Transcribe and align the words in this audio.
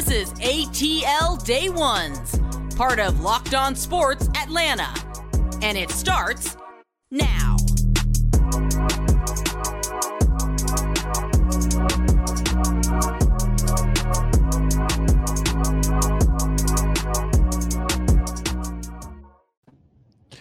This 0.00 0.30
is 0.30 0.32
ATL 0.40 1.44
Day 1.44 1.68
Ones, 1.68 2.40
part 2.74 2.98
of 2.98 3.20
Locked 3.20 3.52
On 3.52 3.76
Sports 3.76 4.30
Atlanta. 4.34 4.88
And 5.60 5.76
it 5.76 5.90
starts 5.90 6.56
now. 7.10 7.58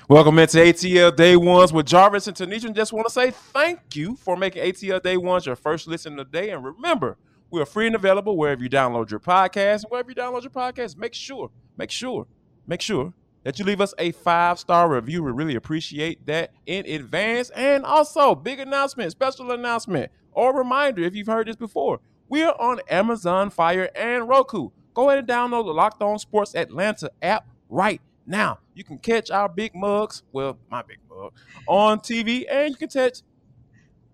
Welcome 0.08 0.40
into 0.40 0.58
ATL 0.58 1.14
Day 1.18 1.36
Ones 1.36 1.74
with 1.74 1.86
Jarvis 1.86 2.28
and 2.28 2.38
Tenitra. 2.38 2.74
Just 2.74 2.94
want 2.94 3.08
to 3.08 3.12
say 3.12 3.32
thank 3.32 3.94
you 3.94 4.16
for 4.16 4.38
making 4.38 4.64
ATL 4.64 5.04
Day 5.04 5.18
Ones 5.18 5.46
your 5.46 5.58
first 5.58 5.86
listen 5.86 6.18
of 6.18 6.32
the 6.32 6.40
day. 6.40 6.52
And 6.52 6.64
remember, 6.64 7.18
we 7.52 7.62
are 7.62 7.66
free 7.66 7.88
and 7.88 7.96
available 7.96 8.38
wherever 8.38 8.62
you 8.62 8.70
download 8.70 9.10
your 9.10 9.20
podcast. 9.20 9.84
And 9.84 9.86
wherever 9.90 10.10
you 10.10 10.16
download 10.16 10.44
your 10.44 10.52
podcast, 10.52 10.98
make 10.98 11.14
sure, 11.14 11.52
make 11.78 11.92
sure, 11.92 12.28
make 12.68 12.82
sure 12.82 13.14
that 13.44 13.58
you 13.58 13.66
leave 13.66 13.82
us 13.82 13.94
a 13.98 14.12
five 14.12 14.60
star 14.60 14.90
review. 14.94 15.24
We 15.24 15.32
really 15.32 15.56
appreciate 15.56 16.26
that 16.28 16.52
in 16.66 16.86
advance. 16.86 17.50
And 17.52 17.86
also, 17.86 18.36
big 18.36 18.60
announcement, 18.60 19.12
special 19.12 19.52
announcement, 19.52 20.12
or 20.32 20.56
reminder 20.56 21.04
if 21.04 21.16
you've 21.16 21.28
heard 21.28 21.48
this 21.48 21.56
before. 21.56 22.00
We 22.28 22.44
are 22.44 22.56
on 22.60 22.80
Amazon 22.90 23.50
Fire 23.50 23.90
and 23.96 24.28
Roku. 24.30 24.70
Go 24.94 25.10
ahead 25.10 25.20
and 25.20 25.28
download 25.28 25.66
the 25.66 25.74
Locked 25.74 26.02
On 26.02 26.20
Sports 26.20 26.56
Atlanta 26.56 27.10
app 27.22 27.48
right 27.70 28.02
now, 28.30 28.60
you 28.76 28.84
can 28.84 29.00
catch 29.00 29.32
our 29.32 29.50
big 29.50 29.74
mugs, 29.74 30.22
well, 30.32 30.60
my 30.70 30.84
big 30.84 31.00
mug, 31.10 31.34
on 31.68 32.00
TV, 32.00 32.46
and 32.50 32.70
you 32.70 32.76
can 32.76 32.88
catch 32.88 33.24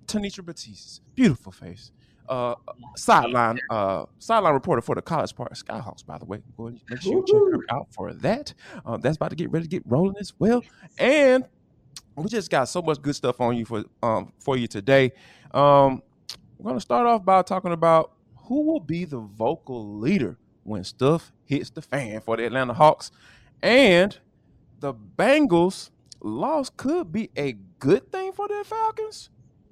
Tenitra 0.07 0.43
Batiste's 0.43 1.01
beautiful 1.13 1.51
face. 1.51 1.91
Uh, 2.27 2.55
sideline, 2.95 3.59
uh, 3.69 4.05
sideline 4.19 4.53
reporter 4.53 4.81
for 4.81 4.95
the 4.95 5.01
College 5.01 5.35
Park 5.35 5.53
Skyhawks, 5.53 6.05
by 6.05 6.17
the 6.17 6.25
way. 6.25 6.41
Go 6.57 6.67
ahead, 6.67 6.81
make 6.89 7.01
sure 7.01 7.13
you 7.13 7.25
check 7.27 7.39
her 7.39 7.75
out 7.75 7.87
for 7.91 8.13
that. 8.13 8.53
Um, 8.85 9.01
that's 9.01 9.17
about 9.17 9.29
to 9.29 9.35
get 9.35 9.51
ready 9.51 9.65
to 9.65 9.69
get 9.69 9.83
rolling 9.85 10.15
as 10.19 10.33
well. 10.39 10.63
And 10.97 11.45
we 12.15 12.27
just 12.29 12.49
got 12.49 12.65
so 12.69 12.81
much 12.81 13.01
good 13.01 13.15
stuff 13.15 13.41
on 13.41 13.57
you 13.57 13.65
for 13.65 13.83
um 14.01 14.31
for 14.39 14.57
you 14.57 14.67
today. 14.67 15.11
Um, 15.53 16.01
we're 16.57 16.69
gonna 16.69 16.79
start 16.79 17.05
off 17.05 17.23
by 17.23 17.41
talking 17.41 17.73
about 17.73 18.13
who 18.35 18.61
will 18.63 18.79
be 18.79 19.05
the 19.05 19.19
vocal 19.19 19.97
leader 19.99 20.37
when 20.63 20.83
stuff 20.83 21.31
hits 21.45 21.69
the 21.69 21.81
fan 21.81 22.21
for 22.21 22.37
the 22.37 22.45
Atlanta 22.45 22.73
Hawks. 22.73 23.11
And 23.61 24.17
the 24.79 24.93
Bengals 24.93 25.91
loss 26.21 26.69
could 26.69 27.11
be 27.11 27.29
a 27.35 27.53
good 27.79 28.11
thing 28.11 28.31
for 28.33 28.47
the 28.47 28.63
Falcons. 28.65 29.29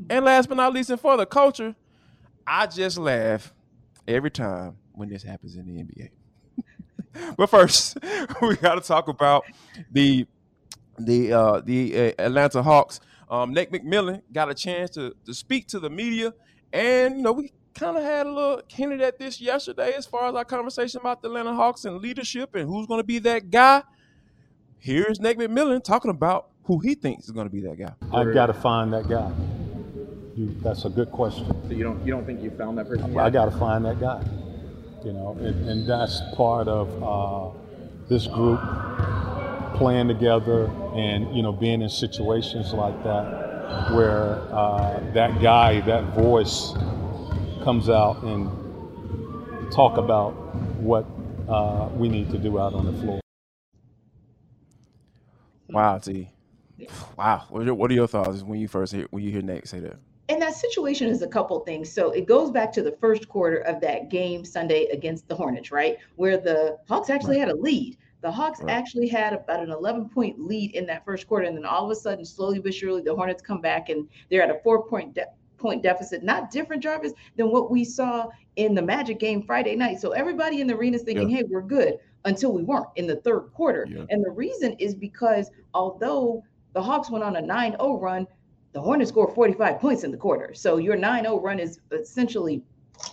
And 0.09 0.25
last 0.25 0.49
but 0.49 0.57
not 0.57 0.73
least, 0.73 0.89
and 0.89 0.99
for 0.99 1.17
the 1.17 1.25
culture, 1.25 1.75
I 2.45 2.67
just 2.67 2.97
laugh 2.97 3.53
every 4.07 4.31
time 4.31 4.77
when 4.93 5.09
this 5.09 5.23
happens 5.23 5.55
in 5.55 5.65
the 5.65 5.83
NBA. 5.83 7.35
but 7.37 7.49
first, 7.49 7.97
we 8.41 8.55
got 8.57 8.75
to 8.75 8.81
talk 8.81 9.07
about 9.07 9.45
the 9.91 10.25
the 10.99 11.33
uh, 11.33 11.61
the 11.61 11.97
uh, 11.97 12.11
Atlanta 12.19 12.61
Hawks. 12.61 12.99
Um, 13.29 13.53
Nate 13.53 13.71
McMillan 13.71 14.21
got 14.31 14.49
a 14.49 14.53
chance 14.53 14.91
to 14.91 15.15
to 15.25 15.33
speak 15.33 15.67
to 15.69 15.79
the 15.79 15.89
media, 15.89 16.33
and 16.71 17.17
you 17.17 17.23
know 17.23 17.31
we 17.31 17.51
kind 17.73 17.97
of 17.97 18.03
had 18.03 18.27
a 18.27 18.31
little 18.31 18.61
hinted 18.67 19.01
at 19.01 19.17
this 19.17 19.41
yesterday 19.41 19.93
as 19.93 20.05
far 20.05 20.29
as 20.29 20.35
our 20.35 20.45
conversation 20.45 20.99
about 20.99 21.21
the 21.21 21.27
Atlanta 21.27 21.53
Hawks 21.53 21.85
and 21.85 21.97
leadership 21.99 22.53
and 22.55 22.67
who's 22.67 22.85
going 22.85 22.99
to 22.99 23.05
be 23.05 23.19
that 23.19 23.49
guy. 23.49 23.83
Here's 24.77 25.19
Nate 25.19 25.37
McMillan 25.37 25.83
talking 25.83 26.11
about 26.11 26.49
who 26.65 26.79
he 26.79 26.93
thinks 26.93 27.25
is 27.25 27.31
going 27.31 27.47
to 27.47 27.51
be 27.51 27.61
that 27.61 27.77
guy. 27.77 27.93
I've 28.11 28.33
got 28.33 28.47
to 28.47 28.53
find 28.53 28.93
that 28.93 29.07
guy. 29.07 29.31
You, 30.35 30.55
that's 30.63 30.85
a 30.85 30.89
good 30.89 31.11
question. 31.11 31.45
So 31.67 31.73
you 31.73 31.83
don't 31.83 32.03
you 32.05 32.11
don't 32.11 32.25
think 32.25 32.41
you 32.41 32.49
found 32.51 32.77
that 32.77 32.87
person? 32.87 33.17
I, 33.17 33.25
I 33.25 33.29
got 33.29 33.45
to 33.45 33.51
find 33.51 33.85
that 33.85 33.99
guy. 33.99 34.23
You 35.05 35.13
know, 35.13 35.37
and, 35.39 35.69
and 35.69 35.89
that's 35.89 36.21
part 36.35 36.67
of 36.67 37.03
uh, 37.03 37.57
this 38.07 38.25
group 38.25 38.59
playing 39.75 40.07
together 40.07 40.67
and 40.95 41.35
you 41.35 41.43
know 41.43 41.51
being 41.51 41.81
in 41.81 41.89
situations 41.89 42.73
like 42.73 43.03
that 43.03 43.53
where 43.91 44.41
uh, 44.53 44.99
that 45.13 45.41
guy, 45.41 45.81
that 45.81 46.03
voice 46.15 46.73
comes 47.63 47.89
out 47.89 48.23
and 48.23 48.49
talk 49.71 49.97
about 49.97 50.31
what 50.77 51.05
uh, 51.49 51.89
we 51.93 52.09
need 52.09 52.29
to 52.31 52.37
do 52.37 52.59
out 52.59 52.73
on 52.73 52.85
the 52.85 53.01
floor. 53.01 53.19
Wow, 55.69 55.97
T. 55.97 56.29
Wow. 57.17 57.45
What 57.49 57.67
are, 57.67 57.73
what 57.73 57.91
are 57.91 57.93
your 57.93 58.07
thoughts 58.07 58.41
when 58.41 58.59
you 58.59 58.67
first 58.67 58.93
hear 58.93 59.07
when 59.09 59.23
you 59.23 59.31
hear 59.31 59.41
Nate 59.41 59.67
say 59.67 59.79
that? 59.79 59.97
And 60.29 60.41
that 60.41 60.55
situation 60.55 61.09
is 61.09 61.21
a 61.21 61.27
couple 61.27 61.59
things. 61.61 61.91
So 61.91 62.11
it 62.11 62.25
goes 62.25 62.49
back 62.49 62.71
to 62.73 62.81
the 62.81 62.93
first 63.01 63.27
quarter 63.27 63.57
of 63.57 63.81
that 63.81 64.09
game 64.09 64.45
Sunday 64.45 64.85
against 64.85 65.27
the 65.27 65.35
Hornets, 65.35 65.71
right? 65.71 65.97
Where 66.15 66.37
the 66.37 66.77
Hawks 66.87 67.09
actually 67.09 67.39
right. 67.39 67.47
had 67.47 67.55
a 67.57 67.59
lead. 67.59 67.97
The 68.21 68.31
Hawks 68.31 68.61
right. 68.61 68.71
actually 68.71 69.09
had 69.09 69.33
about 69.33 69.59
an 69.59 69.71
11 69.71 70.09
point 70.09 70.39
lead 70.39 70.75
in 70.75 70.85
that 70.85 71.03
first 71.03 71.27
quarter. 71.27 71.45
And 71.45 71.57
then 71.57 71.65
all 71.65 71.83
of 71.83 71.91
a 71.91 71.95
sudden, 71.95 72.23
slowly 72.23 72.59
but 72.59 72.73
surely, 72.73 73.01
the 73.01 73.13
Hornets 73.13 73.41
come 73.41 73.59
back 73.59 73.89
and 73.89 74.07
they're 74.29 74.41
at 74.41 74.49
a 74.49 74.59
four 74.63 74.87
point 74.87 75.13
de- 75.13 75.27
point 75.57 75.83
deficit, 75.83 76.23
not 76.23 76.51
different, 76.51 76.81
Jarvis, 76.81 77.13
than 77.35 77.51
what 77.51 77.69
we 77.69 77.83
saw 77.83 78.27
in 78.55 78.75
the 78.75 78.81
Magic 78.81 79.19
game 79.19 79.41
Friday 79.41 79.75
night. 79.75 79.99
So 79.99 80.11
everybody 80.11 80.61
in 80.61 80.67
the 80.67 80.75
arena 80.75 80.95
is 80.95 81.03
thinking, 81.03 81.29
yeah. 81.29 81.37
hey, 81.37 81.43
we're 81.49 81.61
good 81.61 81.97
until 82.25 82.53
we 82.53 82.63
weren't 82.63 82.87
in 82.95 83.07
the 83.07 83.17
third 83.17 83.51
quarter. 83.53 83.87
Yeah. 83.89 84.05
And 84.09 84.23
the 84.23 84.31
reason 84.31 84.73
is 84.79 84.95
because 84.95 85.51
although 85.73 86.43
the 86.73 86.81
Hawks 86.81 87.09
went 87.09 87.23
on 87.23 87.35
a 87.35 87.41
9 87.41 87.71
0 87.71 87.99
run, 87.99 88.27
the 88.73 88.81
Hornets 88.81 89.09
scored 89.09 89.33
45 89.33 89.79
points 89.79 90.03
in 90.03 90.11
the 90.11 90.17
quarter. 90.17 90.53
So 90.53 90.77
your 90.77 90.95
9 90.95 91.23
0 91.23 91.39
run 91.39 91.59
is 91.59 91.79
essentially 91.91 92.63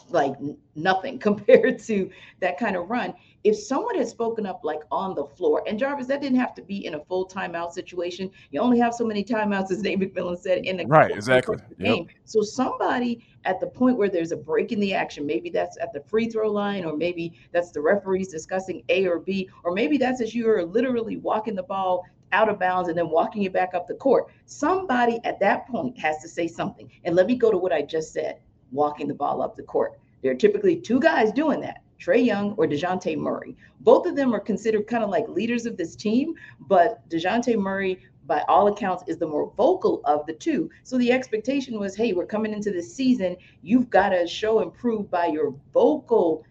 like 0.08 0.34
nothing 0.74 1.18
compared 1.28 1.78
to 1.80 2.10
that 2.40 2.58
kind 2.58 2.76
of 2.76 2.90
run 2.90 3.14
if 3.42 3.56
someone 3.56 3.96
had 3.96 4.08
spoken 4.08 4.44
up 4.44 4.60
like 4.64 4.80
on 4.90 5.14
the 5.14 5.24
floor, 5.24 5.62
and 5.66 5.78
Jarvis, 5.78 6.06
that 6.08 6.20
didn't 6.20 6.38
have 6.38 6.54
to 6.54 6.62
be 6.62 6.84
in 6.84 6.94
a 6.94 7.04
full 7.04 7.26
timeout 7.26 7.72
situation. 7.72 8.30
You 8.50 8.60
only 8.60 8.78
have 8.78 8.94
so 8.94 9.04
many 9.04 9.24
timeouts, 9.24 9.70
as 9.70 9.82
Nate 9.82 9.98
McMillan 9.98 10.38
said, 10.38 10.64
in 10.64 10.76
the 10.76 10.86
right, 10.86 11.10
exactly. 11.10 11.56
game. 11.78 12.04
Yep. 12.06 12.16
So 12.24 12.42
somebody 12.42 13.24
at 13.44 13.58
the 13.60 13.66
point 13.66 13.96
where 13.96 14.10
there's 14.10 14.32
a 14.32 14.36
break 14.36 14.72
in 14.72 14.80
the 14.80 14.92
action, 14.92 15.26
maybe 15.26 15.48
that's 15.48 15.78
at 15.80 15.92
the 15.92 16.00
free 16.00 16.28
throw 16.28 16.50
line, 16.50 16.84
or 16.84 16.96
maybe 16.96 17.32
that's 17.52 17.70
the 17.70 17.80
referees 17.80 18.28
discussing 18.28 18.82
A 18.90 19.06
or 19.06 19.18
B, 19.18 19.48
or 19.64 19.72
maybe 19.72 19.96
that's 19.96 20.20
as 20.20 20.34
you 20.34 20.48
are 20.50 20.64
literally 20.64 21.16
walking 21.16 21.54
the 21.54 21.62
ball 21.62 22.04
out 22.32 22.48
of 22.48 22.58
bounds 22.58 22.88
and 22.88 22.96
then 22.96 23.08
walking 23.08 23.42
it 23.42 23.52
back 23.52 23.74
up 23.74 23.88
the 23.88 23.94
court. 23.94 24.28
Somebody 24.46 25.18
at 25.24 25.40
that 25.40 25.66
point 25.66 25.98
has 25.98 26.18
to 26.18 26.28
say 26.28 26.46
something. 26.46 26.90
And 27.04 27.16
let 27.16 27.26
me 27.26 27.34
go 27.34 27.50
to 27.50 27.56
what 27.56 27.72
I 27.72 27.82
just 27.82 28.12
said 28.12 28.40
walking 28.70 29.08
the 29.08 29.14
ball 29.14 29.42
up 29.42 29.56
the 29.56 29.62
court. 29.62 29.98
There 30.22 30.30
are 30.30 30.36
typically 30.36 30.76
two 30.76 31.00
guys 31.00 31.32
doing 31.32 31.60
that. 31.62 31.82
Trae 32.00 32.24
Young 32.24 32.52
or 32.52 32.66
Dejounte 32.66 33.16
Murray. 33.16 33.56
Both 33.80 34.06
of 34.06 34.16
them 34.16 34.34
are 34.34 34.40
considered 34.40 34.86
kind 34.86 35.04
of 35.04 35.10
like 35.10 35.28
leaders 35.28 35.66
of 35.66 35.76
this 35.76 35.94
team, 35.94 36.34
but 36.60 37.08
Dejounte 37.08 37.56
Murray, 37.56 38.00
by 38.26 38.42
all 38.48 38.68
accounts, 38.68 39.04
is 39.06 39.18
the 39.18 39.26
more 39.26 39.52
vocal 39.56 40.00
of 40.04 40.26
the 40.26 40.32
two. 40.32 40.70
So 40.82 40.96
the 40.98 41.12
expectation 41.12 41.78
was, 41.78 41.94
hey, 41.94 42.12
we're 42.12 42.26
coming 42.26 42.52
into 42.52 42.70
this 42.70 42.94
season. 42.94 43.36
You've 43.62 43.90
got 43.90 44.10
to 44.10 44.26
show 44.26 44.60
and 44.60 44.72
prove 44.72 45.10
by 45.10 45.26
your 45.26 45.54
vocal 45.72 46.44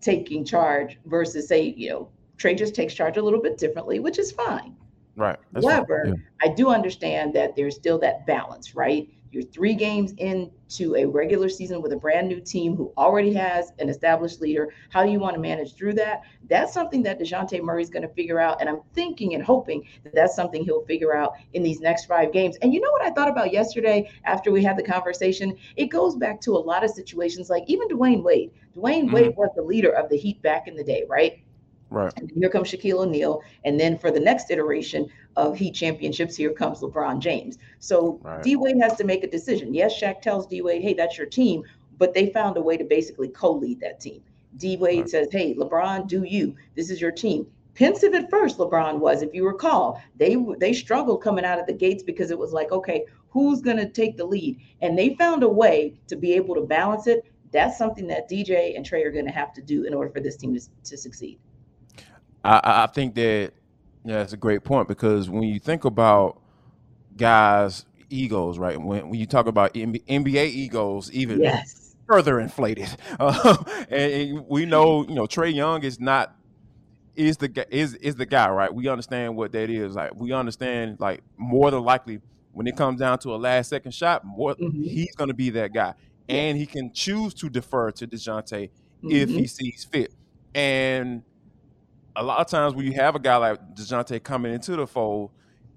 taking 0.00 0.44
charge 0.44 0.98
versus, 1.06 1.48
say, 1.48 1.74
you 1.76 1.90
know, 1.90 2.08
Trae 2.38 2.56
just 2.56 2.74
takes 2.74 2.94
charge 2.94 3.16
a 3.16 3.22
little 3.22 3.40
bit 3.40 3.58
differently, 3.58 3.98
which 3.98 4.18
is 4.18 4.32
fine. 4.32 4.76
Right. 5.16 5.38
However, 5.54 6.04
yeah. 6.06 6.14
I 6.42 6.48
do 6.48 6.70
understand 6.70 7.34
that 7.34 7.54
there's 7.54 7.76
still 7.76 7.98
that 8.00 8.26
balance, 8.26 8.74
right? 8.74 9.08
You're 9.32 9.44
three 9.44 9.72
games 9.72 10.12
into 10.18 10.94
a 10.94 11.06
regular 11.06 11.48
season 11.48 11.80
with 11.80 11.94
a 11.94 11.96
brand 11.96 12.28
new 12.28 12.38
team 12.38 12.76
who 12.76 12.92
already 12.98 13.32
has 13.32 13.72
an 13.78 13.88
established 13.88 14.42
leader. 14.42 14.68
How 14.90 15.02
do 15.04 15.10
you 15.10 15.18
want 15.18 15.34
to 15.34 15.40
manage 15.40 15.74
through 15.74 15.94
that? 15.94 16.20
That's 16.50 16.74
something 16.74 17.02
that 17.04 17.18
Dejounte 17.18 17.62
Murray 17.62 17.82
is 17.82 17.88
going 17.88 18.06
to 18.06 18.12
figure 18.12 18.38
out. 18.38 18.60
And 18.60 18.68
I'm 18.68 18.82
thinking 18.92 19.32
and 19.32 19.42
hoping 19.42 19.88
that 20.04 20.14
that's 20.14 20.36
something 20.36 20.62
he'll 20.66 20.84
figure 20.84 21.16
out 21.16 21.32
in 21.54 21.62
these 21.62 21.80
next 21.80 22.04
five 22.04 22.30
games. 22.30 22.58
And 22.60 22.74
you 22.74 22.80
know 22.82 22.92
what 22.92 23.00
I 23.00 23.10
thought 23.10 23.30
about 23.30 23.54
yesterday 23.54 24.10
after 24.24 24.52
we 24.52 24.62
had 24.62 24.76
the 24.76 24.82
conversation? 24.82 25.56
It 25.76 25.86
goes 25.86 26.14
back 26.14 26.38
to 26.42 26.50
a 26.50 26.58
lot 26.58 26.84
of 26.84 26.90
situations 26.90 27.48
like 27.48 27.64
even 27.68 27.88
Dwyane 27.88 28.22
Wade. 28.22 28.50
Dwyane 28.76 29.04
mm-hmm. 29.04 29.14
Wade 29.14 29.34
was 29.34 29.48
the 29.56 29.62
leader 29.62 29.92
of 29.92 30.10
the 30.10 30.18
Heat 30.18 30.42
back 30.42 30.68
in 30.68 30.76
the 30.76 30.84
day, 30.84 31.04
right? 31.08 31.42
Right. 31.92 32.12
And 32.16 32.30
here 32.34 32.48
comes 32.48 32.70
Shaquille 32.70 33.00
O'Neal. 33.00 33.42
And 33.64 33.78
then 33.78 33.98
for 33.98 34.10
the 34.10 34.18
next 34.18 34.50
iteration 34.50 35.08
of 35.36 35.56
Heat 35.56 35.74
championships, 35.74 36.34
here 36.36 36.52
comes 36.52 36.80
LeBron 36.80 37.18
James. 37.20 37.58
So 37.80 38.18
right. 38.22 38.42
D 38.42 38.56
Wade 38.56 38.80
has 38.80 38.96
to 38.96 39.04
make 39.04 39.22
a 39.24 39.30
decision. 39.30 39.74
Yes, 39.74 40.00
Shaq 40.00 40.22
tells 40.22 40.46
D 40.46 40.62
Wade, 40.62 40.82
hey, 40.82 40.94
that's 40.94 41.18
your 41.18 41.26
team. 41.26 41.64
But 41.98 42.14
they 42.14 42.30
found 42.30 42.56
a 42.56 42.62
way 42.62 42.78
to 42.78 42.84
basically 42.84 43.28
co 43.28 43.52
lead 43.52 43.80
that 43.80 44.00
team. 44.00 44.22
D 44.56 44.76
Wade 44.78 45.00
right. 45.00 45.08
says, 45.08 45.28
hey, 45.30 45.54
LeBron, 45.54 46.08
do 46.08 46.24
you. 46.24 46.56
This 46.74 46.90
is 46.90 47.00
your 47.00 47.12
team. 47.12 47.46
Pensive 47.74 48.14
at 48.14 48.30
first, 48.30 48.58
LeBron 48.58 48.98
was, 48.98 49.22
if 49.22 49.34
you 49.34 49.46
recall. 49.46 50.02
They 50.16 50.36
they 50.58 50.72
struggled 50.72 51.22
coming 51.22 51.44
out 51.44 51.58
of 51.58 51.66
the 51.66 51.72
gates 51.74 52.02
because 52.02 52.30
it 52.30 52.38
was 52.38 52.52
like, 52.52 52.72
okay, 52.72 53.04
who's 53.28 53.60
going 53.60 53.78
to 53.78 53.88
take 53.88 54.16
the 54.16 54.24
lead? 54.24 54.58
And 54.80 54.98
they 54.98 55.14
found 55.14 55.42
a 55.42 55.48
way 55.48 55.94
to 56.08 56.16
be 56.16 56.32
able 56.32 56.54
to 56.54 56.62
balance 56.62 57.06
it. 57.06 57.24
That's 57.50 57.76
something 57.76 58.06
that 58.06 58.30
DJ 58.30 58.76
and 58.76 58.84
Trae 58.84 59.04
are 59.04 59.10
going 59.10 59.26
to 59.26 59.30
have 59.30 59.52
to 59.54 59.62
do 59.62 59.84
in 59.84 59.92
order 59.92 60.10
for 60.10 60.20
this 60.20 60.36
team 60.36 60.54
to, 60.54 60.60
to 60.84 60.96
succeed. 60.96 61.38
I, 62.44 62.84
I 62.84 62.86
think 62.88 63.14
that 63.14 63.52
yeah, 64.04 64.18
that's 64.18 64.32
a 64.32 64.36
great 64.36 64.64
point 64.64 64.88
because 64.88 65.30
when 65.30 65.44
you 65.44 65.60
think 65.60 65.84
about 65.84 66.40
guys' 67.16 67.86
egos, 68.10 68.58
right? 68.58 68.80
When 68.80 69.10
when 69.10 69.18
you 69.18 69.26
talk 69.26 69.46
about 69.46 69.74
NBA 69.74 70.46
egos, 70.46 71.10
even 71.12 71.40
yes. 71.40 71.94
further 72.06 72.40
inflated. 72.40 72.88
Uh, 73.18 73.56
and, 73.90 74.12
and, 74.12 74.46
we 74.48 74.66
know, 74.66 75.06
you 75.06 75.14
know, 75.14 75.26
Trae 75.26 75.54
Young 75.54 75.82
is 75.84 76.00
not 76.00 76.34
is 77.14 77.36
the 77.36 77.66
is 77.70 77.94
is 77.94 78.16
the 78.16 78.26
guy, 78.26 78.48
right? 78.50 78.72
We 78.72 78.88
understand 78.88 79.36
what 79.36 79.52
that 79.52 79.70
is. 79.70 79.94
Like 79.94 80.14
we 80.14 80.32
understand, 80.32 80.98
like 81.00 81.22
more 81.36 81.70
than 81.70 81.84
likely 81.84 82.20
when 82.52 82.66
it 82.66 82.76
comes 82.76 83.00
down 83.00 83.18
to 83.20 83.34
a 83.34 83.36
last 83.36 83.70
second 83.70 83.92
shot, 83.92 84.24
more 84.24 84.54
mm-hmm. 84.54 84.82
he's 84.82 85.14
going 85.16 85.28
to 85.28 85.34
be 85.34 85.50
that 85.50 85.72
guy, 85.72 85.94
and 86.28 86.58
he 86.58 86.66
can 86.66 86.92
choose 86.92 87.34
to 87.34 87.48
defer 87.48 87.90
to 87.92 88.06
Dejounte 88.06 88.70
mm-hmm. 88.70 89.10
if 89.10 89.28
he 89.28 89.46
sees 89.46 89.84
fit. 89.84 90.12
And 90.54 91.22
a 92.16 92.22
lot 92.22 92.40
of 92.40 92.46
times 92.46 92.74
when 92.74 92.86
you 92.86 92.92
have 92.94 93.14
a 93.14 93.18
guy 93.18 93.36
like 93.36 93.74
Dejounte 93.74 94.22
coming 94.22 94.52
into 94.52 94.76
the 94.76 94.86
fold, 94.86 95.30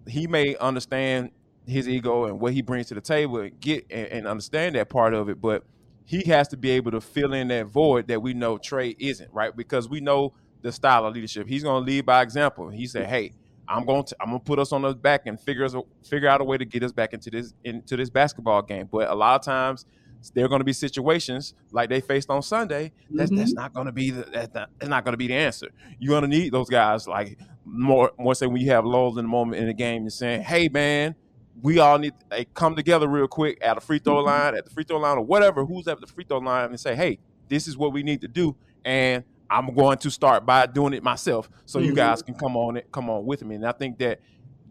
he 0.08 0.28
may 0.28 0.56
understand 0.58 1.32
his 1.68 1.90
ego 1.90 2.26
and 2.26 2.40
what 2.40 2.54
he 2.54 2.62
brings 2.62 2.88
to 2.88 2.94
the 2.94 3.02
table 3.02 3.40
and 3.40 3.60
get 3.60 3.86
and, 3.90 4.08
and 4.08 4.28
understand 4.28 4.76
that 4.76 4.90
part 4.90 5.14
of 5.14 5.30
it, 5.30 5.42
but 5.42 5.64
he 6.06 6.24
has 6.30 6.48
to 6.50 6.58
be 6.58 6.70
able 6.72 6.92
to 6.92 7.02
fill 7.02 7.34
in 7.34 7.48
that 7.48 7.68
void 7.68 8.08
that 8.08 8.22
we 8.22 8.34
know 8.34 8.58
Trae 8.58 8.96
isn't, 9.00 9.32
right? 9.34 9.56
Because 9.56 9.90
we 9.90 10.00
know 10.00 10.34
the 10.62 10.72
style 10.72 11.06
of 11.06 11.14
leadership. 11.14 11.48
He's 11.48 11.64
going 11.64 11.84
to 11.84 11.92
lead 11.92 12.06
by 12.06 12.22
example. 12.22 12.70
He 12.70 12.86
said, 12.86 13.08
"Hey, 13.08 13.34
I'm 13.68 13.86
going 13.86 14.04
to 14.04 14.16
I'm 14.22 14.30
going 14.30 14.40
to 14.40 14.46
put 14.46 14.60
us 14.60 14.72
on 14.72 14.84
the 14.84 14.94
back 14.94 15.26
and 15.26 15.40
figure 15.40 15.66
us 15.66 15.76
figure 16.08 16.30
out 16.30 16.42
a 16.42 16.44
way 16.44 16.58
to 16.58 16.66
get 16.66 16.84
us 16.84 16.92
back 16.92 17.14
into 17.14 17.32
this 17.32 17.54
into 17.64 17.98
this 17.98 18.10
basketball 18.10 18.62
game." 18.62 18.88
But 18.92 19.10
a 19.10 19.16
lot 19.16 19.36
of 19.36 19.44
times 19.44 19.86
there 20.32 20.46
are 20.46 20.48
going 20.48 20.60
to 20.60 20.66
be 20.66 20.74
situations 20.74 21.54
like 21.72 21.90
they 21.90 22.02
faced 22.02 22.30
on 22.30 22.42
Sunday. 22.42 22.92
That's 23.10 23.30
mm-hmm. 23.30 23.40
that's 23.40 23.54
not 23.54 23.74
going 23.74 23.88
to 23.88 23.92
be 23.92 24.12
the, 24.12 24.24
that's 24.24 24.54
not, 24.54 24.70
that's 24.80 24.90
not 24.90 25.04
going 25.04 25.14
to 25.14 25.18
be 25.18 25.28
the 25.28 25.36
answer. 25.36 25.70
You're 26.00 26.20
going 26.20 26.30
to 26.30 26.38
need 26.38 26.52
those 26.52 26.70
guys 26.70 27.08
like 27.08 27.40
more 27.66 28.12
more 28.18 28.36
say 28.36 28.48
when 28.48 28.62
you 28.62 28.72
have 28.72 28.86
lulls 28.86 29.18
in 29.18 29.26
the 29.26 29.30
moment 29.30 29.62
in 29.62 29.68
the 29.68 29.74
game 29.74 30.04
and 30.04 30.14
saying, 30.14 30.44
"Hey, 30.44 30.70
man." 30.70 31.16
We 31.62 31.80
all 31.80 31.98
need 31.98 32.14
to 32.20 32.36
hey, 32.36 32.48
come 32.54 32.76
together 32.76 33.08
real 33.08 33.30
quick 33.30 33.60
at 33.62 33.78
a 33.78 33.80
free 33.80 34.00
throw 34.00 34.16
mm-hmm. 34.16 34.26
line, 34.26 34.58
at 34.58 34.66
the 34.66 34.72
free 34.72 34.84
throw 34.84 34.98
line, 34.98 35.18
or 35.18 35.22
whatever. 35.22 35.64
Who's 35.64 35.88
at 35.88 36.02
the 36.02 36.06
free 36.06 36.26
throw 36.26 36.40
line, 36.40 36.66
and 36.68 36.78
say, 36.78 36.96
"Hey, 36.98 37.18
this 37.48 37.66
is 37.66 37.78
what 37.78 37.94
we 37.94 38.04
need 38.04 38.20
to 38.22 38.28
do," 38.28 38.58
and 38.84 39.24
I'm 39.50 39.74
going 39.74 39.98
to 40.00 40.12
start 40.12 40.46
by 40.46 40.66
doing 40.66 40.94
it 40.94 41.04
myself, 41.04 41.50
so 41.66 41.80
mm-hmm. 41.80 41.88
you 41.90 41.96
guys 41.96 42.22
can 42.22 42.36
come 42.36 42.58
on 42.58 42.78
it, 42.78 42.92
come 42.92 43.10
on 43.10 43.26
with 43.26 43.44
me. 43.44 43.56
And 43.56 43.66
I 43.66 43.72
think 43.72 43.98
that 44.00 44.20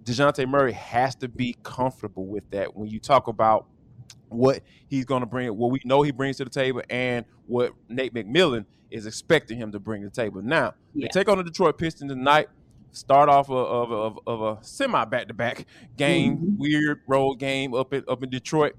Dejounte 0.03 0.47
Murray 0.49 0.73
has 0.73 1.15
to 1.17 1.29
be 1.29 1.57
comfortable 1.63 2.27
with 2.27 2.49
that 2.51 2.77
when 2.77 2.89
you 2.89 3.01
talk 3.01 3.29
about 3.29 3.67
what 4.29 4.63
he's 4.89 5.05
going 5.05 5.21
to 5.21 5.27
bring, 5.27 5.57
what 5.57 5.71
we 5.71 5.81
know 5.85 6.03
he 6.03 6.11
brings 6.11 6.39
to 6.39 6.45
the 6.45 6.51
table, 6.51 6.83
and 6.91 7.25
what 7.47 7.73
Nate 7.89 8.15
McMillan 8.15 8.65
is 8.91 9.07
expecting 9.07 9.59
him 9.59 9.73
to 9.73 9.81
bring 9.81 10.03
to 10.03 10.09
the 10.09 10.15
table. 10.15 10.41
Now, 10.43 10.75
yeah. 10.95 11.07
they 11.07 11.21
take 11.21 11.29
on 11.29 11.39
the 11.39 11.45
Detroit 11.45 11.79
Pistons 11.79 12.13
tonight. 12.13 12.49
Start 12.93 13.29
off 13.29 13.51
of, 13.51 13.91
of, 13.91 14.19
of 14.25 14.41
a 14.41 14.65
semi 14.65 15.05
back 15.07 15.27
to 15.27 15.35
back 15.35 15.67
game, 15.97 16.37
mm-hmm. 16.37 16.57
weird 16.59 17.01
road 17.09 17.35
game 17.41 17.75
up 17.75 17.93
in 17.93 18.05
up 18.07 18.23
in 18.23 18.31
Detroit. 18.31 18.77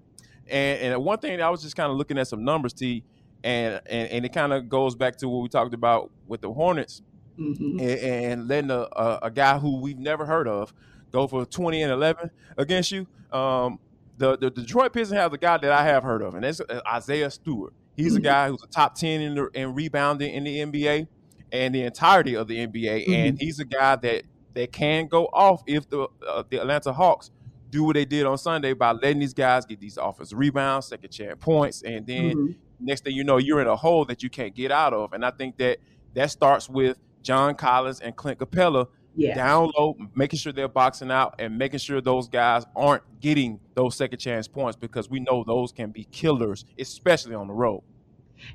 And, 0.48 0.94
and 0.94 1.04
one 1.04 1.20
thing 1.20 1.42
I 1.42 1.50
was 1.50 1.62
just 1.62 1.76
kind 1.76 1.92
of 1.92 1.98
looking 1.98 2.18
at 2.18 2.30
some 2.30 2.46
numbers, 2.46 2.72
T, 2.72 3.04
and 3.44 3.82
and, 3.86 4.10
and 4.10 4.26
it 4.26 4.32
kind 4.32 4.54
of 4.54 4.70
goes 4.70 4.96
back 4.96 5.18
to 5.18 5.28
what 5.28 5.42
we 5.42 5.50
talked 5.50 5.74
about 5.74 6.12
with 6.28 6.40
the 6.40 6.52
Hornets, 6.52 7.02
mm-hmm. 7.38 7.80
and, 7.80 8.00
and, 8.00 8.48
letting 8.48 8.72
a, 8.72 8.88
a, 8.96 9.20
a, 9.24 9.32
guy 9.32 9.60
who 9.60 9.82
we've 9.82 10.00
never 10.00 10.26
heard 10.26 10.48
of 10.48 10.74
go 11.12 11.28
for 11.28 11.46
twenty 11.46 11.82
and 11.82 11.92
eleven 11.92 12.32
against 12.58 12.92
you. 12.92 13.08
Um, 13.34 13.80
the, 14.18 14.38
the 14.38 14.50
Detroit 14.50 14.94
Pistons 14.94 15.20
have 15.20 15.32
the 15.32 15.38
guy 15.38 15.58
that 15.58 15.72
I 15.72 15.84
have 15.84 16.04
heard 16.04 16.22
of, 16.22 16.36
and 16.36 16.44
that's 16.44 16.62
uh, 16.62 16.82
Isaiah 16.88 17.30
Stewart. 17.30 17.74
He's 17.96 18.14
mm-hmm. 18.14 18.18
a 18.18 18.22
guy 18.22 18.50
who's 18.50 18.64
a 18.64 18.68
top 18.68 18.96
ten 18.96 19.22
in, 19.22 19.36
the, 19.36 19.48
in 19.54 19.74
rebounding 19.74 20.34
in 20.34 20.44
the 20.44 20.60
NBA 20.60 21.08
and 21.52 21.76
the 21.76 21.84
entirety 21.84 22.36
of 22.36 22.48
the 22.48 22.58
NBA, 22.58 23.04
mm-hmm. 23.04 23.14
and 23.14 23.42
he's 23.42 23.60
a 23.60 23.66
guy 23.66 23.96
that 23.98 24.24
that 24.54 24.72
can 24.72 25.08
go 25.08 25.26
off 25.34 25.64
if 25.68 25.90
the 25.90 26.08
uh, 26.28 26.44
the 26.50 26.60
Atlanta 26.60 26.94
Hawks 26.94 27.32
do 27.70 27.84
what 27.84 27.96
they 27.96 28.06
did 28.06 28.26
on 28.26 28.38
Sunday 28.38 28.74
by 28.74 28.92
letting 28.94 29.20
these 29.20 29.34
guys 29.34 29.66
get 29.66 29.80
these 29.80 29.98
offensive 29.98 30.38
rebounds, 30.38 30.88
second 30.88 31.12
chance 31.12 31.36
points, 31.40 31.82
and 31.82 32.08
then 32.08 32.36
mm-hmm. 32.36 32.52
next 32.80 33.04
thing 33.04 33.14
you 33.14 33.24
know, 33.24 33.38
you're 33.38 33.62
in 33.62 33.68
a 33.68 33.76
hole 33.76 34.06
that 34.06 34.24
you 34.24 34.30
can't 34.30 34.56
get 34.56 34.72
out 34.72 34.94
of. 34.94 35.14
And 35.14 35.26
I 35.26 35.32
think 35.32 35.58
that 35.58 35.80
that 36.14 36.32
starts 36.32 36.70
with 36.70 36.98
John 37.22 37.56
Collins 37.56 38.00
and 38.00 38.16
Clint 38.16 38.40
Capela 38.40 38.88
yeah. 39.16 39.36
down 39.36 39.72
low, 39.78 39.96
making 40.16 40.40
sure 40.40 40.52
they're 40.52 40.68
boxing 40.68 41.12
out 41.12 41.36
and 41.40 41.58
making 41.58 41.80
sure 41.80 42.02
those 42.02 42.28
guys 42.28 42.66
aren't 42.76 43.04
getting 43.22 43.60
those 43.74 43.96
second 43.96 44.20
chance 44.20 44.48
points 44.48 44.78
because 44.78 45.10
we 45.10 45.20
know 45.20 45.44
those 45.46 45.72
can 45.72 45.92
be 45.92 46.06
killers, 46.06 46.66
especially 46.80 47.36
on 47.36 47.48
the 47.48 47.54
road. 47.54 47.82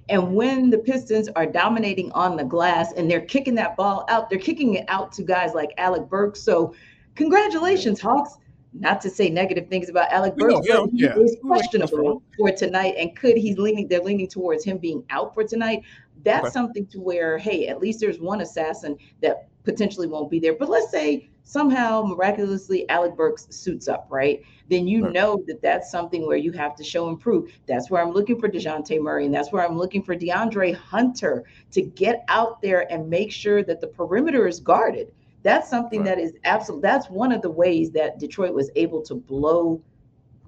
And 0.09 0.35
when 0.35 0.71
the 0.71 0.79
Pistons 0.79 1.29
are 1.37 1.47
dominating 1.47 2.13
on 2.13 2.37
the 2.37 2.45
glass 2.45 2.93
and 2.93 3.11
they're 3.11 3.21
kicking 3.23 3.55
that 3.57 3.77
ball 3.77 4.05
out, 4.09 4.29
they're 4.29 4.39
kicking 4.39 4.75
it 4.75 4.85
out 4.89 5.13
to 5.13 5.23
guys 5.23 5.55
like 5.55 5.71
Alec 5.79 6.09
Burks. 6.09 6.41
So, 6.43 6.75
congratulations, 7.15 8.01
Hawks. 8.01 8.37
Not 8.73 9.01
to 9.01 9.11
say 9.11 9.29
negative 9.29 9.69
things 9.69 9.89
about 9.89 10.13
Alec 10.13 10.37
Burks, 10.37 10.55
but 10.69 10.91
he 10.91 11.03
yeah. 11.03 11.17
is 11.17 11.37
questionable 11.43 12.23
for 12.39 12.53
tonight. 12.53 12.95
And 12.99 13.17
could 13.17 13.37
he's 13.37 13.59
leaning? 13.59 13.89
They're 13.89 14.03
leaning 14.03 14.29
towards 14.29 14.65
him 14.65 14.79
being 14.79 15.03
out 15.11 15.35
for 15.35 15.43
tonight. 15.43 15.83
That's 16.23 16.45
okay. 16.45 16.53
something 16.53 16.87
to 16.89 17.01
where, 17.01 17.37
hey, 17.37 17.67
at 17.67 17.81
least 17.81 17.99
there's 17.99 18.21
one 18.21 18.43
assassin 18.43 18.97
that 19.23 19.49
potentially 19.65 20.07
won't 20.07 20.31
be 20.31 20.39
there. 20.39 20.55
But 20.55 20.69
let's 20.69 20.91
say 20.91 21.31
somehow 21.43 22.03
miraculously 22.03 22.89
Alec 22.89 23.17
Burks 23.17 23.47
suits 23.51 23.89
up, 23.89 24.07
right? 24.11 24.43
Then 24.69 24.87
you 24.87 25.05
right. 25.05 25.13
know 25.13 25.43
that 25.47 25.63
that's 25.63 25.91
something 25.91 26.27
where 26.27 26.37
you 26.37 26.53
have 26.53 26.77
to 26.77 26.85
show 26.85 27.09
and 27.09 27.19
prove. 27.19 27.51
That's 27.67 27.91
where 27.91 28.03
I'm 28.03 28.13
looking 28.13 28.39
for 28.39 28.49
Dejounte 28.49 29.01
Murray, 29.01 29.27
and 29.27 29.35
that's 29.35 29.53
where 29.53 29.67
I'm 29.67 29.77
looking 29.77 30.03
for 30.03 30.17
DeAndre 30.17 30.75
Hunter 30.75 31.45
to 31.73 31.83
get 31.83 32.25
out 32.29 32.63
there 32.63 32.91
and 32.93 33.11
make 33.11 33.33
sure 33.33 33.63
that 33.65 33.81
the 33.81 33.89
perimeter 33.89 34.47
is 34.47 34.61
guarded. 34.61 35.13
That's 35.43 35.69
something 35.69 36.01
right. 36.01 36.17
that 36.17 36.19
is 36.19 36.35
absolute. 36.45 36.83
That's 36.83 37.09
one 37.09 37.33
of 37.33 37.43
the 37.43 37.51
ways 37.51 37.91
that 37.93 38.19
Detroit 38.19 38.55
was 38.55 38.71
able 38.77 39.03
to 39.03 39.15
blow 39.15 39.83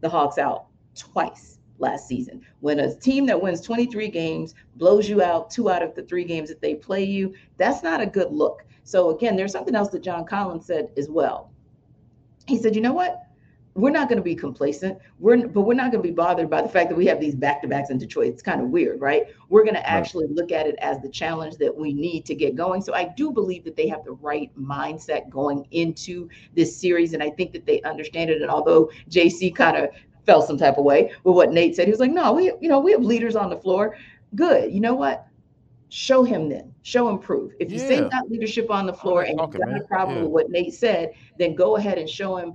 the 0.00 0.08
Hawks 0.08 0.38
out 0.38 0.66
twice 0.94 1.58
last 1.78 2.06
season. 2.06 2.42
When 2.60 2.78
a 2.80 2.94
team 2.94 3.26
that 3.26 3.40
wins 3.40 3.60
23 3.60 4.08
games 4.08 4.54
blows 4.76 5.08
you 5.08 5.22
out 5.22 5.50
two 5.50 5.70
out 5.70 5.82
of 5.82 5.94
the 5.94 6.02
three 6.02 6.24
games 6.24 6.48
that 6.48 6.60
they 6.60 6.74
play 6.74 7.04
you, 7.04 7.34
that's 7.56 7.82
not 7.82 8.00
a 8.00 8.06
good 8.06 8.30
look. 8.30 8.64
So 8.84 9.10
again, 9.10 9.36
there's 9.36 9.52
something 9.52 9.74
else 9.74 9.90
that 9.90 10.02
John 10.02 10.24
Collins 10.24 10.66
said 10.66 10.90
as 10.96 11.08
well. 11.08 11.50
He 12.46 12.58
said, 12.58 12.74
you 12.74 12.82
know 12.82 12.92
what? 12.92 13.26
We're 13.74 13.90
not 13.90 14.08
going 14.08 14.18
to 14.18 14.22
be 14.22 14.34
complacent. 14.34 14.98
We're 15.18 15.48
but 15.48 15.62
we're 15.62 15.72
not 15.72 15.92
going 15.92 16.02
to 16.02 16.08
be 16.08 16.14
bothered 16.14 16.50
by 16.50 16.60
the 16.60 16.68
fact 16.68 16.90
that 16.90 16.94
we 16.94 17.06
have 17.06 17.20
these 17.20 17.34
back-to-backs 17.34 17.88
in 17.88 17.96
Detroit. 17.96 18.26
It's 18.26 18.42
kind 18.42 18.60
of 18.60 18.68
weird, 18.68 19.00
right? 19.00 19.28
We're 19.48 19.62
going 19.62 19.76
to 19.76 19.88
actually 19.88 20.26
right. 20.26 20.34
look 20.34 20.52
at 20.52 20.66
it 20.66 20.74
as 20.80 21.00
the 21.00 21.08
challenge 21.08 21.56
that 21.56 21.74
we 21.74 21.94
need 21.94 22.26
to 22.26 22.34
get 22.34 22.54
going. 22.54 22.82
So 22.82 22.92
I 22.92 23.04
do 23.16 23.32
believe 23.32 23.64
that 23.64 23.74
they 23.74 23.88
have 23.88 24.04
the 24.04 24.12
right 24.12 24.50
mindset 24.60 25.30
going 25.30 25.66
into 25.70 26.28
this 26.54 26.76
series, 26.76 27.14
and 27.14 27.22
I 27.22 27.30
think 27.30 27.52
that 27.52 27.64
they 27.64 27.80
understand 27.82 28.28
it. 28.28 28.42
And 28.42 28.50
although 28.50 28.90
JC 29.08 29.54
kind 29.54 29.78
of 29.78 29.88
felt 30.26 30.46
some 30.46 30.58
type 30.58 30.76
of 30.76 30.84
way 30.84 31.12
with 31.24 31.34
what 31.34 31.50
Nate 31.50 31.74
said, 31.74 31.86
he 31.86 31.92
was 31.92 32.00
like, 32.00 32.12
"No, 32.12 32.34
we 32.34 32.52
you 32.60 32.68
know 32.68 32.78
we 32.78 32.92
have 32.92 33.02
leaders 33.02 33.36
on 33.36 33.48
the 33.48 33.56
floor. 33.56 33.96
Good. 34.34 34.70
You 34.70 34.80
know 34.80 34.94
what? 34.94 35.26
Show 35.92 36.22
him 36.24 36.48
then 36.48 36.72
show 36.80 37.06
him 37.06 37.18
proof 37.18 37.52
if 37.60 37.70
you 37.70 37.78
yeah. 37.78 37.86
say 37.86 38.00
not 38.00 38.26
leadership 38.30 38.70
on 38.70 38.86
the 38.86 38.92
floor 38.94 39.24
and 39.24 39.38
you 39.38 39.46
got 39.58 39.76
a 39.76 39.84
problem 39.84 40.16
yeah. 40.16 40.22
with 40.22 40.32
what 40.32 40.50
nate 40.50 40.72
said 40.72 41.12
then 41.38 41.54
go 41.54 41.76
ahead 41.76 41.98
and 41.98 42.08
show 42.08 42.38
him 42.38 42.54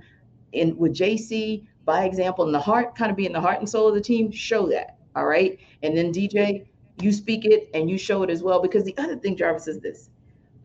in 0.50 0.76
with 0.76 0.92
jc 0.92 1.64
by 1.84 2.02
example 2.02 2.44
in 2.44 2.50
the 2.50 2.58
heart 2.58 2.96
kind 2.96 3.12
of 3.12 3.16
being 3.16 3.32
the 3.32 3.40
heart 3.40 3.60
and 3.60 3.68
soul 3.68 3.86
of 3.86 3.94
the 3.94 4.00
team 4.00 4.28
show 4.32 4.68
that 4.68 4.98
all 5.14 5.26
right? 5.26 5.58
And 5.84 5.96
then 5.96 6.12
dj 6.12 6.66
you 7.00 7.12
speak 7.12 7.44
it 7.44 7.70
and 7.74 7.88
you 7.88 7.96
show 7.96 8.24
it 8.24 8.30
as 8.30 8.42
well 8.42 8.60
because 8.60 8.82
the 8.82 8.96
other 8.98 9.16
thing 9.16 9.36
jarvis 9.36 9.68
is 9.68 9.78
this. 9.78 10.10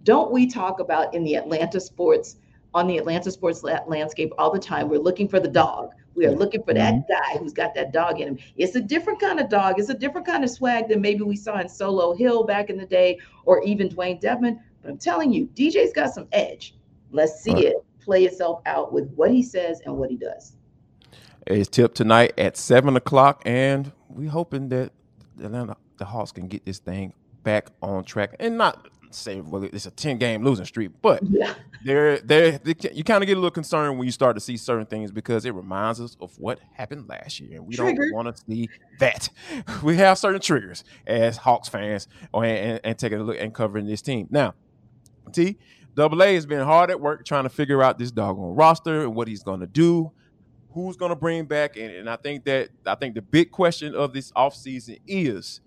Don't 0.03 0.31
we 0.31 0.47
talk 0.47 0.79
about 0.79 1.13
in 1.13 1.24
the 1.24 1.36
atlanta 1.36 1.79
sports 1.79 2.38
on 2.74 2.88
the 2.88 2.97
atlanta 2.97 3.29
sports 3.29 3.63
landscape 3.63 4.33
all 4.39 4.51
the 4.51 4.59
time 4.59 4.89
we're 4.89 5.00
looking 5.00 5.27
for 5.27 5.39
the 5.39 5.47
dog 5.47 5.91
we 6.15 6.25
are 6.25 6.32
looking 6.32 6.63
for 6.63 6.74
that 6.74 6.93
mm-hmm. 6.93 7.12
guy 7.12 7.39
who's 7.39 7.53
got 7.53 7.74
that 7.75 7.91
dog 7.91 8.20
in 8.20 8.29
him. 8.29 8.38
It's 8.55 8.75
a 8.75 8.82
different 8.82 9.20
kind 9.20 9.39
of 9.39 9.50
dog. 9.50 9.79
It's 9.79 9.89
a 9.89 9.93
different 9.93 10.27
kind 10.27 10.43
of 10.43 10.50
swag 10.50 10.89
than 10.89 11.01
maybe 11.01 11.24
we 11.24 11.36
saw 11.36 11.60
in 11.60 11.70
Solo 11.70 12.13
Hill 12.13 12.43
back 12.43 12.70
in 12.70 12.77
the 12.77 12.86
day 12.86 13.20
or 13.46 13.63
even 13.63 13.89
Dwayne 13.89 14.20
Devon. 14.20 14.60
But 14.82 14.91
I'm 14.91 14.98
telling 14.98 15.32
you, 15.32 15.48
DJ's 15.55 15.93
got 15.93 16.13
some 16.13 16.27
edge. 16.32 16.75
Let's 17.12 17.41
see 17.41 17.53
right. 17.53 17.63
it 17.65 17.86
play 18.03 18.25
itself 18.25 18.62
out 18.65 18.91
with 18.91 19.12
what 19.15 19.32
he 19.32 19.41
says 19.41 19.82
and 19.86 19.96
what 19.96 20.10
he 20.10 20.17
does. 20.17 20.53
It's 21.48 21.70
tip 21.70 21.93
tonight 21.93 22.34
at 22.38 22.58
seven 22.58 22.96
o'clock, 22.96 23.41
and 23.46 23.91
we're 24.10 24.29
hoping 24.29 24.70
that 24.70 24.91
Atlanta 25.41 25.77
the 25.98 26.05
Hawks 26.05 26.32
can 26.32 26.48
get 26.48 26.65
this 26.65 26.79
thing 26.79 27.13
back 27.43 27.70
on 27.82 28.03
track 28.03 28.36
and 28.39 28.58
not 28.58 28.88
say 29.13 29.41
well 29.41 29.63
it's 29.63 29.86
a 29.86 29.91
10 29.91 30.17
game 30.17 30.43
losing 30.43 30.65
streak 30.65 30.91
but 31.01 31.22
yeah. 31.29 31.53
they're, 31.84 32.17
they, 32.20 32.60
you 32.93 33.03
kind 33.03 33.24
of 33.24 33.27
get 33.27 33.34
a 33.34 33.39
little 33.39 33.51
concerned 33.51 33.98
when 33.98 34.05
you 34.05 34.12
start 34.12 34.36
to 34.36 34.39
see 34.39 34.58
certain 34.58 34.86
things 34.86 35.12
because 35.12 35.46
it 35.46 35.53
reminds 35.53 36.00
us 36.00 36.17
of 36.20 36.38
what 36.39 36.60
happened 36.74 37.08
last 37.08 37.39
year 37.39 37.58
and 37.58 37.67
we 37.67 37.75
Trigger. 37.75 38.03
don't 38.03 38.13
want 38.13 38.36
to 38.36 38.43
see 38.48 38.70
that 39.00 39.29
we 39.84 39.98
have 39.98 40.17
certain 40.17 40.41
triggers 40.41 40.84
as 41.08 41.38
hawks 41.38 41.70
fans 41.70 42.08
and, 42.34 42.46
and, 42.46 42.79
and 42.84 43.00
taking 43.00 43.20
a 43.20 43.24
look 43.24 43.38
and 43.39 43.53
covering 43.53 43.86
this 43.86 44.01
team 44.01 44.27
now 44.29 44.53
t 45.32 45.58
double 45.96 46.22
a 46.22 46.34
has 46.34 46.46
been 46.46 46.63
hard 46.63 46.89
at 46.89 47.00
work 47.00 47.25
trying 47.25 47.43
to 47.43 47.50
figure 47.50 47.82
out 47.84 47.98
this 48.00 48.12
doggone 48.12 48.55
roster 48.55 49.03
and 49.03 49.15
what 49.15 49.27
he's 49.27 49.43
going 49.43 49.60
to 49.60 49.67
do 49.67 50.12
who's 50.72 50.98
going 50.98 51.10
to 51.10 51.15
bring 51.15 51.46
back 51.46 51.77
and, 51.77 51.91
and 51.91 52.10
i 52.10 52.15
think 52.15 52.43
that 52.46 52.70
i 52.86 52.96
think 52.96 53.15
the 53.15 53.22
big 53.22 53.51
question 53.51 53.93
of 53.96 54.13
this 54.13 54.32
offseason 54.32 55.00
is 55.08 55.62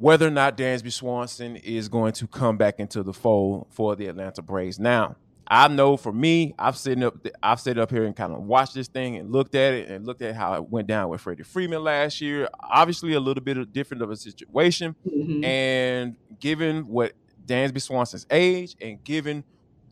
whether 0.00 0.26
or 0.26 0.30
not 0.30 0.56
Dansby 0.56 0.90
Swanson 0.90 1.56
is 1.56 1.88
going 1.90 2.12
to 2.14 2.26
come 2.26 2.56
back 2.56 2.80
into 2.80 3.02
the 3.02 3.12
fold 3.12 3.66
for 3.68 3.94
the 3.94 4.06
Atlanta 4.06 4.40
Braves. 4.40 4.78
Now, 4.78 5.16
I 5.46 5.68
know 5.68 5.98
for 5.98 6.10
me, 6.12 6.54
I've 6.58 6.78
sitting 6.78 7.04
up, 7.04 7.16
I've 7.42 7.60
sat 7.60 7.76
up 7.76 7.90
here 7.90 8.04
and 8.04 8.16
kind 8.16 8.32
of 8.32 8.42
watched 8.44 8.72
this 8.72 8.88
thing 8.88 9.16
and 9.16 9.30
looked 9.30 9.54
at 9.54 9.74
it 9.74 9.90
and 9.90 10.06
looked 10.06 10.22
at 10.22 10.34
how 10.34 10.54
it 10.54 10.70
went 10.70 10.86
down 10.86 11.10
with 11.10 11.20
Freddie 11.20 11.42
Freeman 11.42 11.84
last 11.84 12.20
year. 12.22 12.48
Obviously, 12.60 13.12
a 13.12 13.20
little 13.20 13.42
bit 13.44 13.58
of 13.58 13.72
different 13.74 14.02
of 14.02 14.10
a 14.10 14.16
situation, 14.16 14.94
Mhm. 15.06 15.44
and 15.44 16.16
given 16.38 16.86
what 16.86 17.12
Dansby 17.46 17.82
Swanson's 17.82 18.26
age 18.30 18.76
and 18.80 19.04
given 19.04 19.44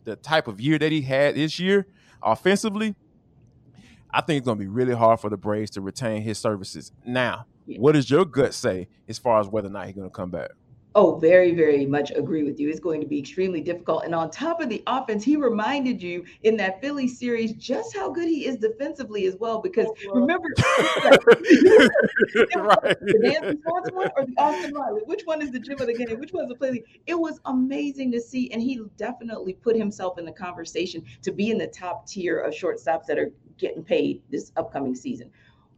the 0.05 0.15
type 0.15 0.47
of 0.47 0.59
year 0.59 0.79
that 0.79 0.91
he 0.91 1.01
had 1.01 1.35
this 1.35 1.59
year 1.59 1.85
offensively, 2.23 2.95
I 4.09 4.21
think 4.21 4.39
it's 4.39 4.45
going 4.45 4.57
to 4.57 4.63
be 4.63 4.67
really 4.67 4.95
hard 4.95 5.19
for 5.19 5.29
the 5.29 5.37
Braves 5.37 5.69
to 5.71 5.81
retain 5.81 6.23
his 6.23 6.39
services. 6.39 6.91
Now, 7.05 7.45
Yeah. 7.69 7.79
what 7.79 7.93
does 7.93 8.09
your 8.09 8.25
gut 8.25 8.53
say 8.53 8.87
as 9.07 9.19
far 9.19 9.39
as 9.39 9.47
whether 9.47 9.67
or 9.67 9.71
not 9.71 9.85
he's 9.85 9.95
going 9.95 10.09
to 10.09 10.13
come 10.13 10.31
back? 10.31 10.49
Oh, 10.95 11.19
very, 11.19 11.53
very 11.53 11.85
much 11.85 12.11
agree 12.15 12.41
with 12.41 12.59
you. 12.59 12.67
It's 12.67 12.79
going 12.79 12.99
to 12.99 13.05
be 13.05 13.19
extremely 13.19 13.61
difficult. 13.61 14.05
And 14.05 14.15
on 14.15 14.31
top 14.31 14.59
of 14.59 14.69
the 14.69 14.81
offense, 14.87 15.23
he 15.23 15.35
reminded 15.35 16.01
you 16.01 16.25
in 16.41 16.57
that 16.57 16.81
Philly 16.81 17.07
series 17.07 17.53
just 17.53 17.95
how 17.95 18.09
good 18.09 18.27
he 18.27 18.47
is 18.47 18.57
defensively 18.57 19.27
as 19.27 19.35
well. 19.35 19.61
Because 19.61 19.85
oh, 20.09 20.19
remember, 20.19 20.47
right. 20.57 21.19
the 23.01 23.19
Dansby 23.23 23.61
Swanson 23.61 23.95
one 23.95 24.09
or 24.17 24.25
the 24.25 24.33
Austin 24.39 24.73
Riley? 24.73 25.01
Which 25.05 25.21
one 25.25 25.43
is 25.43 25.51
the 25.51 25.59
gym 25.59 25.79
of 25.79 25.85
the 25.85 25.93
game? 25.93 26.19
Which 26.19 26.33
one's 26.33 26.49
the 26.49 26.55
play? 26.55 26.83
It 27.05 27.19
was 27.19 27.39
amazing 27.45 28.11
to 28.13 28.19
see, 28.19 28.51
and 28.51 28.59
he 28.59 28.81
definitely 28.97 29.53
put 29.53 29.75
himself 29.75 30.17
in 30.17 30.25
the 30.25 30.31
conversation 30.31 31.05
to 31.21 31.31
be 31.31 31.51
in 31.51 31.59
the 31.59 31.67
top 31.67 32.07
tier 32.07 32.39
of 32.39 32.51
shortstops 32.51 33.05
that 33.05 33.19
are 33.19 33.31
getting 33.59 33.83
paid 33.83 34.23
this 34.31 34.51
upcoming 34.57 34.95
season. 34.95 35.29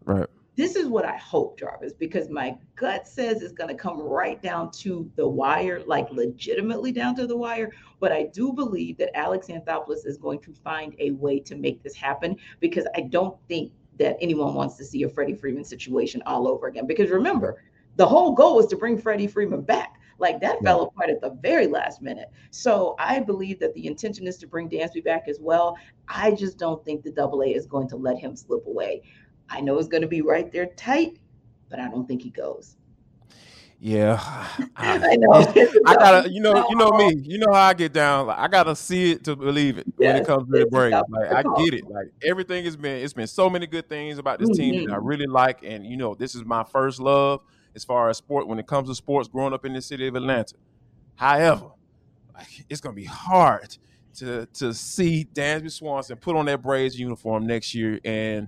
Right. 0.05 0.29
This 0.62 0.75
is 0.75 0.88
what 0.88 1.06
I 1.06 1.18
hope, 1.18 1.58
Jarvis, 1.58 1.94
because 1.94 2.30
my 2.30 2.56
gut 2.75 3.08
says 3.08 3.41
it's 3.41 3.51
going 3.51 3.70
to 3.70 3.74
come 3.75 4.00
right 4.00 4.39
down 4.44 4.70
to 4.74 5.10
the 5.15 5.27
wire, 5.27 5.82
like 5.88 6.12
legitimately 6.12 6.91
down 6.91 7.15
to 7.15 7.25
the 7.25 7.36
wire. 7.36 7.72
But 8.00 8.12
I 8.12 8.25
do 8.32 8.53
believe 8.53 8.96
that 9.00 9.18
Alex 9.18 9.48
Anthopoulos 9.48 10.06
is 10.06 10.20
going 10.20 10.39
to 10.41 10.53
find 10.53 10.94
a 11.00 11.13
way 11.13 11.39
to 11.39 11.56
make 11.56 11.82
this 11.82 11.96
happen 11.96 12.38
because 12.60 12.86
I 12.96 13.01
don't 13.01 13.36
think 13.48 13.72
that 13.98 14.18
anyone 14.22 14.53
wants 14.53 14.77
to 14.77 14.86
see 14.86 15.01
a 15.01 15.10
Freddie 15.10 15.34
Freeman 15.34 15.65
situation 15.65 16.22
all 16.27 16.48
over 16.48 16.68
again. 16.68 16.86
Because 16.86 17.10
remember, 17.10 17.63
the 17.96 18.06
whole 18.06 18.34
goal 18.34 18.58
was 18.58 18.68
to 18.68 18.75
bring 18.75 19.00
Freddie 19.00 19.25
Freeman 19.25 19.62
back. 19.63 19.96
Like 20.20 20.39
that 20.41 20.62
fell 20.62 20.84
apart 20.84 21.10
at 21.10 21.22
the 21.22 21.32
very 21.41 21.65
last 21.65 22.03
minute. 22.03 22.30
So 22.51 22.96
I 23.00 23.20
believe 23.20 23.60
that 23.62 23.74
the 23.74 23.88
intention 23.88 24.27
is 24.27 24.38
to 24.38 24.48
bring 24.48 24.70
Dansby 24.70 25.03
back 25.03 25.27
as 25.27 25.39
well. 25.41 25.75
I 26.08 26.30
just 26.30 26.60
don't 26.60 26.86
think 26.86 27.01
the 27.01 27.12
double 27.12 27.41
A 27.41 27.48
is 27.48 27.65
going 27.65 27.89
to 27.89 27.96
let 27.96 28.20
him 28.20 28.36
slip 28.36 28.68
away. 28.68 29.01
I 29.51 29.60
know 29.62 29.77
it's 29.77 29.89
going 29.89 30.01
to 30.01 30.08
be 30.08 30.22
right 30.22 30.51
there 30.51 30.67
tight, 30.77 31.20
but 31.70 31.79
I 31.79 31.89
don't 31.89 32.08
think 32.08 32.22
he 32.22 32.29
goes. 32.29 32.77
Yeah, 33.84 34.20
I 34.22 34.67
I, 34.77 35.15
know. 35.17 35.53
I 35.88 35.96
gotta, 35.96 36.29
you 36.31 36.39
know, 36.39 36.63
you 36.70 36.75
know 36.75 36.91
me, 36.91 37.15
you 37.24 37.39
know 37.39 37.51
how 37.51 37.62
I 37.63 37.74
get 37.74 37.91
down. 37.91 38.27
Like 38.27 38.38
I 38.38 38.48
gotta 38.48 38.75
see 38.75 39.13
it 39.13 39.24
to 39.24 39.36
believe 39.36 39.79
it 39.79 39.88
when 39.98 40.15
it 40.15 40.24
comes 40.25 40.46
to 40.51 40.60
the 40.60 40.67
Braves. 40.67 41.01
Like 41.10 41.31
I 41.34 41.41
get 41.63 41.74
it. 41.74 41.89
Like 41.89 42.08
everything 42.24 42.63
has 42.65 42.77
been, 42.77 43.03
it's 43.03 43.13
been 43.13 43.25
so 43.25 43.50
many 43.50 43.65
good 43.65 43.89
things 43.89 44.20
about 44.20 44.38
this 44.39 44.55
team 44.55 44.75
that 44.86 44.93
I 44.93 44.98
Mhm. 44.98 45.01
really 45.01 45.25
like, 45.25 45.63
and 45.63 45.84
you 45.84 45.98
know, 45.98 46.13
this 46.13 46.36
is 46.36 46.46
my 46.46 46.63
first 46.63 47.00
love 47.00 47.41
as 47.74 47.84
far 47.84 48.08
as 48.10 48.17
sport 48.17 48.48
when 48.48 48.60
it 48.60 48.67
comes 48.67 48.88
to 48.88 48.93
sports. 48.93 49.27
Growing 49.27 49.51
up 49.51 49.65
in 49.65 49.74
the 49.74 49.81
city 49.81 50.08
of 50.08 50.15
Atlanta, 50.15 50.53
however, 51.15 51.72
like, 52.36 52.65
it's 52.70 52.81
gonna 52.81 52.93
be 52.93 53.05
hard 53.05 53.77
to 54.17 54.46
to 54.53 54.75
see 54.75 55.27
Dansby 55.34 55.72
Swanson 55.72 56.17
put 56.17 56.36
on 56.36 56.46
that 56.46 56.62
Braves 56.62 57.00
uniform 57.00 57.48
next 57.48 57.74
year, 57.74 58.00
and 58.05 58.48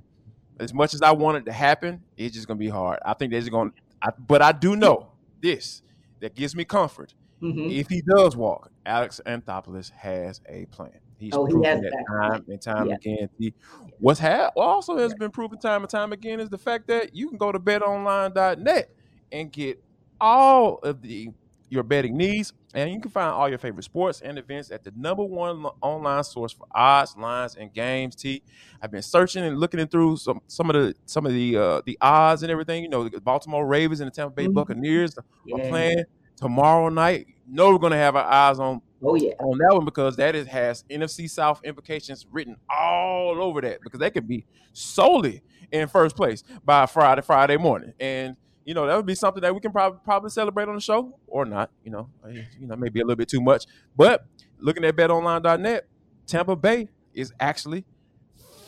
as 0.59 0.73
much 0.73 0.93
as 0.93 1.01
I 1.01 1.11
want 1.11 1.37
it 1.37 1.45
to 1.45 1.51
happen, 1.51 2.03
it's 2.17 2.33
just 2.35 2.47
gonna 2.47 2.57
be 2.57 2.69
hard. 2.69 2.99
I 3.05 3.13
think 3.13 3.31
they're 3.31 3.41
just 3.41 3.51
gonna, 3.51 3.71
I, 4.01 4.09
but 4.27 4.41
I 4.41 4.51
do 4.51 4.75
know 4.75 5.13
this 5.41 5.81
that 6.21 6.35
gives 6.35 6.55
me 6.55 6.63
comfort. 6.65 7.13
Mhm. 7.41 7.71
If 7.71 7.89
he 7.89 8.01
does 8.15 8.37
walk, 8.37 8.71
Alex 8.85 9.19
Anthopoulos 9.25 9.91
has 9.91 10.39
a 10.47 10.65
plan. 10.67 10.91
He's 11.17 11.33
Oh, 11.35 11.45
he 11.45 11.51
proven 11.53 11.81
that 11.81 11.91
that 11.91 12.05
time 12.21 12.45
and 12.47 12.61
time 12.61 12.87
Yeah. 12.87 12.95
again. 12.95 13.29
He, 13.37 13.53
what's 13.99 14.19
ha- 14.19 14.51
also 14.55 14.97
has 14.97 15.13
been 15.13 15.31
proven 15.31 15.59
time 15.59 15.81
and 15.81 15.89
time 15.89 16.13
again 16.13 16.39
is 16.39 16.49
the 16.49 16.57
fact 16.57 16.87
that 16.87 17.15
you 17.15 17.27
can 17.29 17.37
go 17.37 17.51
to 17.51 17.59
betonline.net 17.59 18.89
and 19.31 19.51
get 19.51 19.83
all 20.21 20.75
of 20.83 21.01
the 21.01 21.29
your 21.69 21.83
betting 21.83 22.15
needs, 22.15 22.53
and 22.73 22.91
you 22.91 22.99
can 22.99 23.11
find 23.11 23.29
all 23.31 23.47
your 23.49 23.57
favorite 23.57 23.83
sports 23.83 24.21
and 24.21 24.37
events 24.37 24.71
at 24.71 24.83
the 24.83 24.91
number 24.95 25.23
one 25.23 25.63
online 25.81 26.23
source 26.23 26.51
for 26.51 26.65
odds, 26.73 27.15
lines, 27.17 27.55
and 27.55 27.73
games. 27.73 28.15
T. 28.15 28.41
I've 28.81 28.91
been 28.91 29.01
searching 29.01 29.43
and 29.43 29.59
looking 29.59 29.85
through 29.87 30.17
some 30.17 30.41
some 30.47 30.69
of 30.69 30.75
the 30.75 30.95
some 31.05 31.25
of 31.25 31.33
the 31.33 31.57
uh, 31.57 31.81
the 31.85 31.97
odds 32.01 32.43
and 32.43 32.51
everything. 32.51 32.83
You 32.83 32.89
know, 32.89 33.07
the 33.07 33.21
Baltimore 33.21 33.65
Ravens 33.65 33.99
and 33.99 34.11
the 34.11 34.15
Tampa 34.15 34.33
Bay 34.35 34.47
Mhm. 34.47 34.53
Buccaneers 34.53 35.17
are 35.17 35.23
playing 35.69 36.03
tomorrow 36.35 36.89
night. 36.89 37.27
You 37.47 37.55
know, 37.55 37.71
we're 37.71 37.77
gonna 37.79 37.95
have 37.97 38.15
our 38.15 38.25
eyes 38.25 38.59
on 38.59 38.81
Oh 39.05 39.15
yeah. 39.15 39.33
on 39.39 39.57
that 39.57 39.75
one 39.75 39.83
because 39.85 40.15
that 40.15 40.33
is, 40.33 40.47
has 40.47 40.83
NFC 40.89 41.29
South 41.29 41.59
implications 41.65 42.25
written 42.31 42.55
all 42.69 43.41
over 43.41 43.59
that 43.61 43.79
because 43.83 43.99
they 43.99 44.09
could 44.09 44.27
be 44.27 44.45
solely 44.71 45.41
in 45.71 45.87
first 45.89 46.15
place 46.15 46.43
by 46.63 46.85
Friday 46.85 47.21
Friday 47.21 47.57
morning, 47.57 47.93
and 47.99 48.37
you 48.65 48.73
know 48.73 48.87
that 48.87 48.95
would 48.95 49.05
be 49.05 49.15
something 49.15 49.41
that 49.41 49.53
we 49.53 49.59
can 49.61 49.71
probably 49.71 49.99
probably 50.03 50.29
celebrate 50.29 50.67
on 50.67 50.75
the 50.75 50.81
show 50.81 51.17
or 51.27 51.45
not. 51.45 51.71
You 51.83 51.91
know, 51.91 52.09
you 52.27 52.67
know 52.67 52.75
maybe 52.75 52.99
a 52.99 53.03
little 53.03 53.17
bit 53.17 53.27
too 53.27 53.41
much, 53.41 53.65
but 53.95 54.25
looking 54.59 54.85
at 54.85 54.95
BetOnline.net, 54.95 55.87
Tampa 56.27 56.55
Bay 56.55 56.89
is 57.13 57.33
actually 57.39 57.85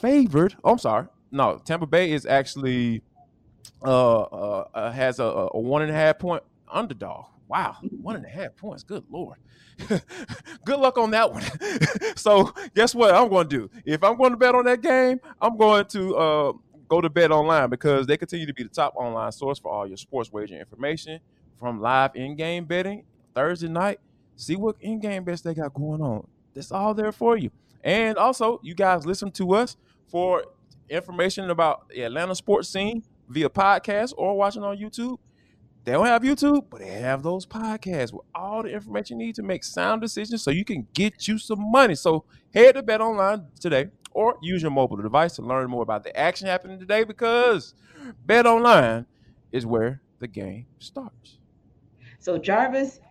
favored. 0.01 0.55
Oh, 0.63 0.71
I'm 0.71 0.77
sorry, 0.77 1.07
no, 1.31 1.59
Tampa 1.63 1.85
Bay 1.87 2.11
is 2.11 2.25
actually 2.25 3.01
uh, 3.83 4.21
uh, 4.21 4.67
uh 4.73 4.91
has 4.91 5.19
a, 5.19 5.23
a 5.23 5.59
one 5.59 5.81
and 5.81 5.91
a 5.91 5.95
half 5.95 6.19
point 6.19 6.43
underdog. 6.67 7.25
Wow, 7.47 7.77
one 8.01 8.15
and 8.15 8.25
a 8.25 8.29
half 8.29 8.55
points. 8.55 8.83
Good 8.83 9.03
lord. 9.09 9.37
Good 10.65 10.79
luck 10.79 10.97
on 10.97 11.11
that 11.11 11.31
one. 11.31 11.43
so 12.15 12.51
guess 12.73 12.95
what 12.95 13.13
I'm 13.13 13.29
going 13.29 13.47
to 13.49 13.57
do? 13.57 13.69
If 13.85 14.03
I'm 14.03 14.17
going 14.17 14.31
to 14.31 14.37
bet 14.37 14.55
on 14.55 14.65
that 14.65 14.81
game, 14.81 15.19
I'm 15.41 15.57
going 15.57 15.85
to 15.87 16.15
uh, 16.15 16.53
go 16.87 17.01
to 17.01 17.09
Bet 17.09 17.31
Online 17.31 17.69
because 17.69 18.07
they 18.07 18.17
continue 18.17 18.45
to 18.45 18.53
be 18.53 18.63
the 18.63 18.69
top 18.69 18.95
online 18.95 19.31
source 19.31 19.59
for 19.59 19.71
all 19.71 19.87
your 19.87 19.97
sports 19.97 20.31
wager 20.31 20.59
information 20.59 21.19
from 21.59 21.79
live 21.81 22.11
in-game 22.15 22.65
betting 22.65 23.03
Thursday 23.33 23.67
night. 23.67 23.99
See 24.35 24.55
what 24.55 24.75
in-game 24.81 25.23
bets 25.23 25.41
they 25.41 25.53
got 25.53 25.73
going 25.73 26.01
on. 26.01 26.27
That's 26.53 26.71
all 26.71 26.93
there 26.93 27.11
for 27.11 27.37
you. 27.37 27.51
And 27.83 28.17
also, 28.17 28.59
you 28.63 28.73
guys 28.73 29.05
listen 29.05 29.31
to 29.33 29.53
us 29.53 29.77
for 30.07 30.43
information 30.89 31.49
about 31.49 31.89
the 31.89 32.01
Atlanta 32.03 32.35
sports 32.35 32.69
scene 32.69 33.03
via 33.29 33.49
podcast 33.49 34.13
or 34.17 34.37
watching 34.37 34.63
on 34.63 34.77
YouTube. 34.77 35.17
They 35.83 35.91
don't 35.91 36.05
have 36.07 36.23
YouTube, 36.23 36.65
but 36.69 36.79
they 36.79 36.89
have 36.89 37.21
those 37.21 37.45
podcasts 37.45 38.11
with 38.11 38.25
all 38.33 38.63
the 38.63 38.69
information 38.69 39.19
you 39.19 39.27
need 39.27 39.35
to 39.35 39.43
make 39.43 39.63
sound 39.63 40.01
decisions 40.01 40.41
so 40.41 40.49
you 40.49 40.65
can 40.65 40.87
get 40.93 41.27
you 41.27 41.37
some 41.37 41.71
money. 41.71 41.93
So 41.93 42.25
head 42.53 42.73
to 42.73 42.81
Bet 42.81 43.01
Online 43.01 43.45
today 43.59 43.89
or 44.15 44.37
use 44.41 44.61
your 44.61 44.71
mobile 44.71 44.95
device 44.95 45.35
to 45.35 45.41
learn 45.41 45.69
more 45.69 45.83
about 45.83 46.03
the 46.03 46.17
action 46.17 46.47
happening 46.47 46.79
today 46.79 47.03
because 47.03 47.75
Bet 48.25 48.47
Online 48.47 49.05
is 49.51 49.65
where 49.65 50.01
the 50.19 50.27
game 50.27 50.65
starts. 50.79 51.37
So 52.19 52.37
Jarvis, 52.37 53.01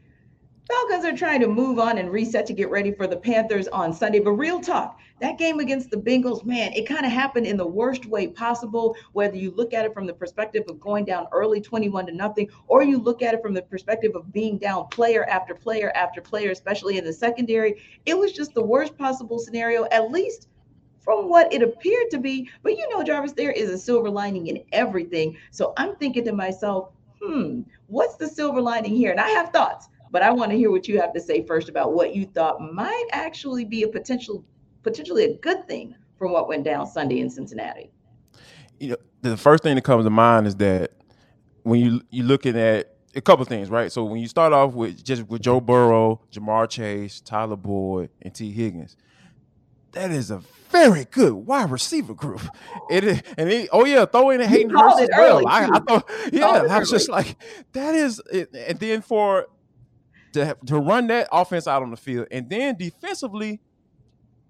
Falcons 0.67 1.05
are 1.05 1.15
trying 1.15 1.41
to 1.41 1.47
move 1.47 1.79
on 1.79 1.99
and 1.99 2.11
reset 2.11 2.47
to 2.47 2.55
get 2.55 2.71
ready 2.71 2.91
for 2.91 3.07
the 3.07 3.19
Panthers 3.19 3.69
on 3.69 3.93
Sunday. 3.93 4.19
But 4.19 4.33
real 4.33 4.61
talk, 4.61 4.99
that 5.21 5.37
game 5.37 5.61
against 5.61 5.91
the 5.91 5.99
Bengals, 5.99 6.43
man, 6.47 6.73
it 6.73 6.89
kind 6.89 7.05
of 7.05 7.13
happened 7.13 7.47
in 7.47 7.59
the 7.59 7.67
worst 7.67 8.07
way 8.07 8.29
possible. 8.29 8.97
Whether 9.13 9.37
you 9.37 9.51
look 9.51 9.75
at 9.75 9.85
it 9.85 9.93
from 9.93 10.07
the 10.07 10.15
perspective 10.15 10.65
of 10.69 10.81
going 10.81 11.05
down 11.05 11.27
early 11.33 11.61
21 11.61 12.07
to 12.07 12.13
nothing, 12.13 12.49
or 12.67 12.83
you 12.83 12.97
look 12.97 13.21
at 13.21 13.35
it 13.35 13.43
from 13.43 13.53
the 13.53 13.61
perspective 13.61 14.13
of 14.15 14.33
being 14.33 14.57
down 14.57 14.87
player 14.89 15.27
after 15.27 15.55
player 15.55 15.93
after 15.95 16.23
player, 16.23 16.51
especially 16.51 16.97
in 16.97 17.05
the 17.05 17.13
secondary, 17.13 17.83
it 18.07 18.17
was 18.17 18.33
just 18.33 18.55
the 18.55 18.65
worst 18.65 18.97
possible 18.97 19.39
scenario, 19.39 19.85
at 19.91 20.11
least 20.11 20.49
from 21.05 21.29
what 21.29 21.53
it 21.53 21.63
appeared 21.63 22.11
to 22.11 22.19
be. 22.19 22.51
But 22.63 22.79
you 22.79 22.89
know, 22.89 23.03
Jarvis, 23.03 23.33
there 23.33 23.53
is 23.53 23.71
a 23.71 23.79
silver 23.79 24.11
lining 24.11 24.47
in 24.47 24.65
everything. 24.73 25.37
So 25.51 25.75
I'm 25.77 25.95
thinking 25.97 26.25
to 26.25 26.33
myself, 26.33 26.91
hmm, 27.23 27.61
what's 27.87 28.17
the 28.17 28.27
silver 28.27 28.61
lining 28.61 28.97
here? 28.97 29.11
And 29.11 29.21
I 29.21 29.29
have 29.31 29.51
thoughts, 29.51 29.89
but 30.11 30.23
I 30.23 30.31
want 30.31 30.51
to 30.51 30.57
hear 30.57 30.71
what 30.71 30.89
you 30.89 31.01
have 31.01 31.13
to 31.13 31.21
say 31.21 31.47
first 31.47 31.69
about 31.69 31.93
what 31.93 32.15
you 32.15 32.27
thought 32.27 32.61
might 32.73 33.07
actually 33.13 33.65
be 33.65 33.83
a 33.83 33.89
potential, 33.89 34.45
potentially 34.83 35.25
a 35.25 35.37
good 35.39 35.69
thing 35.69 35.95
from 36.19 36.33
what 36.33 36.49
went 36.49 36.65
down 36.65 36.87
Sunday 36.87 37.21
in 37.21 37.29
Cincinnati. 37.29 37.91
You 38.81 38.91
know, 38.91 38.97
the 39.23 39.37
first 39.37 39.63
thing 39.63 39.75
that 39.75 39.83
comes 39.83 40.05
to 40.05 40.11
mind 40.11 40.47
is 40.47 40.57
that 40.57 40.93
when 41.63 41.81
you 41.81 42.03
you're 42.11 42.27
looking 42.27 42.59
at 42.59 42.95
a 43.17 43.21
couple 43.21 43.45
things, 43.45 43.71
right? 43.71 43.93
So 43.93 44.05
when 44.05 44.21
you 44.21 44.27
start 44.27 44.53
off 44.53 44.75
with 44.75 45.05
just 45.05 45.29
with 45.29 45.43
Joe 45.43 45.61
Burrow, 45.61 46.21
Ja'Marr 46.33 46.69
Chase, 46.69 47.21
Tyler 47.21 47.57
Boyd, 47.57 48.11
and 48.23 48.35
Tee 48.35 48.51
Higgins, 48.51 48.97
that 49.93 50.11
is 50.11 50.31
a 50.31 50.43
very 50.75 51.05
good 51.07 51.33
wide 51.33 51.71
receiver 51.71 52.15
group. 52.15 52.41
It 52.91 53.05
is, 53.05 53.23
and 53.39 53.49
it, 53.51 53.69
oh 53.73 53.85
yeah, 53.85 54.05
throw 54.05 54.31
in 54.31 54.41
a 54.41 54.47
Hayden 54.47 54.71
Hurst 54.71 55.01
as 55.01 55.09
well. 55.17 55.47
I, 55.47 55.69
I 55.73 55.79
thought, 55.79 56.11
yeah, 56.33 56.47
I 56.69 56.79
was 56.81 56.91
just 56.91 57.09
like, 57.09 57.37
that 57.73 57.95
is, 57.95 58.21
it. 58.33 58.51
and 58.55 58.79
then 58.79 59.01
for 59.03 59.47
to 60.33 60.45
have- 60.45 60.61
to 60.67 60.79
run 60.79 61.07
that 61.07 61.29
offense 61.33 61.67
out 61.69 61.83
on 61.83 61.91
the 61.91 61.97
field, 61.97 62.27
and 62.31 62.51
then 62.51 62.77
defensively, 62.77 63.61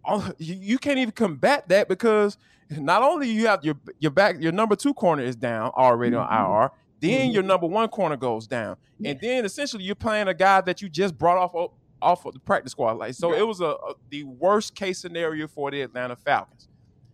oh, 0.06 0.32
you, 0.38 0.54
you 0.58 0.78
can't 0.78 0.98
even 0.98 1.12
combat 1.12 1.68
that 1.68 1.88
because 1.88 2.38
not 2.70 3.02
only 3.02 3.28
you 3.28 3.46
have 3.46 3.64
your 3.64 3.76
your 3.98 4.10
back, 4.10 4.36
your 4.40 4.52
number 4.52 4.74
two 4.76 4.94
corner 4.94 5.22
is 5.22 5.36
down 5.36 5.70
already 5.76 6.16
Mhm. 6.16 6.26
on 6.30 6.62
IR. 6.62 6.70
Then 7.00 7.28
Mhm. 7.30 7.34
your 7.34 7.42
number 7.42 7.66
one 7.66 7.88
corner 7.88 8.16
goes 8.16 8.46
down, 8.46 8.76
and 9.04 9.18
then 9.20 9.44
essentially 9.44 9.84
you're 9.84 9.94
playing 9.94 10.28
a 10.28 10.34
guy 10.34 10.62
that 10.62 10.80
you 10.80 10.88
just 10.88 11.18
brought 11.18 11.36
off 11.36 11.54
o- 11.54 11.72
off 12.04 12.26
of 12.26 12.34
the 12.34 12.40
practice 12.40 12.72
squad. 12.72 12.98
Like 12.98 13.14
so, 13.14 13.32
it 13.32 13.46
was 13.46 13.60
a, 13.60 13.66
a 13.66 13.94
the 14.10 14.24
worst 14.24 14.74
case 14.74 14.98
scenario 14.98 15.48
for 15.48 15.70
the 15.70 15.82
Atlanta 15.82 16.16
Falcons. 16.16 16.68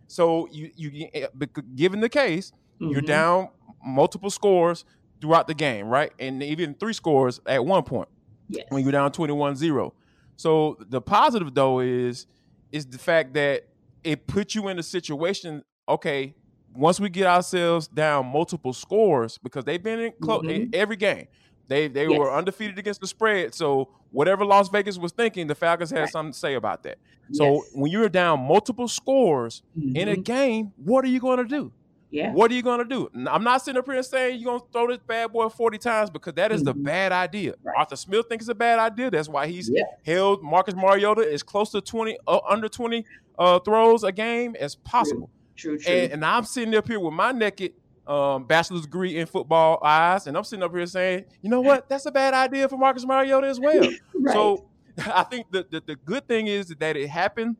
So 0.07 0.47
you 0.51 0.71
you 0.75 1.07
eh, 1.13 1.27
given 1.75 2.01
the 2.01 2.09
case, 2.09 2.51
mm-hmm. 2.79 2.91
you're 2.91 3.01
down 3.01 3.49
multiple 3.83 4.29
scores 4.29 4.85
throughout 5.21 5.47
the 5.47 5.53
game, 5.53 5.87
right? 5.87 6.11
And 6.19 6.43
even 6.43 6.73
three 6.73 6.93
scores 6.93 7.39
at 7.45 7.65
one 7.65 7.83
point 7.83 8.09
yes. 8.49 8.65
when 8.69 8.83
you're 8.83 8.91
down 8.91 9.11
21-0. 9.11 9.91
So 10.35 10.77
the 10.89 11.01
positive 11.01 11.53
though 11.53 11.79
is 11.79 12.27
is 12.71 12.85
the 12.85 12.97
fact 12.97 13.33
that 13.33 13.67
it 14.03 14.27
puts 14.27 14.55
you 14.55 14.67
in 14.67 14.79
a 14.79 14.83
situation. 14.83 15.63
Okay, 15.87 16.35
once 16.73 16.99
we 16.99 17.09
get 17.09 17.27
ourselves 17.27 17.87
down 17.87 18.25
multiple 18.25 18.73
scores 18.73 19.37
because 19.37 19.65
they've 19.65 19.81
been 19.81 19.99
in, 19.99 20.13
close 20.21 20.41
mm-hmm. 20.41 20.49
in 20.49 20.69
every 20.73 20.95
game. 20.95 21.27
They 21.67 21.87
they 21.87 22.07
yes. 22.07 22.19
were 22.19 22.31
undefeated 22.31 22.77
against 22.77 23.01
the 23.01 23.07
spread. 23.07 23.53
So 23.53 23.89
whatever 24.11 24.45
Las 24.45 24.69
Vegas 24.69 24.97
was 24.97 25.11
thinking, 25.11 25.47
the 25.47 25.55
Falcons 25.55 25.89
had 25.89 26.01
right. 26.01 26.09
something 26.09 26.33
to 26.33 26.37
say 26.37 26.55
about 26.55 26.83
that. 26.83 26.97
So 27.31 27.55
yes. 27.55 27.69
when 27.73 27.91
you're 27.91 28.09
down 28.09 28.41
multiple 28.41 28.87
scores 28.87 29.63
mm-hmm. 29.77 29.95
in 29.95 30.07
a 30.09 30.13
mm-hmm. 30.13 30.21
game, 30.21 30.73
what 30.77 31.05
are 31.05 31.09
you 31.09 31.19
going 31.19 31.37
to 31.37 31.45
do? 31.45 31.71
Yeah. 32.11 32.33
What 32.33 32.51
are 32.51 32.53
you 32.53 32.61
going 32.61 32.79
to 32.79 32.85
do? 32.85 33.09
I'm 33.27 33.43
not 33.43 33.61
sitting 33.61 33.79
up 33.79 33.85
here 33.85 33.95
and 33.95 34.05
saying 34.05 34.41
you're 34.41 34.51
going 34.51 34.59
to 34.59 34.65
throw 34.73 34.87
this 34.87 34.97
bad 34.97 35.31
boy 35.31 35.47
40 35.47 35.77
times 35.77 36.09
because 36.09 36.33
that 36.33 36.51
is 36.51 36.61
mm-hmm. 36.61 36.77
the 36.77 36.83
bad 36.83 37.13
idea. 37.13 37.53
Right. 37.63 37.75
Arthur 37.77 37.95
Smith 37.95 38.25
thinks 38.27 38.43
it's 38.43 38.49
a 38.49 38.55
bad 38.55 38.79
idea. 38.79 39.09
That's 39.09 39.29
why 39.29 39.47
he's 39.47 39.69
yeah. 39.73 39.83
held 40.05 40.43
Marcus 40.43 40.75
Mariota 40.75 41.21
as 41.21 41.41
close 41.41 41.71
to 41.71 41.79
20, 41.79 42.17
uh, 42.27 42.39
under 42.49 42.67
20 42.67 43.05
uh, 43.39 43.59
throws 43.59 44.03
a 44.03 44.11
game 44.11 44.55
as 44.59 44.75
possible. 44.75 45.29
True, 45.55 45.77
true. 45.77 45.93
And, 45.93 46.13
and, 46.13 46.25
I'm 46.25 46.43
sitting 46.43 46.75
up 46.75 46.87
here 46.87 46.99
with 46.99 47.13
my 47.13 47.31
naked 47.31 47.73
um, 48.07 48.45
bachelor's 48.45 48.81
degree 48.81 49.17
in 49.17 49.25
football 49.25 49.79
eyes, 49.83 50.27
and 50.27 50.35
I'm 50.37 50.43
sitting 50.43 50.63
up 50.63 50.73
here 50.73 50.85
saying, 50.85 51.25
you 51.41 51.49
know 51.49 51.61
what? 51.61 51.87
That's 51.87 52.05
a 52.05 52.11
bad 52.11 52.33
idea 52.33 52.67
for 52.67 52.77
Marcus 52.77 53.05
Mariota 53.05 53.47
as 53.47 53.59
well. 53.59 53.81
right. 54.13 54.33
So 54.33 54.65
I 54.97 55.23
think 55.23 55.51
the, 55.51 55.65
the, 55.69 55.83
the 55.85 55.95
good 55.95 56.27
thing 56.27 56.47
is 56.47 56.67
that 56.67 56.97
it 56.97 57.07
happened 57.07 57.57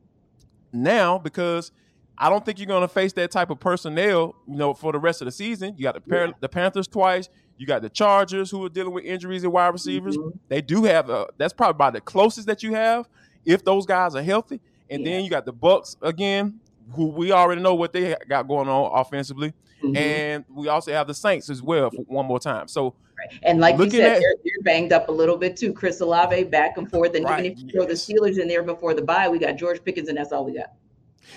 now 0.72 1.18
because 1.18 1.72
I 2.18 2.28
don't 2.28 2.44
think 2.44 2.58
you're 2.58 2.66
going 2.66 2.82
to 2.82 2.88
face 2.88 3.12
that 3.14 3.30
type 3.30 3.50
of 3.50 3.60
personnel, 3.60 4.34
you 4.46 4.56
know, 4.56 4.74
for 4.74 4.92
the 4.92 4.98
rest 4.98 5.22
of 5.22 5.26
the 5.26 5.32
season. 5.32 5.74
You 5.76 5.84
got 5.84 5.94
the, 5.94 6.00
Par- 6.00 6.26
yeah. 6.26 6.32
the 6.40 6.48
Panthers 6.48 6.86
twice. 6.86 7.28
You 7.56 7.66
got 7.66 7.82
the 7.82 7.90
Chargers 7.90 8.50
who 8.50 8.64
are 8.64 8.68
dealing 8.68 8.92
with 8.92 9.04
injuries 9.04 9.44
and 9.44 9.52
wide 9.52 9.68
receivers. 9.68 10.16
Mm-hmm. 10.16 10.38
They 10.48 10.60
do 10.60 10.84
have 10.84 11.10
a, 11.10 11.28
that's 11.38 11.52
probably 11.52 11.76
about 11.76 11.94
the 11.94 12.00
closest 12.00 12.46
that 12.48 12.62
you 12.62 12.74
have 12.74 13.08
if 13.44 13.64
those 13.64 13.86
guys 13.86 14.14
are 14.14 14.22
healthy. 14.22 14.60
And 14.90 15.04
yeah. 15.04 15.12
then 15.12 15.24
you 15.24 15.30
got 15.30 15.46
the 15.46 15.52
Bucs 15.52 15.96
again, 16.02 16.60
who 16.92 17.06
we 17.06 17.32
already 17.32 17.62
know 17.62 17.74
what 17.74 17.92
they 17.92 18.14
got 18.28 18.48
going 18.48 18.68
on 18.68 18.90
offensively. 19.00 19.54
Mm-hmm. 19.82 19.96
And 19.96 20.44
we 20.48 20.68
also 20.68 20.92
have 20.92 21.06
the 21.06 21.14
Saints 21.14 21.50
as 21.50 21.62
well 21.62 21.90
for 21.90 22.02
one 22.02 22.26
more 22.26 22.38
time. 22.38 22.68
So 22.68 22.94
and 23.42 23.60
like 23.60 23.78
you 23.78 23.90
said, 23.90 24.00
at, 24.00 24.20
they're, 24.20 24.34
they're, 24.44 24.62
banged 24.62 24.92
up 24.92 25.08
a 25.08 25.12
little 25.12 25.36
bit 25.36 25.56
too. 25.56 25.72
Chris 25.72 26.00
Olave 26.00 26.44
back 26.44 26.76
and 26.76 26.90
forth. 26.90 27.14
And 27.14 27.24
right, 27.24 27.44
even 27.44 27.52
if 27.52 27.58
you 27.58 27.64
yes. 27.66 27.74
throw 27.74 27.86
the 27.86 27.94
Steelers 27.94 28.40
in 28.40 28.48
there 28.48 28.62
before 28.62 28.94
the 28.94 29.02
bye, 29.02 29.28
we 29.28 29.38
got 29.38 29.56
George 29.56 29.82
Pickens, 29.84 30.08
and 30.08 30.18
that's 30.18 30.32
all 30.32 30.44
we 30.44 30.54
got. 30.54 30.72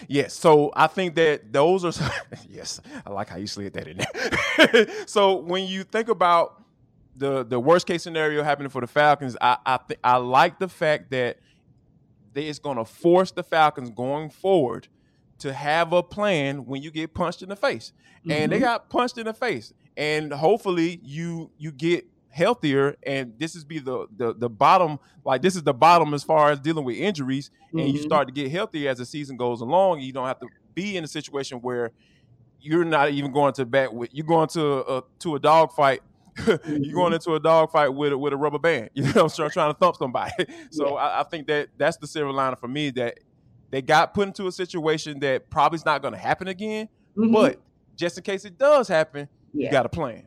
Yes, 0.08 0.34
so 0.34 0.72
I 0.76 0.88
think 0.88 1.16
that 1.16 1.54
those 1.54 1.86
are 1.86 2.12
yes, 2.50 2.82
I 3.06 3.12
like 3.12 3.30
how 3.30 3.38
you 3.38 3.48
slid 3.48 3.74
that 3.74 3.88
in 3.88 3.98
there. 3.98 4.88
so 5.06 5.38
when 5.38 5.66
you 5.68 5.84
think 5.84 6.10
about 6.10 6.64
the 7.16 7.44
the 7.44 7.60
worst 7.60 7.88
case 7.88 8.04
scenario 8.04 8.44
happening 8.44 8.70
for 8.70 8.82
the 8.82 8.88
Falcons, 8.88 9.38
I 9.40 9.58
I, 9.66 9.80
th- 9.88 10.00
I 10.04 10.18
like 10.18 10.60
the 10.60 10.68
fact 10.68 11.12
that 11.12 11.40
it's 12.34 12.60
going 12.60 12.78
to 12.78 12.86
force 12.86 13.32
the 13.32 13.44
Falcons 13.44 13.90
going 13.90 14.30
forward 14.30 14.88
to 15.40 15.54
have 15.54 15.94
a 15.94 16.02
plan 16.02 16.66
when 16.66 16.82
you 16.82 16.92
get 16.92 17.14
punched 17.14 17.42
in 17.42 17.50
the 17.50 17.56
face, 17.56 17.94
mm-hmm. 18.20 18.32
and 18.32 18.52
they 18.52 18.58
mm-hmm. 18.58 18.66
got 18.66 18.90
punched 18.90 19.18
in 19.18 19.26
the 19.26 19.34
face, 19.34 19.74
and 19.98 20.34
hopefully 20.34 21.00
you 21.04 21.52
you 21.58 21.72
get 21.72 22.06
healthier 22.36 22.98
and 23.04 23.32
this 23.40 23.56
is 23.56 23.64
be 23.64 23.80
the, 23.80 24.08
the 24.18 24.34
the 24.34 24.50
bottom 24.50 25.00
like 25.24 25.42
this 25.42 25.56
is 25.56 25.64
the 25.64 25.74
bottom 25.74 26.14
as 26.14 26.22
far 26.22 26.52
as 26.52 26.60
dealing 26.60 26.84
with 26.84 26.98
injuries 26.98 27.50
mm-hmm. 27.68 27.80
and 27.80 27.88
you 27.88 27.94
mm-hmm. 27.94 28.04
start 28.04 28.28
to 28.28 28.34
get 28.34 28.52
healthier 28.52 28.90
as 28.90 28.98
the 28.98 29.06
season 29.06 29.38
goes 29.38 29.62
along 29.62 30.02
you 30.02 30.12
don't 30.12 30.28
have 30.28 30.40
to 30.40 30.48
be 30.74 30.98
in 30.98 31.04
a 31.06 31.08
situation 31.08 31.60
where 31.62 31.92
you're 32.60 32.84
not 32.84 33.10
even 33.12 33.32
going 33.32 33.54
to 33.54 33.66
bat 33.66 33.94
with 33.94 34.14
you're 34.14 34.26
going 34.26 34.50
to 34.50 34.80
a 34.96 35.04
to 35.18 35.36
a 35.36 35.40
dog 35.40 35.72
fight 35.72 36.02
mm-hmm. 36.36 36.76
you're 36.84 36.96
going 36.96 37.14
into 37.14 37.36
a 37.36 37.40
dog 37.40 37.72
fight 37.72 37.88
with 37.88 38.12
a, 38.12 38.18
with 38.18 38.34
a 38.34 38.38
rubber 38.38 38.60
band 38.60 38.90
you 38.94 39.04
know 39.04 39.24
I'm 39.24 39.30
trying, 39.30 39.52
trying 39.52 39.74
to 39.74 39.80
thump 39.80 39.96
somebody 39.96 40.34
so 40.72 40.90
yeah. 40.90 40.96
I, 40.96 41.22
I, 41.22 41.24
think 41.24 41.48
that 41.48 41.70
that's 41.78 41.96
the 41.96 42.08
silver 42.08 42.34
lining 42.34 42.58
for 42.58 42.68
me 42.68 42.90
that 42.92 43.18
they 43.76 43.82
got 43.82 44.14
put 44.14 44.28
into 44.28 44.48
a 44.48 44.52
situation 44.52 45.20
that 45.20 45.50
probably 45.50 45.76
is 45.76 45.86
not 45.86 46.02
going 46.02 46.14
to 46.14 46.20
happen 46.20 46.48
again 46.48 46.88
mm-hmm. 47.18 47.34
but 47.34 47.60
just 47.96 48.18
in 48.18 48.24
case 48.24 48.46
it 48.46 48.58
does 48.58 48.88
happen 48.88 49.28
yeah. 49.54 49.66
you 49.66 49.72
got 49.72 49.86
a 49.86 49.90
plan 49.90 50.24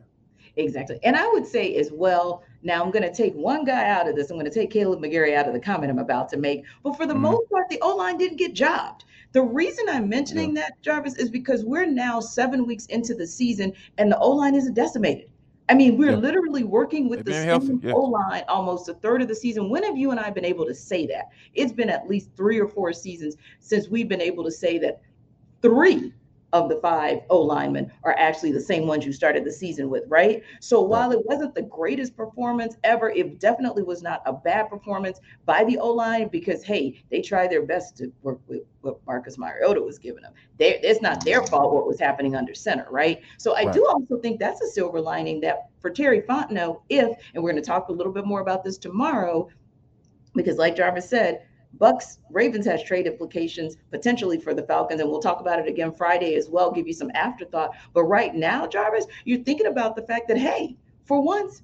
Exactly. 0.55 0.99
And 1.03 1.15
I 1.15 1.27
would 1.27 1.45
say 1.45 1.75
as 1.75 1.91
well, 1.91 2.43
now 2.63 2.83
I'm 2.83 2.91
going 2.91 3.03
to 3.03 3.13
take 3.13 3.33
one 3.33 3.63
guy 3.63 3.87
out 3.87 4.07
of 4.07 4.15
this. 4.15 4.29
I'm 4.29 4.35
going 4.35 4.49
to 4.49 4.53
take 4.53 4.71
Kaleb 4.71 4.99
McGary 4.99 5.33
out 5.33 5.47
of 5.47 5.53
the 5.53 5.59
comment 5.59 5.91
I'm 5.91 5.99
about 5.99 6.29
to 6.29 6.37
make. 6.37 6.65
But 6.83 6.97
for 6.97 7.05
the 7.05 7.13
mm-hmm. 7.13 7.23
most 7.23 7.49
part, 7.49 7.69
the 7.69 7.79
O 7.81 7.95
line 7.95 8.17
didn't 8.17 8.37
get 8.37 8.53
jobbed. 8.53 9.05
The 9.31 9.41
reason 9.41 9.85
I'm 9.87 10.09
mentioning 10.09 10.55
yeah. 10.55 10.63
that, 10.63 10.81
Jarvis, 10.81 11.15
is 11.15 11.29
because 11.29 11.63
we're 11.63 11.85
now 11.85 12.19
seven 12.19 12.65
weeks 12.65 12.87
into 12.87 13.13
the 13.13 13.27
season 13.27 13.73
and 13.97 14.11
the 14.11 14.17
O 14.19 14.31
line 14.31 14.55
isn't 14.55 14.73
decimated. 14.73 15.28
I 15.69 15.75
mean, 15.75 15.97
we're 15.97 16.11
yeah. 16.11 16.17
literally 16.17 16.63
working 16.63 17.07
with 17.07 17.23
They're 17.23 17.59
the 17.59 17.61
same 17.61 17.79
yeah. 17.83 17.93
O 17.93 18.01
line 18.01 18.43
almost 18.47 18.89
a 18.89 18.95
third 18.95 19.21
of 19.21 19.27
the 19.27 19.35
season. 19.35 19.69
When 19.69 19.83
have 19.83 19.97
you 19.97 20.09
and 20.11 20.19
I 20.19 20.31
been 20.31 20.45
able 20.45 20.65
to 20.65 20.73
say 20.73 21.05
that? 21.07 21.29
It's 21.53 21.71
been 21.71 21.89
at 21.89 22.09
least 22.09 22.31
three 22.35 22.59
or 22.59 22.67
four 22.67 22.91
seasons 22.91 23.37
since 23.59 23.87
we've 23.87 24.09
been 24.09 24.21
able 24.21 24.43
to 24.45 24.51
say 24.51 24.79
that 24.79 25.01
three 25.61 26.11
of 26.53 26.69
the 26.69 26.77
five 26.77 27.19
O 27.29 27.41
linemen 27.41 27.91
are 28.03 28.15
actually 28.17 28.51
the 28.51 28.59
same 28.59 28.87
ones 28.87 29.05
you 29.05 29.13
started 29.13 29.45
the 29.45 29.51
season 29.51 29.89
with, 29.89 30.03
right? 30.07 30.43
So 30.59 30.81
while 30.81 31.11
it 31.11 31.25
wasn't 31.25 31.53
the 31.53 31.61
greatest 31.61 32.15
performance 32.15 32.75
ever, 32.83 33.11
it 33.11 33.39
definitely 33.39 33.83
was 33.83 34.01
not 34.01 34.21
a 34.25 34.33
bad 34.33 34.69
performance 34.69 35.19
by 35.45 35.63
the 35.63 35.77
O 35.77 35.89
line 35.91 36.27
because 36.29 36.63
hey, 36.63 37.03
they 37.11 37.21
tried 37.21 37.51
their 37.51 37.65
best 37.65 37.97
to 37.97 38.11
work 38.23 38.39
with 38.47 38.63
what 38.81 38.99
Marcus 39.05 39.37
Mariota 39.37 39.81
was 39.81 39.99
giving 39.99 40.23
them. 40.23 40.33
They, 40.57 40.79
it's 40.79 41.01
not 41.01 41.23
their 41.23 41.45
fault 41.45 41.73
what 41.73 41.85
was 41.85 41.99
happening 41.99 42.35
under 42.35 42.55
center, 42.55 42.87
right? 42.89 43.21
So 43.37 43.55
I 43.55 43.65
right. 43.65 43.73
do 43.73 43.85
also 43.85 44.17
think 44.19 44.39
that's 44.39 44.61
a 44.61 44.67
silver 44.67 45.01
lining 45.01 45.41
that 45.41 45.69
for 45.79 45.89
Terry 45.89 46.21
Fontenot, 46.21 46.81
if 46.89 47.17
and 47.33 47.43
we're 47.43 47.51
going 47.51 47.61
to 47.61 47.67
talk 47.67 47.89
a 47.89 47.93
little 47.93 48.13
bit 48.13 48.25
more 48.25 48.41
about 48.41 48.63
this 48.63 48.77
tomorrow, 48.77 49.49
because 50.35 50.57
like 50.57 50.75
Jarvis 50.75 51.09
said, 51.09 51.45
Bucs 51.77 52.17
Ravens 52.29 52.65
has 52.65 52.83
trade 52.83 53.07
implications 53.07 53.77
potentially 53.91 54.39
for 54.39 54.53
the 54.53 54.63
Falcons, 54.63 55.01
and 55.01 55.09
we'll 55.09 55.21
talk 55.21 55.39
about 55.39 55.59
it 55.59 55.67
again 55.67 55.93
Friday 55.93 56.35
as 56.35 56.49
well. 56.49 56.71
Give 56.71 56.87
you 56.87 56.93
some 56.93 57.11
afterthought. 57.13 57.71
But 57.93 58.03
right 58.03 58.33
now, 58.33 58.67
Jarvis, 58.67 59.05
you're 59.25 59.43
thinking 59.43 59.67
about 59.67 59.95
the 59.95 60.01
fact 60.01 60.27
that 60.27 60.37
hey, 60.37 60.75
for 61.05 61.21
once, 61.21 61.63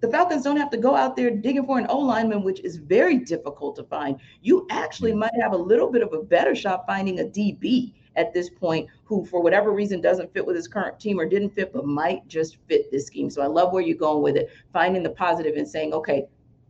the 0.00 0.08
Falcons 0.08 0.42
don't 0.42 0.56
have 0.56 0.70
to 0.70 0.78
go 0.78 0.96
out 0.96 1.14
there 1.14 1.30
digging 1.30 1.66
for 1.66 1.78
an 1.78 1.86
O 1.88 1.98
lineman, 1.98 2.42
which 2.42 2.60
is 2.60 2.76
very 2.76 3.18
difficult 3.18 3.76
to 3.76 3.84
find. 3.84 4.18
You 4.42 4.66
actually 4.70 5.14
might 5.14 5.34
have 5.40 5.52
a 5.52 5.56
little 5.56 5.90
bit 5.90 6.02
of 6.02 6.12
a 6.12 6.22
better 6.22 6.54
shot 6.54 6.86
finding 6.86 7.20
a 7.20 7.24
DB 7.24 7.92
at 8.16 8.32
this 8.32 8.48
point 8.50 8.88
who, 9.04 9.24
for 9.26 9.42
whatever 9.42 9.72
reason, 9.72 10.00
doesn't 10.00 10.32
fit 10.32 10.44
with 10.44 10.56
his 10.56 10.66
current 10.68 10.98
team 10.98 11.20
or 11.20 11.26
didn't 11.26 11.50
fit, 11.50 11.72
but 11.72 11.86
might 11.86 12.26
just 12.28 12.56
fit 12.66 12.90
this 12.90 13.06
scheme. 13.06 13.30
So 13.30 13.42
I 13.42 13.46
love 13.46 13.72
where 13.72 13.82
you're 13.82 13.96
going 13.96 14.22
with 14.22 14.36
it, 14.36 14.50
finding 14.72 15.02
the 15.02 15.10
positive 15.10 15.56
and 15.56 15.68
saying, 15.68 15.92
okay, 15.92 16.26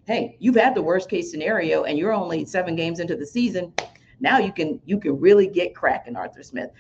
hey, 0.07 0.37
you've 0.41 0.57
had 0.57 0.75
the 0.75 0.83
worst 0.83 1.09
case 1.09 1.31
scenario 1.31 1.85
and 1.85 1.99
you're 1.99 2.13
only 2.13 2.45
seven 2.45 2.77
games 2.77 3.01
into 3.01 3.17
the 3.17 3.27
season. 3.27 3.73
Now 4.21 4.39
you 4.39 4.53
can 4.53 4.81
you 4.85 4.99
can 4.99 5.19
really 5.19 5.47
get 5.47 5.75
cracking, 5.75 6.17
Arthur 6.17 6.43
Smith. 6.43 6.71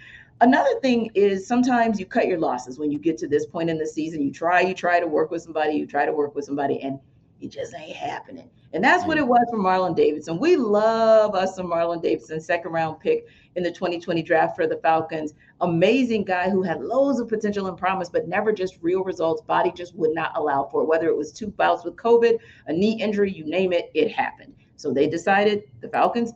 Another 0.42 0.80
thing 0.80 1.10
is 1.14 1.46
sometimes 1.46 2.00
you 2.00 2.06
cut 2.06 2.26
your 2.26 2.38
losses 2.38 2.78
when 2.78 2.90
you 2.90 2.98
get 2.98 3.18
to 3.18 3.28
this 3.28 3.44
point 3.44 3.68
in 3.68 3.76
the 3.78 3.86
season. 3.86 4.22
You 4.22 4.32
try, 4.32 4.62
you 4.62 4.74
try 4.74 4.98
to 4.98 5.06
work 5.06 5.30
with 5.30 5.42
somebody, 5.42 5.74
you 5.74 5.86
try 5.86 6.06
to 6.06 6.12
work 6.12 6.34
with 6.34 6.46
somebody, 6.46 6.80
and 6.80 6.98
it 7.40 7.48
just 7.48 7.74
ain't 7.74 7.94
happening. 7.94 8.48
And 8.72 8.82
that's 8.82 9.04
what 9.04 9.18
mm. 9.18 9.20
it 9.20 9.26
was 9.26 9.46
for 9.50 9.58
Marlon 9.58 9.94
Davidson. 9.94 10.38
We 10.38 10.56
love 10.56 11.34
us 11.34 11.56
some 11.56 11.66
Marlon 11.66 12.02
Davidson, 12.02 12.40
second 12.40 12.72
round 12.72 13.00
pick 13.00 13.26
in 13.56 13.62
the 13.62 13.70
2020 13.70 14.22
draft 14.22 14.56
for 14.56 14.66
the 14.66 14.76
Falcons. 14.76 15.34
Amazing 15.60 16.24
guy 16.24 16.48
who 16.48 16.62
had 16.62 16.80
loads 16.82 17.20
of 17.20 17.28
potential 17.28 17.66
and 17.66 17.76
promise, 17.76 18.08
but 18.08 18.28
never 18.28 18.52
just 18.52 18.78
real 18.80 19.02
results. 19.02 19.42
Body 19.42 19.72
just 19.74 19.94
would 19.96 20.14
not 20.14 20.32
allow 20.36 20.64
for 20.64 20.82
it. 20.82 20.86
Whether 20.86 21.08
it 21.08 21.16
was 21.16 21.32
two 21.32 21.48
bouts 21.48 21.84
with 21.84 21.96
COVID, 21.96 22.38
a 22.66 22.72
knee 22.72 23.00
injury, 23.00 23.32
you 23.32 23.44
name 23.44 23.72
it, 23.72 23.90
it 23.94 24.10
happened. 24.12 24.54
So 24.76 24.92
they 24.92 25.08
decided, 25.08 25.64
the 25.80 25.88
Falcons, 25.88 26.32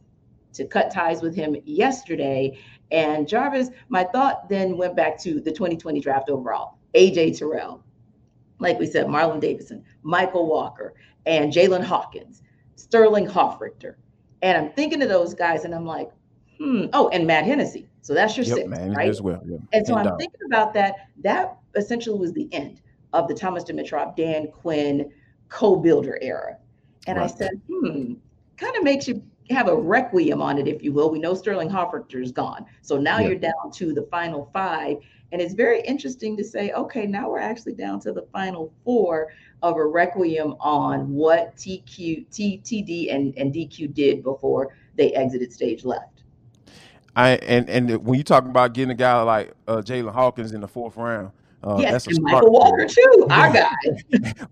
to 0.55 0.65
cut 0.65 0.91
ties 0.91 1.23
with 1.23 1.35
him 1.35 1.57
yesterday. 1.65 2.59
And 2.91 3.27
Jarvis, 3.27 3.71
my 3.89 4.05
thought 4.05 4.49
then 4.49 4.77
went 4.77 4.97
back 4.97 5.19
to 5.23 5.41
the 5.41 5.51
2020 5.51 6.01
draft 6.01 6.29
overall. 6.29 6.79
AJ 6.95 7.39
Terrell, 7.39 7.83
like 8.59 8.79
we 8.79 8.87
said, 8.87 9.07
Marlon 9.07 9.41
Davidson, 9.41 9.85
Mykal 10.05 10.47
Walker, 10.47 10.95
and 11.27 11.53
Jaylinn 11.53 11.83
Hawkins, 11.83 12.43
Sterling 12.77 13.27
Hofrichter. 13.27 13.97
And 14.43 14.59
I'm 14.59 14.73
thinking 14.73 15.03
of 15.03 15.09
those 15.09 15.35
guys 15.35 15.65
and 15.65 15.75
I'm 15.75 15.87
like, 15.87 16.11
hmm. 16.59 16.87
Oh, 16.93 17.09
and 17.09 17.27
Matt 17.27 17.45
Hennessy. 17.45 17.89
So 18.03 18.13
that's 18.13 18.37
your 18.37 18.45
yep, 18.47 18.57
six, 18.57 18.69
man, 18.69 18.93
right? 18.93 19.09
As 19.09 19.23
well. 19.23 19.41
Yep. 19.47 19.61
And 19.73 19.87
so 19.87 19.95
and 19.95 20.01
I'm 20.01 20.07
down. 20.11 20.19
thinking 20.19 20.41
about 20.47 20.75
that. 20.75 21.09
That 21.23 21.57
essentially 21.75 22.19
was 22.19 22.33
the 22.33 22.53
end 22.53 22.83
of 23.13 23.29
the 23.29 23.35
Thomas 23.35 23.65
Dimitroff, 23.65 24.17
Dan 24.17 24.49
Quinn 24.49 25.11
co-builder 25.49 26.19
era. 26.21 26.59
And 27.07 27.19
right. 27.19 27.31
I 27.31 27.35
said, 27.35 27.61
hmm, 27.71 28.15
kind 28.57 28.77
of 28.77 28.83
makes 28.83 29.07
you 29.09 29.23
have 29.51 29.69
a 29.69 29.77
requiem 29.77 30.41
on 30.41 30.59
it, 30.59 30.67
if 30.67 30.83
you 30.83 30.93
will. 30.93 31.11
We 31.11 31.19
know 31.19 31.35
Sterling 31.35 31.69
Hofrichter 31.69 32.23
is 32.23 32.33
gone. 32.33 32.67
So 32.83 32.99
now 32.99 33.19
yep. 33.19 33.29
you're 33.29 33.39
down 33.39 33.71
to 33.73 33.93
the 33.93 34.03
final 34.11 34.51
five. 34.53 34.99
And 35.33 35.41
it's 35.41 35.55
very 35.55 35.81
interesting 35.83 36.37
to 36.37 36.45
say, 36.45 36.73
okay, 36.73 37.07
now 37.07 37.29
we're 37.29 37.41
actually 37.41 37.75
down 37.75 38.01
to 38.01 38.13
the 38.13 38.27
final 38.33 38.73
four 38.85 39.33
of 39.63 39.77
a 39.77 39.87
requiem 39.87 40.55
on 40.61 41.11
what 41.13 41.57
TQ, 41.57 42.31
T, 42.31 42.61
TD, 42.63 43.15
and, 43.15 43.37
and 43.37 43.53
DQ 43.53 43.93
did 43.95 44.23
before 44.23 44.77
they 44.97 45.13
exited 45.13 45.53
stage 45.53 45.85
left. 45.85 46.14
I 47.17 47.31
and 47.31 47.69
and 47.69 48.05
when 48.05 48.19
you 48.19 48.25
talk 48.25 48.45
about 48.45 48.75
getting 48.75 48.91
a 48.91 48.95
guy 48.95 49.21
like 49.23 49.53
uh, 49.69 49.77
Jaylinn 49.77 50.13
Hawkins 50.13 50.53
in 50.53 50.61
the 50.61 50.69
fourth 50.69 50.97
round, 50.97 51.31
uh, 51.65 51.79
yes, 51.79 52.07
and 52.07 52.19
Mykal 52.19 52.51
Walker 52.51 52.87
too, 52.87 53.27
our 53.31 53.51
guy. 53.51 53.71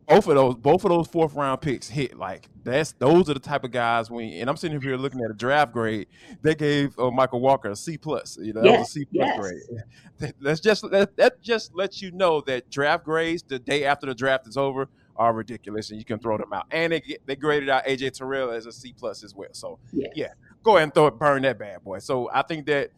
both 0.08 0.26
of 0.28 0.34
those, 0.34 0.54
both 0.54 0.84
of 0.84 0.90
those 0.90 1.06
fourth 1.06 1.34
round 1.34 1.60
picks 1.60 1.88
hit. 1.88 2.16
Like 2.16 2.48
that's 2.64 2.92
those 2.92 3.28
are 3.28 3.34
the 3.34 3.40
type 3.40 3.64
of 3.64 3.70
guys. 3.70 4.10
When 4.10 4.32
and 4.32 4.48
I'm 4.48 4.56
sitting 4.56 4.80
here 4.80 4.96
looking 4.96 5.20
at 5.20 5.30
a 5.30 5.34
draft 5.34 5.72
grade, 5.72 6.06
they 6.40 6.54
gave 6.54 6.98
uh, 6.98 7.10
Mykal 7.10 7.40
Walker 7.40 7.70
a 7.70 7.76
C 7.76 7.98
plus. 7.98 8.38
You 8.40 8.54
know, 8.54 8.62
yes, 8.62 8.72
that 8.72 8.78
was 8.78 8.88
a 8.88 8.92
C 8.92 9.04
plus 9.04 9.28
yes. 9.28 9.40
grade. 9.40 10.34
That's 10.40 10.60
just 10.60 10.90
that, 10.90 11.16
that 11.16 11.42
just 11.42 11.74
lets 11.74 12.00
you 12.00 12.12
know 12.12 12.40
that 12.42 12.70
draft 12.70 13.04
grades 13.04 13.42
the 13.42 13.58
day 13.58 13.84
after 13.84 14.06
the 14.06 14.14
draft 14.14 14.46
is 14.46 14.56
over 14.56 14.88
are 15.16 15.34
ridiculous, 15.34 15.90
and 15.90 15.98
you 15.98 16.04
can 16.04 16.18
throw 16.18 16.38
them 16.38 16.52
out. 16.52 16.66
And 16.70 16.92
they 16.92 17.02
they 17.26 17.36
graded 17.36 17.68
out 17.68 17.84
AJ 17.84 18.16
Terrell 18.16 18.52
as 18.52 18.64
a 18.64 18.72
C 18.72 18.94
plus 18.96 19.22
as 19.22 19.34
well. 19.34 19.50
So 19.52 19.78
yes. 19.92 20.12
yeah, 20.14 20.32
go 20.62 20.76
ahead 20.76 20.84
and 20.84 20.94
throw 20.94 21.06
it, 21.06 21.18
burn 21.18 21.42
that 21.42 21.58
bad 21.58 21.82
boy. 21.84 21.98
So 21.98 22.30
I 22.32 22.42
think 22.42 22.66
that 22.66 22.90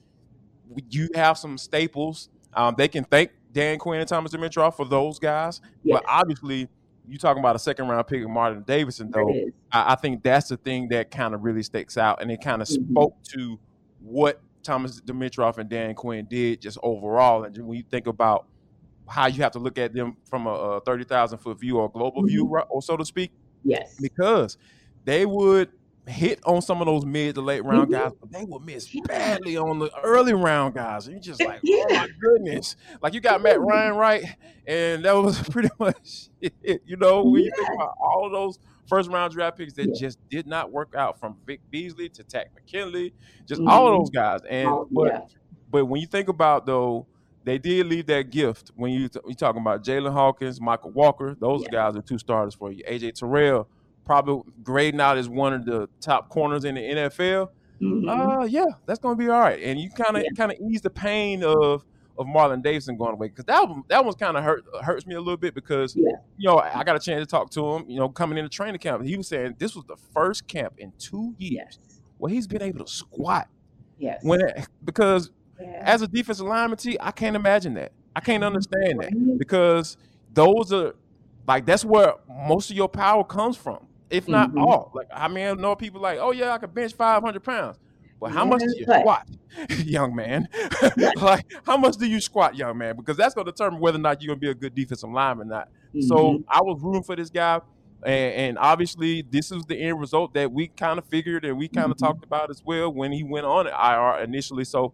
you 0.90 1.08
have 1.14 1.38
some 1.38 1.58
staples. 1.58 2.28
Um, 2.52 2.74
they 2.76 2.88
can 2.88 3.04
thank 3.04 3.30
Dan 3.52 3.78
Quinn 3.78 4.00
and 4.00 4.08
Thomas 4.08 4.32
Dimitroff 4.32 4.76
for 4.76 4.84
those 4.84 5.18
guys. 5.18 5.60
Yes. 5.82 6.00
But 6.00 6.04
obviously, 6.08 6.68
you 7.06 7.18
talking 7.18 7.40
about 7.40 7.56
a 7.56 7.58
second 7.58 7.88
round 7.88 8.06
pick 8.06 8.22
of 8.22 8.28
Marlon 8.28 8.64
Davidson, 8.64 9.10
though. 9.10 9.32
I, 9.72 9.92
I, 9.92 9.94
think 9.94 10.22
that's 10.22 10.48
the 10.48 10.56
thing 10.56 10.88
that 10.88 11.10
kind 11.10 11.34
of 11.34 11.44
really 11.44 11.62
sticks 11.62 11.96
out, 11.96 12.22
and 12.22 12.30
it 12.30 12.40
kind 12.42 12.62
of 12.62 12.68
mm-hmm. 12.68 12.90
spoke 12.92 13.22
to 13.24 13.58
what 14.00 14.40
Thomas 14.62 15.00
Dimitroff 15.00 15.58
and 15.58 15.68
Dan 15.68 15.94
Quinn 15.94 16.26
did 16.28 16.62
just 16.62 16.78
overall. 16.82 17.44
And 17.44 17.56
when 17.58 17.76
you 17.76 17.84
think 17.90 18.06
about 18.06 18.46
how 19.06 19.26
you 19.26 19.42
have 19.42 19.52
to 19.52 19.58
look 19.58 19.78
at 19.78 19.92
them 19.92 20.16
from 20.24 20.46
a, 20.46 20.50
a 20.50 20.80
thirty 20.80 21.04
thousand 21.04 21.38
foot 21.38 21.60
view 21.60 21.78
or 21.78 21.90
global 21.90 22.22
mm-hmm. 22.22 22.28
view, 22.28 22.58
or 22.68 22.82
so 22.82 22.96
to 22.96 23.04
speak. 23.04 23.32
Yes, 23.64 23.96
because 24.00 24.58
they 25.04 25.26
would 25.26 25.70
hit 26.06 26.40
on 26.44 26.60
some 26.60 26.80
of 26.80 26.86
those 26.86 27.04
mid 27.04 27.34
to 27.34 27.40
late 27.40 27.64
round 27.64 27.90
mm-hmm. 27.90 28.02
guys, 28.02 28.12
but 28.20 28.30
they 28.30 28.44
would 28.44 28.64
miss 28.64 28.88
badly 29.06 29.56
on 29.56 29.78
the 29.78 29.90
early 30.02 30.34
round 30.34 30.74
guys. 30.74 31.06
And 31.06 31.14
you're 31.14 31.22
just 31.22 31.42
like, 31.42 31.60
yeah. 31.62 31.84
oh 31.88 31.94
my 31.94 32.08
goodness. 32.20 32.76
Like 33.00 33.14
you 33.14 33.20
got 33.20 33.42
Matt 33.42 33.60
Ryan 33.60 33.96
right, 33.96 34.24
and 34.66 35.04
that 35.04 35.12
was 35.12 35.40
pretty 35.48 35.70
much 35.78 36.28
it. 36.40 36.82
You 36.86 36.96
know, 36.96 37.22
when 37.22 37.42
yeah. 37.42 37.46
you 37.46 37.52
think 37.56 37.68
about 37.74 37.94
all 38.00 38.26
of 38.26 38.32
those 38.32 38.58
first 38.86 39.10
round 39.10 39.32
draft 39.32 39.56
picks 39.56 39.72
that 39.74 39.88
yeah. 39.88 39.94
just 39.98 40.18
did 40.28 40.46
not 40.46 40.70
work 40.70 40.94
out 40.96 41.18
from 41.18 41.36
Vic 41.46 41.60
Beasley 41.70 42.08
to 42.10 42.22
Takk 42.22 42.54
McKinley, 42.54 43.14
just 43.46 43.60
mm-hmm. 43.60 43.70
all 43.70 43.88
of 43.88 44.00
those 44.00 44.10
guys. 44.10 44.40
And 44.48 44.68
oh, 44.68 44.88
but 44.90 45.30
but 45.70 45.86
when 45.86 46.00
you 46.00 46.06
think 46.06 46.28
about 46.28 46.66
though, 46.66 47.06
they 47.44 47.58
did 47.58 47.86
leave 47.86 48.06
that 48.06 48.30
gift 48.30 48.72
when 48.76 48.92
you 48.92 49.08
you 49.26 49.34
talking 49.34 49.60
about 49.60 49.82
Jaylinn 49.84 50.12
Hawkins, 50.12 50.60
Mykal 50.60 50.92
Walker. 50.92 51.34
Those 51.38 51.66
guys 51.68 51.96
are 51.96 52.02
two 52.02 52.18
starters 52.18 52.54
for 52.54 52.70
you. 52.70 52.84
AJ 52.84 53.14
Terrell 53.14 53.68
probably 54.04 54.42
grading 54.62 55.00
out 55.00 55.18
as 55.18 55.28
one 55.28 55.52
of 55.52 55.64
the 55.64 55.88
top 56.00 56.28
corners 56.28 56.64
in 56.64 56.74
the 56.74 56.80
NFL. 56.80 57.50
Mm-hmm. 57.80 58.08
Uh, 58.08 58.44
yeah, 58.44 58.66
that's 58.86 59.00
gonna 59.00 59.16
be 59.16 59.28
all 59.28 59.40
right. 59.40 59.62
And 59.62 59.80
you 59.80 59.90
kind 59.90 60.16
of 60.16 60.22
yeah. 60.22 60.30
kind 60.36 60.52
of 60.52 60.58
ease 60.60 60.80
the 60.80 60.90
pain 60.90 61.42
of 61.42 61.84
of 62.16 62.26
Marlon 62.26 62.62
Davidson 62.62 62.96
going 62.96 63.14
away 63.14 63.28
because 63.28 63.44
that 63.46 63.68
one 63.68 63.82
that 63.88 64.04
one's 64.04 64.16
kind 64.16 64.36
of 64.36 64.44
hurt 64.44 64.64
hurts 64.82 65.06
me 65.06 65.14
a 65.14 65.20
little 65.20 65.36
bit 65.36 65.54
because 65.54 65.96
yeah. 65.96 66.12
you 66.38 66.48
know 66.48 66.58
I 66.58 66.84
got 66.84 66.96
a 66.96 67.00
chance 67.00 67.20
to 67.22 67.26
talk 67.26 67.50
to 67.50 67.74
him. 67.74 67.84
You 67.88 67.98
know, 67.98 68.08
coming 68.08 68.38
into 68.38 68.48
training 68.48 68.78
camp, 68.78 69.04
he 69.04 69.16
was 69.16 69.28
saying 69.28 69.56
this 69.58 69.74
was 69.74 69.84
the 69.86 69.96
first 70.12 70.46
camp 70.46 70.74
in 70.78 70.92
two 70.98 71.34
years 71.38 71.78
yes. 71.82 72.00
where 72.18 72.32
he's 72.32 72.46
been 72.46 72.62
able 72.62 72.84
to 72.84 72.90
squat. 72.90 73.48
Yes. 73.98 74.20
When 74.22 74.40
it, 74.40 74.68
because 74.84 75.30
yeah. 75.60 75.82
as 75.84 76.02
a 76.02 76.08
defensive 76.08 76.46
lineman, 76.46 76.78
T, 76.78 76.96
I 77.00 77.10
can't 77.10 77.36
imagine 77.36 77.74
that. 77.74 77.92
I 78.14 78.20
can't 78.20 78.44
understand 78.44 79.00
that 79.00 79.36
because 79.38 79.96
those 80.32 80.72
are 80.72 80.94
like 81.48 81.66
that's 81.66 81.84
where 81.84 82.14
most 82.48 82.70
of 82.70 82.76
your 82.76 82.88
power 82.88 83.24
comes 83.24 83.56
from 83.56 83.86
if 84.10 84.28
not 84.28 84.50
mm-hmm. 84.50 84.58
all. 84.58 84.92
Like 84.94 85.08
I 85.12 85.28
mean, 85.28 85.46
I 85.46 85.52
know 85.54 85.74
people 85.76 86.00
like, 86.00 86.18
oh 86.20 86.32
yeah, 86.32 86.52
I 86.52 86.58
could 86.58 86.74
bench 86.74 86.94
five 86.94 87.22
hundred 87.22 87.42
pounds. 87.44 87.78
But 88.20 88.32
how 88.32 88.44
yeah, 88.44 88.50
much 88.50 88.60
do 88.60 88.74
you 88.76 88.84
squat, 88.84 89.28
young 89.84 90.14
man? 90.14 90.48
like 91.16 91.44
how 91.64 91.76
much 91.76 91.96
do 91.96 92.06
you 92.06 92.20
squat, 92.20 92.56
young 92.56 92.78
man? 92.78 92.96
Because 92.96 93.16
that's 93.16 93.34
going 93.34 93.44
to 93.44 93.52
determine 93.52 93.80
whether 93.80 93.98
or 93.98 94.00
not 94.00 94.22
you're 94.22 94.28
going 94.28 94.40
to 94.40 94.46
be 94.46 94.50
a 94.50 94.54
good 94.54 94.74
defensive 94.74 95.10
lineman 95.10 95.48
or 95.48 95.50
not. 95.50 95.68
Mm-hmm. 95.94 96.02
So 96.02 96.42
I 96.48 96.62
was 96.62 96.80
rooting 96.80 97.02
for 97.02 97.16
this 97.16 97.30
guy. 97.30 97.60
And, 98.02 98.34
and, 98.34 98.58
obviously, 98.58 99.22
this 99.22 99.50
is 99.50 99.64
the 99.64 99.76
end 99.76 99.98
result 99.98 100.34
that 100.34 100.52
we 100.52 100.68
kind 100.68 100.98
of 100.98 101.06
figured 101.06 101.46
and 101.46 101.56
we 101.56 101.68
kind 101.68 101.90
of 101.90 101.96
mm-hmm. 101.96 102.04
talked 102.04 102.24
about 102.24 102.50
as 102.50 102.62
well 102.62 102.92
when 102.92 103.12
he 103.12 103.22
went 103.22 103.46
on 103.46 103.66
IR 103.66 104.22
initially. 104.22 104.64
So 104.64 104.92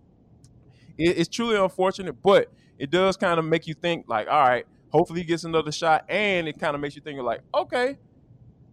it, 0.97 1.19
it's 1.19 1.29
truly 1.29 1.57
unfortunate, 1.57 2.23
but 2.23 2.53
it 2.79 2.91
does 2.91 3.17
kind 3.17 3.41
of 3.41 3.45
make 3.45 3.67
you 3.67 3.75
think, 3.75 4.07
like, 4.09 4.29
all 4.29 4.41
right, 4.41 4.65
hopefully 4.91 5.21
he 5.21 5.27
gets 5.27 5.43
another 5.43 5.73
shot. 5.73 6.05
And 6.09 6.47
it 6.47 6.61
kind 6.61 6.77
of 6.77 6.81
makes 6.81 6.95
you 6.95 7.03
think, 7.03 7.21
like, 7.21 7.41
okay, 7.53 7.99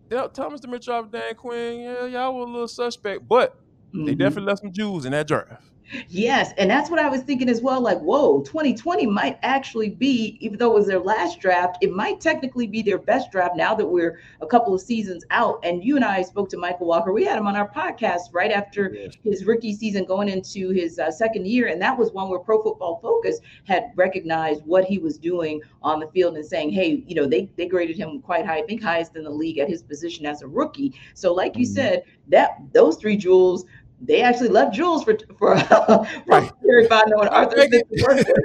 yeah, 0.10 0.28
Thomas 0.28 0.62
Dimitroff, 0.62 1.12
Dan 1.12 1.36
Quinn, 1.36 1.80
yeah, 1.82 2.06
y'all 2.06 2.36
were 2.36 2.44
a 2.44 2.46
little 2.46 2.68
suspect, 2.68 3.28
but 3.28 3.56
mm-hmm. 3.94 4.06
they 4.06 4.16
definitely 4.16 4.48
left 4.48 4.62
some 4.62 4.72
jewels 4.72 5.06
in 5.06 5.12
that 5.12 5.28
draft. 5.28 5.64
Yes, 6.10 6.54
and 6.58 6.70
that's 6.70 6.90
what 6.90 7.00
I 7.00 7.10
was 7.10 7.22
thinking 7.22 7.50
as 7.50 7.62
well. 7.62 7.82
Like, 7.82 8.00
whoa, 8.00 8.42
2020 8.42 9.06
might 9.06 9.40
actually 9.42 9.90
be, 9.90 10.38
even 10.40 10.58
though 10.58 10.72
it 10.72 10.76
was 10.76 10.88
their 10.88 11.00
last 11.00 11.40
draft, 11.40 11.78
it 11.82 11.92
might 11.92 12.20
technically 12.20 12.68
be 12.68 12.82
their 12.82 12.98
best 12.98 13.32
draft 13.32 13.56
now 13.56 13.74
that 13.76 13.86
we're 13.86 14.20
a 14.42 14.48
couple 14.48 14.74
of 14.74 14.82
seasons 14.82 15.24
out. 15.30 15.60
And 15.64 15.84
you 15.84 15.96
and 15.96 16.06
I 16.06 16.22
spoke 16.22 16.50
to 16.50 16.58
Mykal 16.58 16.82
Walker. 16.82 17.14
We 17.14 17.24
had 17.24 17.38
him 17.38 17.48
on 17.48 17.56
our 17.56 17.70
podcast 17.70 18.34
right 18.34 18.52
after 18.52 18.94
yes. 18.94 19.16
his 19.24 19.46
rookie 19.46 19.74
season, 19.74 20.06
going 20.06 20.30
into 20.30 20.70
his 20.70 21.00
uh, 21.00 21.12
second 21.12 21.48
year, 21.48 21.68
and 21.68 21.82
that 21.82 21.98
was 21.98 22.12
one 22.12 22.30
where 22.30 22.40
Pro 22.40 22.62
Football 22.62 23.00
Focus 23.02 23.40
had 23.66 23.92
recognized 23.96 24.66
what 24.66 24.86
he 24.86 24.98
was 24.98 25.18
doing 25.18 25.62
on 25.82 26.00
the 26.00 26.08
field 26.08 26.36
and 26.36 26.46
saying, 26.46 26.72
hey, 26.72 27.04
you 27.08 27.16
know, 27.16 27.26
they 27.26 27.50
they 27.56 27.68
graded 27.68 27.98
him 27.98 28.22
quite 28.22 28.46
high, 28.46 28.58
I 28.58 28.64
think 28.64 28.82
highest 28.82 29.16
in 29.16 29.24
the 29.24 29.30
league 29.30 29.60
at 29.60 29.70
his 29.70 29.84
position 29.84 30.26
as 30.26 30.42
a 30.42 30.48
rookie. 30.48 30.94
So, 31.14 31.34
like 31.34 31.56
you 31.56 31.66
mm-hmm. 31.66 31.74
said, 31.74 32.04
that 32.30 32.58
those 32.74 32.98
three 32.98 33.18
jewels 33.18 33.66
they 34.02 34.22
actually 34.22 34.50
left 34.50 34.76
jewels 34.76 35.04
for 35.04 35.18
for, 35.38 35.58
for 35.60 36.08
right. 36.28 36.52
Terry 36.64 36.88
Fontenot 36.88 37.22
and 37.22 37.30
Arthur 37.30 37.68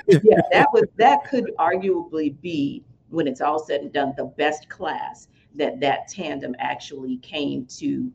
Yeah, 0.07 0.41
that 0.51 0.69
was 0.73 0.85
that 0.97 1.25
could 1.29 1.51
arguably 1.59 2.41
be 2.41 2.85
when 3.11 3.27
it's 3.27 3.41
all 3.41 3.59
said 3.59 3.83
and 3.83 3.93
done 3.93 4.15
the 4.17 4.25
best 4.25 4.69
class 4.69 5.29
that 5.55 5.81
that 5.81 6.09
tandem 6.09 6.55
actually 6.59 7.19
came 7.19 7.67
to 7.67 8.11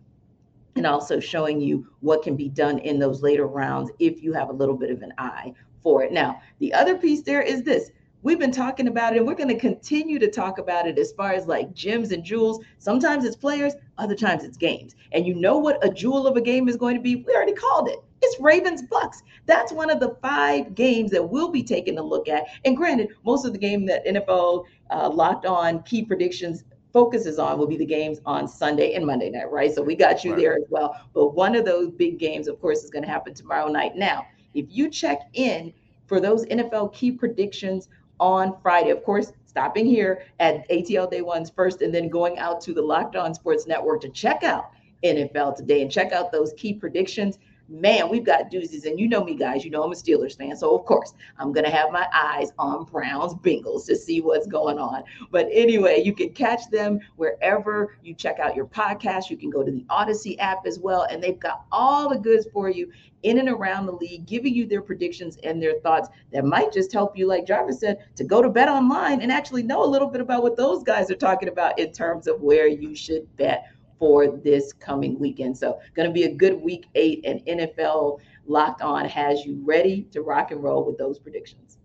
and 0.76 0.86
also 0.86 1.19
showing 1.19 1.60
you 1.62 1.88
what 2.02 2.23
can 2.23 2.36
be 2.36 2.50
done 2.50 2.80
in 2.80 3.00
those 3.00 3.21
later 3.21 3.47
rounds 3.47 3.91
if 4.00 4.23
you 4.23 4.34
have 4.34 4.50
a 4.50 4.54
little 4.54 4.76
bit 4.76 4.91
of 4.91 5.02
an 5.02 5.13
eye 5.17 5.54
for 5.84 6.04
it. 6.04 6.12
Now, 6.12 6.41
the 6.60 6.73
other 6.73 6.97
piece 6.97 7.21
there 7.21 7.41
is 7.41 7.63
this 7.63 7.91
we've 8.28 8.38
been 8.38 8.52
talking 8.52 8.90
about 8.90 9.13
it 9.13 9.20
and 9.20 9.26
we're 9.26 9.34
going 9.34 9.48
to 9.48 9.58
continue 9.58 10.20
to 10.20 10.30
talk 10.30 10.58
about 10.58 10.86
it 10.86 11.00
as 11.00 11.13
far 11.13 11.32
as 11.32 11.48
like 11.48 11.74
gems 11.74 12.12
and 12.12 12.26
jewels. 12.26 12.60
Sometimes 12.78 13.24
it's 13.24 13.38
players, 13.38 13.72
other 13.98 14.16
times 14.16 14.44
it's 14.44 14.58
games. 14.58 14.96
And 15.13 15.26
you 15.26 15.34
know 15.34 15.58
what 15.58 15.84
a 15.84 15.90
jewel 15.90 16.28
of 16.28 16.36
a 16.36 16.42
game 16.42 16.68
is 16.68 16.76
going 16.76 16.96
to 16.96 17.02
be? 17.02 17.16
We 17.16 17.34
already 17.34 17.54
called 17.54 17.88
it. 17.88 18.00
It's 18.22 18.38
Ravens 18.42 18.84
Bucs. 18.84 19.22
That's 19.46 19.72
one 19.72 19.90
of 19.90 20.02
the 20.02 20.18
five 20.22 20.76
games 20.76 21.10
that 21.12 21.24
we'll 21.24 21.48
be 21.48 21.63
taking 21.63 22.00
a 22.00 22.04
look 22.04 22.28
at. 22.28 22.48
And 22.66 22.76
granted, 22.76 23.12
most 23.24 23.46
of 23.46 23.54
the 23.54 23.60
game 23.60 23.86
that 23.86 24.06
NFL 24.06 24.66
uh, 24.90 25.10
locked 25.10 25.46
on 25.46 25.82
key 25.84 26.04
predictions 26.04 26.66
focuses 26.92 27.40
on 27.40 27.58
will 27.58 27.66
be 27.66 27.78
the 27.78 27.86
games 27.86 28.20
on 28.26 28.46
Sunday 28.46 28.96
and 28.96 29.06
Monday 29.06 29.30
night, 29.30 29.50
right? 29.50 29.74
So 29.74 29.82
we 29.82 29.96
got 29.96 30.26
you 30.26 30.32
right. 30.32 30.42
there 30.42 30.58
as 30.58 30.66
well. 30.70 31.00
But 31.13 31.34
one 31.34 31.56
of 31.56 31.63
those 31.63 31.92
big 31.92 32.20
games, 32.20 32.50
of 32.50 32.60
course, 32.60 32.84
is 32.84 32.90
going 32.90 33.06
to 33.06 33.10
happen 33.10 33.34
tomorrow 33.34 33.70
night. 33.70 33.96
Now, 33.96 34.28
if 34.54 34.66
you 34.68 34.90
check 34.90 35.30
in 35.32 35.72
for 36.08 36.20
those 36.20 36.46
NFL 36.48 36.94
key 36.94 37.12
predictions 37.12 37.88
on 38.19 38.58
Friday. 38.62 38.89
Of 38.89 39.03
course, 39.03 39.34
stopping 39.45 39.86
here 39.86 40.23
at 40.39 40.69
ATL 40.69 41.10
Day 41.10 41.21
Ones 41.21 41.49
first 41.49 41.82
and 41.82 41.93
then 41.93 42.10
going 42.10 42.38
out 42.38 42.62
to 42.62 42.73
the 42.73 42.82
Locked 42.82 43.15
On 43.15 43.34
Sports 43.34 43.67
Network 43.67 44.01
to 44.01 44.10
check 44.10 44.43
out 44.43 44.71
NFL 45.03 45.56
today 45.56 45.82
and 45.82 45.91
check 45.91 46.12
out 46.12 46.32
those 46.32 46.53
key 46.53 46.73
predictions 46.73 47.39
man, 47.69 48.10
we've 48.10 48.23
got 48.23 48.51
doozies. 48.51 48.86
And 48.86 48.99
you 48.99 49.08
know 49.08 49.23
me, 49.23 49.36
guys, 49.36 49.65
you 49.65 49.71
know 49.71 49.84
I'm 49.84 49.91
a 49.91 49.95
Steelers 49.95 50.38
fan. 50.38 50.56
So, 50.56 50.77
of 50.77 50.86
course, 50.86 51.13
I'm 51.38 51.51
going 51.51 51.65
to 51.65 51.71
have 51.71 51.91
my 51.91 52.08
eyes 52.13 52.51
on 52.58 52.86
Browns 52.86 53.34
Bengals 53.36 53.86
to 53.88 53.95
see 53.95 54.21
what's 54.21 54.47
going 54.47 54.80
on. 54.80 55.03
But 55.32 55.47
anyway, 55.51 56.01
you 56.03 56.13
can 56.13 56.30
catch 56.30 56.69
them 56.69 56.99
wherever 57.15 57.97
you 58.03 58.13
check 58.13 58.39
out 58.39 58.56
your 58.56 58.65
podcast. 58.65 59.30
You 59.30 59.38
can 59.38 59.49
go 59.49 59.63
to 59.63 59.71
the 59.71 59.86
Odyssey 59.89 60.39
app 60.39 60.65
as 60.65 60.80
well. 60.80 61.08
And 61.10 61.21
they've 61.21 61.39
got 61.39 61.65
all 61.71 62.10
the 62.10 62.17
goods 62.17 62.47
for 62.53 62.69
you 62.69 62.91
in 63.23 63.39
and 63.39 63.49
around 63.49 63.88
the 63.88 63.93
league, 63.93 64.25
giving 64.25 64.53
you 64.53 64.65
their 64.65 64.82
predictions 64.82 65.38
and 65.43 65.62
their 65.62 65.80
thoughts 65.80 66.10
that 66.32 66.45
might 66.45 66.71
just 66.71 66.93
help 66.93 67.17
you, 67.17 67.27
like 67.27 67.45
Jarvis 67.45 67.80
said, 67.80 68.06
to 68.15 68.23
go 68.23 68.41
to 68.41 68.49
bet 68.49 68.69
online 68.69 69.21
and 69.21 69.32
actually 69.32 69.63
know 69.63 69.84
a 69.84 69.86
little 69.86 70.08
bit 70.08 70.21
about 70.21 70.43
what 70.43 70.56
those 70.56 70.84
guys 70.84 71.10
are 71.10 71.15
talking 71.15 71.49
about 71.49 71.77
in 71.80 71.91
terms 71.91 72.27
of 72.27 72.39
where 72.41 72.67
you 72.67 72.95
should 72.95 73.27
bet 73.36 73.65
for 73.99 74.27
this 74.27 74.73
coming 74.73 75.17
weekend. 75.19 75.57
So, 75.57 75.79
going 75.95 76.07
to 76.07 76.13
be 76.13 76.23
a 76.23 76.33
good 76.33 76.62
week 76.62 76.86
eight, 76.95 77.21
and 77.25 77.41
NFL 77.45 78.19
Locked 78.45 78.81
On 78.81 79.05
has 79.05 79.45
you 79.45 79.62
ready 79.63 80.03
to 80.12 80.21
rock 80.21 80.51
and 80.51 80.63
roll 80.63 80.86
with 80.86 80.97
those 80.97 81.19
predictions. 81.19 81.77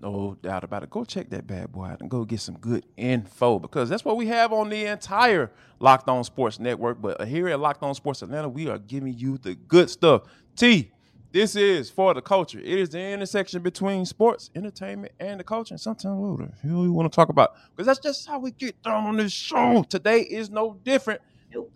No 0.00 0.36
doubt 0.42 0.62
about 0.62 0.84
it. 0.84 0.90
Go 0.90 1.04
check 1.04 1.28
that 1.30 1.46
bad 1.46 1.72
boy 1.72 1.86
out 1.86 2.00
and 2.00 2.08
go 2.08 2.24
get 2.24 2.40
some 2.40 2.56
good 2.58 2.86
info 2.96 3.58
because 3.58 3.88
that's 3.88 4.04
what 4.04 4.16
we 4.16 4.26
have 4.28 4.52
on 4.52 4.68
the 4.68 4.86
entire 4.86 5.50
Locked 5.80 6.08
On 6.08 6.22
Sports 6.22 6.60
Network. 6.60 7.02
But 7.02 7.20
uh, 7.20 7.24
here 7.24 7.48
at 7.48 7.58
Locked 7.58 7.82
On 7.82 7.94
Sports 7.94 8.22
Atlanta, 8.22 8.48
we 8.48 8.68
are 8.68 8.78
giving 8.78 9.14
you 9.18 9.38
the 9.38 9.56
good 9.56 9.90
stuff. 9.90 10.22
T, 10.54 10.92
This 11.32 11.56
is 11.56 11.90
for 11.90 12.14
the 12.14 12.22
culture. 12.22 12.60
It 12.60 12.78
is 12.78 12.90
the 12.90 13.00
intersection 13.00 13.60
between 13.60 14.06
sports, 14.06 14.50
entertainment, 14.54 15.12
and 15.18 15.40
the 15.40 15.44
culture. 15.44 15.74
And 15.74 15.80
sometimes, 15.80 16.16
we 16.62 16.88
want 16.88 17.10
to 17.10 17.14
talk 17.14 17.28
about? 17.28 17.54
Because 17.74 17.86
that's 17.86 17.98
just 17.98 18.28
how 18.28 18.38
we 18.38 18.52
get 18.52 18.80
down 18.82 19.04
on 19.04 19.16
this 19.16 19.32
show. 19.32 19.82
Today 19.88 20.20
is 20.20 20.48
no 20.48 20.78
different. 20.84 21.20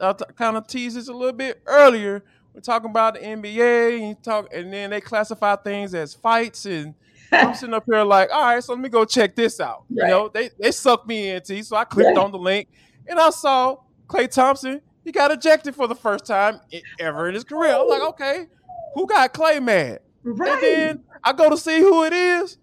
I 0.01 0.13
t- 0.13 0.25
kind 0.37 0.57
of 0.57 0.67
teased 0.67 0.97
this 0.97 1.09
a 1.09 1.13
little 1.13 1.33
bit 1.33 1.63
earlier. 1.67 2.23
We're 2.55 2.61
talking 2.61 2.91
about 2.91 3.15
the 3.15 3.21
NBA 3.21 4.01
and 4.03 4.23
talk, 4.23 4.53
and 4.55 4.73
then 4.73 4.91
they 4.91 5.01
classify 5.01 5.57
things 5.57 5.95
as 5.95 6.13
fights. 6.15 6.67
And 6.67 6.95
I'm 7.33 7.55
sitting 7.55 7.75
up 7.75 7.85
here 7.87 8.03
like, 8.05 8.31
all 8.31 8.43
right, 8.45 8.63
so 8.63 8.73
let 8.75 8.81
me 8.83 8.89
go 8.91 9.05
check 9.05 9.35
this 9.35 9.59
out. 9.61 9.85
Right. 9.91 10.09
You 10.09 10.09
know, 10.09 10.29
they 10.29 10.51
they 10.59 10.71
sucked 10.73 11.07
me 11.09 11.31
in, 11.31 11.43
T. 11.43 11.63
So 11.63 11.77
I 11.77 11.85
clicked 11.85 12.17
Yeah. 12.17 12.23
on 12.23 12.31
the 12.33 12.39
link, 12.39 12.69
and 13.07 13.19
I 13.19 13.31
saw 13.31 13.77
Klay 14.07 14.31
Thompson. 14.31 14.83
He 15.05 15.11
got 15.13 15.31
ejected 15.33 15.75
for 15.75 15.89
the 15.89 15.95
first 15.97 16.27
time 16.27 16.61
ever 17.01 17.29
in 17.29 17.35
his 17.35 17.43
career. 17.45 17.75
I'm 17.75 17.89
like, 17.89 18.03
okay, 18.03 18.47
who 18.95 19.07
got 19.07 19.33
Klay 19.35 19.63
mad? 19.63 20.01
Right. 20.23 20.53
And 20.53 20.63
then 20.63 21.05
I 21.25 21.33
go 21.33 21.51
to 21.51 21.57
see 21.57 21.81
who 21.81 22.05
it 22.05 22.13
is. 22.13 22.59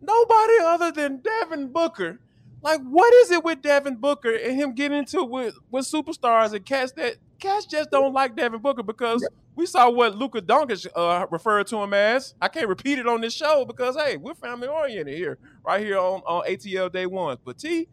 Nobody 0.00 0.52
other 0.62 0.90
than 0.92 1.18
Devin 1.18 1.68
Booker. 1.68 2.18
Like, 2.62 2.80
what 2.82 3.12
is 3.14 3.30
it 3.30 3.44
with 3.44 3.62
Devin 3.62 3.96
Booker 3.96 4.34
and 4.34 4.56
him 4.56 4.74
getting 4.74 4.98
into 4.98 5.20
it 5.20 5.28
with, 5.28 5.58
with 5.70 5.86
superstars 5.86 6.52
and 6.52 6.64
cats 6.64 6.92
that 6.92 7.16
cats 7.38 7.66
just 7.66 7.90
don't 7.90 8.12
like 8.12 8.36
Devin 8.36 8.60
Booker 8.60 8.82
because 8.82 9.26
we 9.54 9.66
saw 9.66 9.90
what 9.90 10.16
Luka 10.16 10.42
Doncic 10.42 10.86
uh, 10.94 11.26
referred 11.30 11.66
to 11.68 11.76
him 11.78 11.94
as. 11.94 12.34
I 12.40 12.48
can't 12.48 12.68
repeat 12.68 12.98
it 12.98 13.06
on 13.06 13.20
this 13.20 13.34
show 13.34 13.64
because 13.64 13.96
hey, 13.96 14.16
we're 14.16 14.34
family 14.34 14.68
oriented 14.68 15.16
here, 15.16 15.38
right 15.64 15.84
here 15.84 15.98
on, 15.98 16.20
on 16.26 16.44
ATL 16.46 16.92
Day 16.92 17.06
Ones. 17.06 17.38
But 17.44 17.58
T, 17.58 17.88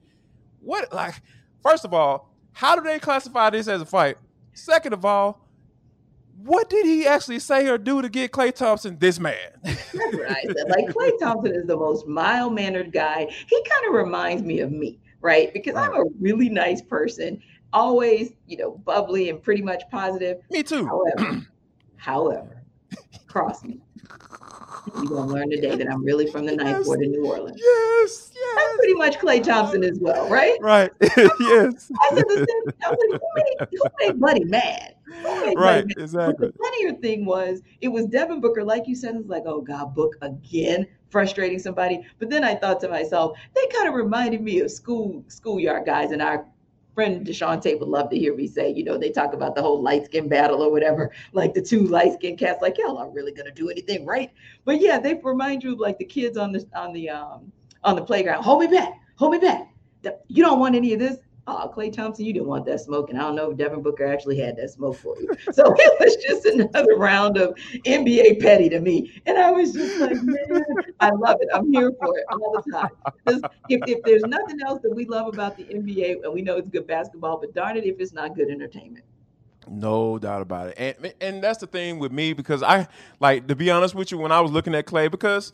what 0.62 0.92
like 0.92 1.22
first 1.62 1.86
of 1.86 1.94
all, 1.94 2.32
how 2.54 2.76
do 2.76 2.82
they 2.82 3.00
classify 3.00 3.50
this 3.52 3.68
as 3.68 3.82
a 3.82 3.86
fight? 3.86 4.18
Second 4.54 4.94
of 4.94 5.06
all, 5.06 5.45
what 6.46 6.70
did 6.70 6.86
he 6.86 7.08
actually 7.08 7.40
say 7.40 7.68
or 7.68 7.78
do 7.78 8.02
to 8.02 8.10
get 8.10 8.32
Klay 8.32 8.54
Thompson 8.54 8.98
this 9.00 9.20
mad? 9.20 9.36
That's 9.64 9.94
what 9.94 10.70
Like 10.70 10.88
Klay 10.90 11.20
Thompson 11.20 11.56
is 11.56 11.66
the 11.66 11.76
most 11.76 12.08
mild 12.08 12.54
mannered 12.54 12.92
guy. 12.92 13.28
He 13.48 13.64
kind 13.70 13.88
of 13.88 13.94
reminds 13.94 14.44
me 14.44 14.60
of 14.60 14.72
me, 14.72 15.00
right? 15.22 15.52
Because 15.54 15.76
I'm 15.76 15.96
a 15.96 16.04
really 16.20 16.50
nice 16.50 16.82
person, 16.82 17.42
always, 17.74 18.34
you 18.46 18.58
know, 18.58 18.72
bubbly 18.86 19.30
and 19.30 19.42
pretty 19.42 19.64
much 19.64 19.82
positive. 19.90 20.38
Me 20.52 20.62
too. 20.62 20.86
However, 20.86 21.48
however, 21.98 22.62
cross 23.28 23.64
me. 23.64 23.82
You're 24.94 25.06
gonna 25.06 25.32
learn 25.32 25.50
today 25.50 25.76
that 25.76 25.92
I'm 25.92 26.04
really 26.04 26.28
from 26.28 26.46
the 26.46 26.56
ninth 26.56 26.78
Yes. 26.78 26.88
ward 26.88 27.02
in 27.02 27.12
New 27.12 27.26
Orleans. 27.26 27.60
Yes, 27.62 28.32
yes, 28.36 28.58
I'm 28.58 28.78
pretty 28.78 28.94
much 28.94 29.18
Klay 29.18 29.44
Thompson 29.44 29.84
as 29.84 30.00
well, 30.00 30.30
right? 30.30 30.58
Right. 30.62 30.92
yes. 31.02 31.92
I 32.02 32.10
said 32.16 32.24
the 32.28 32.46
same. 32.48 32.74
I 32.86 32.90
was 32.92 32.98
like, 33.10 33.22
who 33.22 33.28
made, 33.36 33.68
who 33.72 34.08
made 34.08 34.20
Buddy 34.20 34.44
mad? 34.46 34.96
Buddy 35.24 35.56
Right. 35.56 35.86
But 35.88 36.02
Exactly. 36.04 36.48
the 36.48 36.54
funnier 36.64 36.94
thing 37.00 37.26
was, 37.26 37.62
it 37.82 37.88
was 37.88 38.06
Devin 38.08 38.42
Booker, 38.42 38.64
like 38.64 38.88
you 38.88 38.96
said, 38.96 39.16
it's 39.16 39.30
like, 39.30 39.44
oh 39.46 39.62
God, 39.62 39.96
Book 39.96 40.16
again, 40.22 40.86
frustrating 41.10 41.60
somebody. 41.60 42.06
But 42.20 42.30
then 42.30 42.44
I 42.44 42.56
thought 42.56 42.80
to 42.82 42.90
myself, 42.90 43.38
they 43.56 43.66
kind 43.68 43.88
of 43.88 43.96
reminded 43.96 44.42
me 44.42 44.60
of 44.60 44.72
school 44.72 45.24
schoolyard 45.28 45.86
guys, 45.86 46.12
and 46.12 46.22
our 46.22 46.46
friend 46.96 47.28
Deshaunte 47.28 47.80
would 47.80 47.90
love 47.90 48.10
to 48.10 48.18
hear 48.18 48.34
me 48.34 48.48
say, 48.48 48.72
you 48.72 48.84
know, 48.84 48.98
they 48.98 49.12
talk 49.12 49.34
about 49.34 49.54
the 49.54 49.62
whole 49.62 49.82
light 49.82 50.06
skin 50.06 50.28
battle 50.28 50.64
or 50.64 50.72
whatever, 50.72 51.12
like 51.34 51.54
the 51.54 51.62
two 51.62 51.82
light 51.88 52.14
skin 52.14 52.38
cats, 52.38 52.62
like, 52.62 52.78
y'all 52.78 52.98
aren't 52.98 53.14
really 53.14 53.34
gonna 53.34 53.52
do 53.52 53.70
anything, 53.70 54.06
right? 54.06 54.32
But 54.64 54.82
yeah, 54.82 54.98
they 54.98 55.20
remind 55.22 55.64
you 55.64 55.74
of 55.74 55.80
like 55.80 56.00
the 56.00 56.06
kids 56.06 56.38
on 56.38 56.52
the 56.54 56.66
on 56.74 56.94
the 56.94 57.10
um 57.10 57.52
on 57.84 57.96
the 57.96 58.04
playground. 58.04 58.44
Hold 58.44 58.62
me 58.62 58.68
back, 58.68 58.94
hold 59.18 59.34
me 59.34 59.38
back. 59.40 59.72
You 60.28 60.44
don't 60.44 60.60
want 60.60 60.76
any 60.76 60.94
of 60.94 61.00
this. 61.00 61.18
Oh, 61.48 61.72
Klay 61.76 61.94
Thompson, 61.94 62.26
you 62.26 62.34
didn't 62.34 62.48
want 62.48 62.66
that 62.66 62.80
smoke. 62.80 63.12
And 63.12 63.20
I 63.20 63.22
don't 63.22 63.36
know 63.36 63.52
if 63.52 63.58
Devin 63.58 63.84
Booker 63.84 64.06
actually 64.06 64.40
had 64.40 64.58
that 64.58 64.72
smoke 64.72 64.98
for 64.98 65.16
you. 65.20 65.30
So 65.54 65.64
it 65.78 66.00
was 66.00 66.16
just 66.16 66.46
another 66.46 66.98
round 66.98 67.38
of 67.38 67.56
NBA 67.86 68.42
petty 68.42 68.68
to 68.70 68.80
me. 68.80 69.22
And 69.28 69.38
I 69.38 69.52
was 69.52 69.74
just 69.74 70.00
like, 70.00 70.22
man, 70.24 70.64
I 71.00 71.12
love 71.12 71.38
it. 71.42 71.48
I'm 71.54 71.72
here 71.72 71.92
for 72.00 72.18
it 72.18 72.26
all 72.32 72.62
the 72.66 72.72
time. 72.72 72.90
If, 73.70 73.82
if 73.88 74.04
there's 74.04 74.24
nothing 74.24 74.60
else 74.66 74.82
that 74.82 74.94
we 74.94 75.06
love 75.06 75.28
about 75.34 75.56
the 75.56 75.66
NBA, 75.66 76.24
and 76.24 76.34
we 76.34 76.42
know 76.42 76.58
it's 76.58 76.68
good 76.68 76.88
basketball, 76.88 77.40
but 77.40 77.54
darn 77.54 77.78
it 77.78 77.86
if 77.86 78.00
it's 78.00 78.12
not 78.12 78.36
good 78.36 78.50
entertainment. 78.50 79.06
No 79.68 80.18
doubt 80.18 80.42
about 80.42 80.70
it. 80.70 80.98
And 81.02 81.14
and 81.22 81.44
that's 81.44 81.60
the 81.60 81.68
thing 81.68 81.98
with 82.00 82.12
me 82.12 82.34
because 82.34 82.62
I 82.62 82.88
like 83.20 83.48
to 83.48 83.56
be 83.56 83.72
honest 83.72 83.96
with 83.96 84.12
you 84.12 84.18
when 84.18 84.32
I 84.32 84.40
was 84.40 84.52
looking 84.52 84.76
at 84.76 84.86
Klay 84.86 85.10
because 85.10 85.54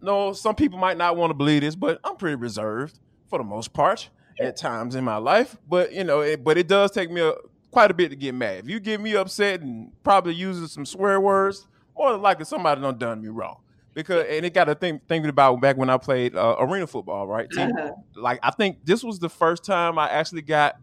no, 0.00 0.32
some 0.32 0.54
people 0.54 0.78
might 0.78 0.96
not 0.96 1.16
want 1.16 1.30
to 1.30 1.34
believe 1.34 1.60
this, 1.60 1.74
but 1.76 2.00
I'm 2.04 2.16
pretty 2.16 2.36
reserved 2.36 2.98
for 3.28 3.38
the 3.38 3.44
most 3.44 3.72
part 3.72 4.08
at 4.40 4.56
times 4.56 4.94
in 4.94 5.04
my 5.04 5.16
life. 5.16 5.56
But 5.68 5.92
you 5.92 6.04
know, 6.04 6.20
it, 6.20 6.42
but 6.42 6.58
it 6.58 6.66
does 6.66 6.90
take 6.90 7.10
me 7.10 7.20
a, 7.20 7.32
quite 7.70 7.90
a 7.90 7.94
bit 7.94 8.10
to 8.10 8.16
get 8.16 8.34
mad. 8.34 8.60
If 8.60 8.68
you 8.68 8.80
get 8.80 9.00
me 9.00 9.14
upset 9.14 9.60
and 9.60 9.92
probably 10.02 10.34
using 10.34 10.66
some 10.66 10.86
swear 10.86 11.20
words, 11.20 11.66
more 11.96 12.12
than 12.12 12.22
likely 12.22 12.44
somebody 12.44 12.80
done 12.80 12.98
done 12.98 13.22
me 13.22 13.28
wrong. 13.28 13.58
Because 13.92 14.26
and 14.28 14.46
it 14.46 14.54
got 14.54 14.64
to 14.64 14.74
think 14.74 15.06
thinking 15.08 15.28
about 15.28 15.60
back 15.60 15.76
when 15.76 15.90
I 15.90 15.98
played 15.98 16.36
uh, 16.36 16.56
arena 16.58 16.86
football, 16.86 17.26
right? 17.26 17.48
Uh-huh. 17.56 17.92
like 18.14 18.38
I 18.42 18.50
think 18.50 18.78
this 18.84 19.02
was 19.02 19.18
the 19.18 19.28
first 19.28 19.64
time 19.64 19.98
I 19.98 20.08
actually 20.08 20.42
got 20.42 20.76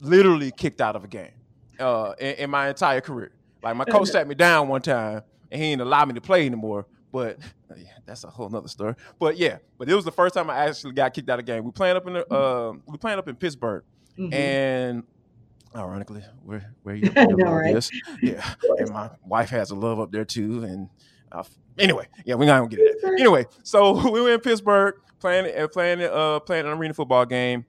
literally 0.00 0.50
kicked 0.50 0.80
out 0.80 0.96
of 0.96 1.04
a 1.04 1.08
game 1.08 1.30
uh, 1.78 2.14
in, 2.18 2.34
in 2.34 2.50
my 2.50 2.68
entire 2.68 3.00
career. 3.00 3.32
Like 3.62 3.76
my 3.76 3.84
coach 3.84 4.08
sat 4.08 4.28
me 4.28 4.34
down 4.34 4.68
one 4.68 4.82
time 4.82 5.22
and 5.50 5.62
he 5.62 5.70
didn't 5.70 5.82
allow 5.82 6.04
me 6.04 6.14
to 6.14 6.20
play 6.20 6.44
anymore. 6.46 6.86
But 7.14 7.38
yeah, 7.76 7.92
that's 8.06 8.24
a 8.24 8.28
whole 8.28 8.48
nother 8.48 8.66
story. 8.66 8.96
But 9.20 9.36
yeah, 9.36 9.58
but 9.78 9.88
it 9.88 9.94
was 9.94 10.04
the 10.04 10.10
first 10.10 10.34
time 10.34 10.50
I 10.50 10.66
actually 10.66 10.94
got 10.94 11.14
kicked 11.14 11.30
out 11.30 11.38
of 11.38 11.44
a 11.44 11.46
game. 11.46 11.62
We 11.64 11.70
playing 11.70 11.96
up 11.96 12.04
in 12.08 12.14
the 12.14 12.26
uh, 12.34 12.72
we 12.86 12.98
playing 12.98 13.20
up 13.20 13.28
in 13.28 13.36
Pittsburgh, 13.36 13.84
Mhm. 14.18 14.34
and 14.34 15.02
ironically, 15.76 16.22
where 16.44 16.74
where 16.82 16.96
you, 16.96 17.08
know, 17.16 17.52
right? 17.52 17.76
is. 17.76 17.88
yeah, 18.20 18.44
and 18.78 18.90
my 18.90 19.10
wife 19.24 19.50
has 19.50 19.70
a 19.70 19.76
love 19.76 20.00
up 20.00 20.10
there 20.10 20.24
too. 20.24 20.64
And 20.64 20.88
uh, 21.30 21.44
anyway, 21.78 22.08
yeah, 22.24 22.34
we're 22.34 22.46
not 22.46 22.58
gonna 22.58 22.68
get 22.68 22.80
it. 22.80 22.96
Anyway, 23.20 23.46
so 23.62 23.92
we 24.10 24.20
were 24.20 24.32
in 24.34 24.40
Pittsburgh 24.40 24.96
playing 25.20 25.46
and 25.54 25.70
playing 25.70 26.02
uh 26.02 26.40
playing 26.40 26.66
an 26.66 26.72
arena 26.72 26.94
football 26.94 27.24
game. 27.24 27.64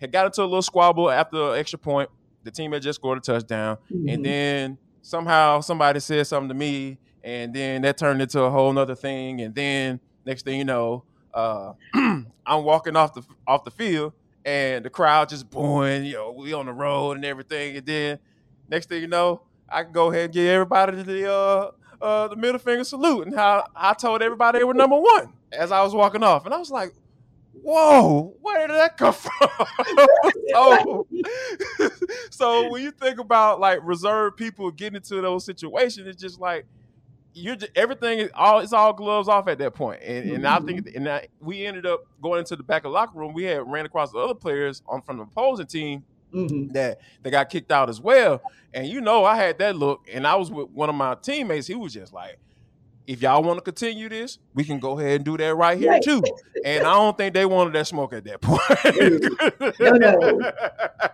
Had 0.00 0.12
got 0.12 0.24
into 0.24 0.40
a 0.42 0.44
little 0.44 0.62
squabble 0.62 1.10
after 1.10 1.52
an 1.52 1.58
extra 1.58 1.78
point. 1.78 2.08
The 2.44 2.50
team 2.50 2.72
had 2.72 2.80
just 2.80 3.00
scored 3.00 3.18
a 3.18 3.20
touchdown, 3.20 3.76
Mhm. 3.92 4.14
and 4.14 4.24
then 4.24 4.78
somehow 5.02 5.60
somebody 5.60 6.00
said 6.00 6.26
something 6.26 6.48
to 6.48 6.54
me, 6.54 6.98
and 7.28 7.52
then 7.52 7.82
that 7.82 7.98
turned 7.98 8.22
into 8.22 8.40
a 8.40 8.50
whole 8.50 8.72
nother 8.72 8.94
thing. 8.94 9.42
And 9.42 9.54
then 9.54 10.00
next 10.24 10.44
thing 10.44 10.58
you 10.58 10.64
know, 10.64 11.04
uh, 11.34 11.74
I'm 11.94 12.24
walking 12.46 12.96
off 12.96 13.12
the 13.12 13.22
off 13.46 13.64
the 13.64 13.70
field, 13.70 14.14
and 14.46 14.82
the 14.82 14.88
crowd 14.88 15.28
just 15.28 15.50
booing. 15.50 16.06
You 16.06 16.14
know, 16.14 16.32
we 16.32 16.54
on 16.54 16.66
the 16.66 16.72
road 16.72 17.16
and 17.16 17.24
everything. 17.26 17.76
And 17.76 17.84
then 17.84 18.18
next 18.70 18.88
thing 18.88 19.02
you 19.02 19.08
know, 19.08 19.42
I 19.68 19.82
can 19.82 19.92
go 19.92 20.10
ahead 20.10 20.24
and 20.24 20.32
give 20.32 20.48
everybody 20.48 21.02
the 21.02 21.30
uh, 21.30 21.70
uh, 22.00 22.28
the 22.28 22.36
middle 22.36 22.58
finger 22.58 22.82
salute, 22.84 23.26
and 23.26 23.36
how 23.36 23.66
I 23.76 23.92
told 23.92 24.22
everybody 24.22 24.60
they 24.60 24.64
were 24.64 24.72
number 24.72 24.98
one 24.98 25.34
as 25.52 25.70
I 25.70 25.82
was 25.82 25.94
walking 25.94 26.22
off, 26.22 26.46
and 26.46 26.54
I 26.54 26.58
was 26.58 26.70
like. 26.70 26.94
Whoa, 27.60 28.34
where 28.40 28.68
did 28.68 28.76
that 28.76 28.96
come 28.96 29.12
from? 29.14 29.50
so, 30.52 31.06
so 32.30 32.70
when 32.70 32.82
you 32.82 32.92
think 32.92 33.18
about 33.18 33.58
like 33.58 33.80
reserved 33.82 34.36
people 34.36 34.70
getting 34.70 34.96
into 34.96 35.20
those 35.20 35.44
situations, 35.44 36.06
it's 36.06 36.22
just 36.22 36.40
like 36.40 36.66
you're 37.38 37.56
just, 37.56 37.72
everything 37.76 38.18
is 38.18 38.30
all 38.34 38.60
it's 38.60 38.72
all 38.72 38.92
gloves 38.92 39.28
off 39.28 39.48
at 39.48 39.58
that 39.58 39.74
point. 39.74 40.02
And, 40.02 40.30
and 40.30 40.46
I 40.46 40.58
think 40.60 40.88
and 40.94 41.08
I, 41.08 41.28
we 41.40 41.64
ended 41.66 41.86
up 41.86 42.04
going 42.20 42.40
into 42.40 42.56
the 42.56 42.62
back 42.62 42.84
of 42.84 42.90
the 42.90 42.94
locker 42.94 43.18
room. 43.18 43.32
We 43.32 43.44
had 43.44 43.70
ran 43.70 43.86
across 43.86 44.12
the 44.12 44.18
other 44.18 44.34
players 44.34 44.82
on 44.88 45.02
from 45.02 45.16
the 45.18 45.22
opposing 45.24 45.66
team 45.66 46.04
Mhm. 46.34 46.72
that 46.74 47.00
that 47.22 47.30
got 47.30 47.48
kicked 47.48 47.72
out 47.72 47.88
as 47.88 48.00
well. 48.02 48.42
And 48.74 48.86
you 48.86 49.00
know, 49.00 49.24
I 49.24 49.36
had 49.36 49.58
that 49.60 49.76
look, 49.76 50.06
and 50.12 50.26
I 50.26 50.34
was 50.36 50.50
with 50.50 50.68
one 50.70 50.90
of 50.90 50.94
my 50.94 51.14
teammates. 51.14 51.66
He 51.66 51.74
was 51.74 51.94
just 51.94 52.12
like, 52.12 52.38
"If 53.08 53.22
y'all 53.22 53.42
want 53.42 53.58
to 53.58 53.62
continue 53.62 54.08
this, 54.08 54.38
we 54.54 54.62
can 54.64 54.78
go 54.78 54.98
ahead 54.98 55.16
and 55.16 55.24
do 55.24 55.36
that 55.38 55.56
right 55.56 55.76
here 55.76 55.90
Right. 55.90 56.02
too." 56.02 56.22
And 56.64 56.84
I 56.86 56.92
don't 56.94 57.16
think 57.16 57.34
they 57.34 57.44
wanted 57.46 57.72
that 57.74 57.86
smoke 57.88 58.12
at 58.12 58.24
that 58.24 58.40
point. 58.40 58.60
No, 59.80 59.92
no. 59.92 60.40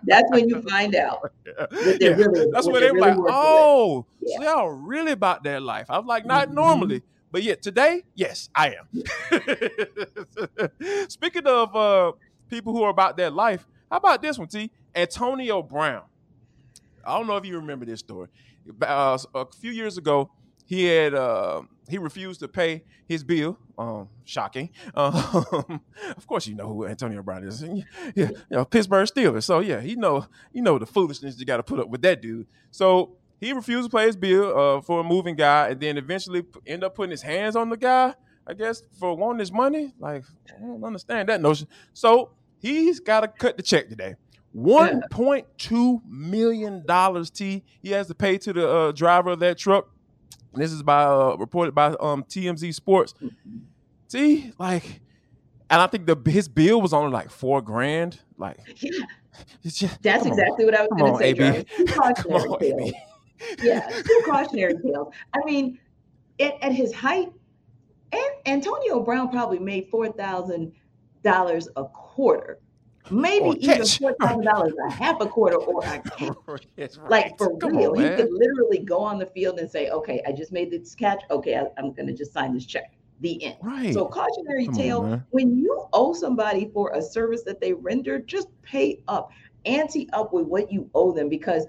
That's 0.07 0.31
when 0.31 0.49
you 0.49 0.61
find 0.63 0.95
out 0.97 1.21
what 1.57 1.97
Yeah. 2.01 2.09
really. 2.17 2.51
That's 2.53 2.67
when 2.67 2.75
they're 2.75 2.83
they 2.83 2.91
really 2.93 3.11
like. 3.13 3.19
"Oh, 3.29 4.07
Yeah. 4.21 4.37
so 4.39 4.43
y'all 4.45 4.71
really 4.71 5.13
about 5.13 5.45
that 5.45 5.63
life?" 5.63 5.87
I 5.89 5.99
was 5.99 6.07
like, 6.07 6.27
"Not 6.27 6.49
Mhm. 6.49 6.55
normally." 6.55 7.03
But 7.31 7.43
yet 7.43 7.63
today, 7.63 8.03
yes, 8.15 8.49
I 8.55 8.75
am. 8.79 9.03
Speaking 11.09 11.47
of 11.47 11.75
uh, 11.75 12.13
people 12.49 12.73
who 12.73 12.83
are 12.85 12.91
about 12.91 13.17
that 13.17 13.33
life, 13.33 13.67
how 13.91 13.97
about 13.99 14.23
this 14.23 14.39
one, 14.39 14.49
T? 14.49 14.71
Antonio 14.95 15.63
Brown. 15.63 16.03
I 17.05 17.19
don't 17.19 17.27
know 17.27 17.37
if 17.37 17.45
you 17.45 17.57
remember 17.57 17.85
this 17.87 18.01
story. 18.01 18.29
Uh, 18.81 19.19
a 19.35 19.47
few 19.61 19.73
years 19.73 19.99
ago, 19.99 20.31
he 20.67 20.85
had 20.85 21.15
uh, 21.15 21.63
he 21.89 21.99
refused 21.99 22.41
to 22.41 22.49
pay 22.49 22.85
his 23.07 23.23
bill. 23.25 23.59
Um, 23.77 24.09
shocking. 24.25 24.71
Um, 24.95 25.81
of 26.17 26.27
course, 26.27 26.47
you 26.47 26.55
know 26.55 26.69
who 26.69 26.87
Antonio 26.87 27.23
Brown 27.23 27.45
is. 27.45 27.63
Yeah, 28.15 28.31
you 28.31 28.37
know, 28.51 28.65
Pittsburgh 28.65 29.09
Steelers. 29.09 29.45
So 29.45 29.61
yeah, 29.61 29.81
he 29.81 29.97
know 29.97 30.27
you 30.53 30.63
know 30.63 30.79
the 30.79 30.87
foolishness 30.87 31.39
you 31.39 31.47
got 31.47 31.57
to 31.59 31.63
put 31.63 31.81
up 31.81 31.89
with 31.89 32.03
that 32.03 32.23
dude. 32.23 32.47
So 32.71 33.17
he 33.41 33.53
refused 33.53 33.91
to 33.91 33.97
pay 33.97 34.07
his 34.07 34.17
bill 34.17 34.59
uh, 34.59 34.81
for 34.81 35.01
a 35.01 35.05
moving 35.05 35.37
guy, 35.37 35.69
and 35.69 35.81
then 35.81 35.99
eventually 35.99 36.45
end 36.67 36.85
up 36.85 36.95
putting 36.95 37.11
his 37.11 37.23
hands 37.23 37.57
on 37.57 37.69
the 37.69 37.77
guy. 37.77 38.15
I 38.47 38.55
guess 38.55 38.83
for 38.99 39.17
wanting 39.17 39.41
his 39.41 39.53
money. 39.53 39.93
Like 39.99 40.25
I 40.49 40.61
don't 40.61 40.85
understand 40.85 41.29
that 41.29 41.41
notion. 41.41 41.67
So 41.93 42.31
he's 42.59 43.01
got 43.01 43.21
to 43.21 43.29
cut 43.29 43.57
the 43.57 43.63
check 43.63 43.89
today. 43.89 44.15
One 44.53 45.03
point 45.11 45.47
two 45.59 46.01
million 46.09 46.87
dollars. 46.87 47.31
T. 47.31 47.65
He 47.83 47.91
has 47.91 48.07
to 48.07 48.15
pay 48.15 48.39
to 48.39 48.53
the 48.53 48.71
uh, 48.71 48.93
driver 48.93 49.31
of 49.31 49.41
that 49.41 49.59
truck 49.59 49.89
this 50.57 50.73
is 50.73 50.83
by 50.83 51.05
uh, 51.05 51.37
reported 51.39 51.75
by 51.75 51.89
um, 52.01 52.25
TMZ 52.25 52.75
Sports. 52.75 53.15
See, 54.09 54.53
like, 54.59 55.01
and 55.71 55.81
I 55.81 55.87
think 55.87 56.07
the 56.07 56.17
his 56.31 56.49
bill 56.49 56.81
was 56.81 56.93
only 56.93 57.11
like 57.13 57.31
four 57.31 57.61
grand. 57.63 58.21
Like, 58.39 58.59
Yeah, 58.83 59.71
just, 59.71 60.01
that's 60.03 60.23
come 60.23 60.33
on. 60.33 60.39
exactly 60.39 60.65
what 60.65 60.75
I 60.77 60.83
was 60.83 60.91
going 60.97 61.13
to 61.13 61.19
say. 61.19 61.31
AB. 61.31 61.87
Come 61.93 62.07
cautionary 62.15 62.73
on. 62.73 62.83
AB. 62.85 62.95
Yeah, 63.63 63.89
two 63.91 64.23
cautionary 64.25 64.75
tales. 64.81 65.13
I 65.35 65.41
mean, 65.45 65.79
at, 66.39 66.55
at 66.63 66.73
his 66.73 66.93
height, 66.95 67.33
and 68.13 68.23
Antonio 68.47 69.01
Brown 69.01 69.31
probably 69.31 69.59
made 69.59 69.89
four 69.91 70.13
thousand 70.13 70.73
dollars 71.25 71.69
a 71.77 71.85
quarter, 71.85 72.61
maybe 73.11 73.45
Or 73.45 73.57
even 73.57 73.87
four 73.87 74.15
thousand 74.21 74.45
dollars 74.45 74.73
a 74.87 74.91
half 74.93 75.21
a 75.21 75.27
quarter 75.27 75.57
or 75.57 75.83
a 75.85 75.99
catch. 76.01 76.07
Right. 76.99 77.11
Like 77.11 77.39
for 77.39 77.57
Come 77.59 77.77
real, 77.77 77.91
on, 77.91 77.97
he 77.97 78.11
could 78.11 78.31
literally 78.33 78.79
go 78.79 78.99
on 78.99 79.19
the 79.19 79.27
field 79.27 79.59
and 79.59 79.71
say, 79.71 79.91
"Okay, 79.91 80.23
I 80.27 80.33
just 80.33 80.53
made 80.53 80.71
this 80.71 80.95
catch. 80.95 81.23
Okay, 81.31 81.57
I, 81.57 81.67
I'm 81.79 81.93
going 81.93 82.07
to 82.07 82.13
just 82.15 82.33
sign 82.33 82.55
this 82.55 82.67
check." 82.67 82.95
The 83.21 83.43
end. 83.45 83.57
Right. 83.63 83.93
So 83.93 84.07
cautionary 84.07 84.67
Come 84.67 84.75
tale: 84.75 85.03
man. 85.05 85.25
when 85.31 85.57
you 85.59 85.87
owe 85.93 86.13
somebody 86.13 86.71
for 86.73 86.93
a 86.95 87.03
service 87.03 87.43
that 87.45 87.61
they 87.61 87.73
rendered, 87.73 88.27
just 88.27 88.49
pay 88.63 89.01
up, 89.09 89.31
ante 89.67 90.09
up 90.13 90.33
with 90.33 90.47
what 90.47 90.71
you 90.73 90.89
owe 90.95 91.13
them 91.13 91.29
because 91.29 91.67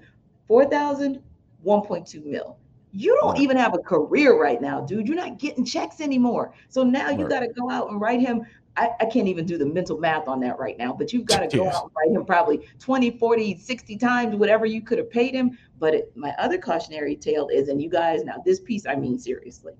4,000, 0.48 1.22
1.2 1.64 2.24
mil. 2.24 2.58
You 2.92 3.14
don't 3.20 3.32
Right. 3.32 3.40
even 3.42 3.56
have 3.56 3.74
a 3.74 3.78
career 3.78 4.40
right 4.40 4.60
now, 4.60 4.80
dude. 4.80 5.06
You're 5.06 5.16
not 5.16 5.38
getting 5.38 5.64
checks 5.64 6.00
anymore. 6.00 6.54
So 6.68 6.82
now 6.82 7.10
you 7.10 7.18
Right. 7.18 7.28
got 7.28 7.40
to 7.40 7.48
go 7.48 7.70
out 7.70 7.90
and 7.90 8.00
write 8.00 8.20
him. 8.20 8.42
I, 8.76 8.90
I 9.00 9.06
can't 9.06 9.26
even 9.28 9.46
do 9.46 9.56
the 9.56 9.64
mental 9.66 9.98
math 9.98 10.28
on 10.28 10.38
that 10.40 10.58
right 10.58 10.76
now, 10.76 10.92
but 10.92 11.12
you've 11.12 11.24
got 11.24 11.48
to 11.48 11.56
go 11.56 11.68
out 11.68 11.84
and 11.84 11.92
write 11.96 12.10
him 12.14 12.24
probably 12.26 12.68
20, 12.78 13.12
40, 13.18 13.56
60 13.58 13.96
times, 13.96 14.36
whatever 14.36 14.66
you 14.66 14.82
could 14.82 14.98
have 14.98 15.10
paid 15.10 15.34
him. 15.34 15.56
But 15.78 15.94
it, 15.94 16.12
my 16.16 16.34
other 16.38 16.58
cautionary 16.58 17.16
tale 17.16 17.48
is, 17.48 17.68
and 17.68 17.80
you 17.82 17.88
guys, 17.88 18.22
now 18.24 18.42
this 18.44 18.60
piece, 18.60 18.86
I 18.86 18.94
mean 18.94 19.18
seriously, 19.18 19.72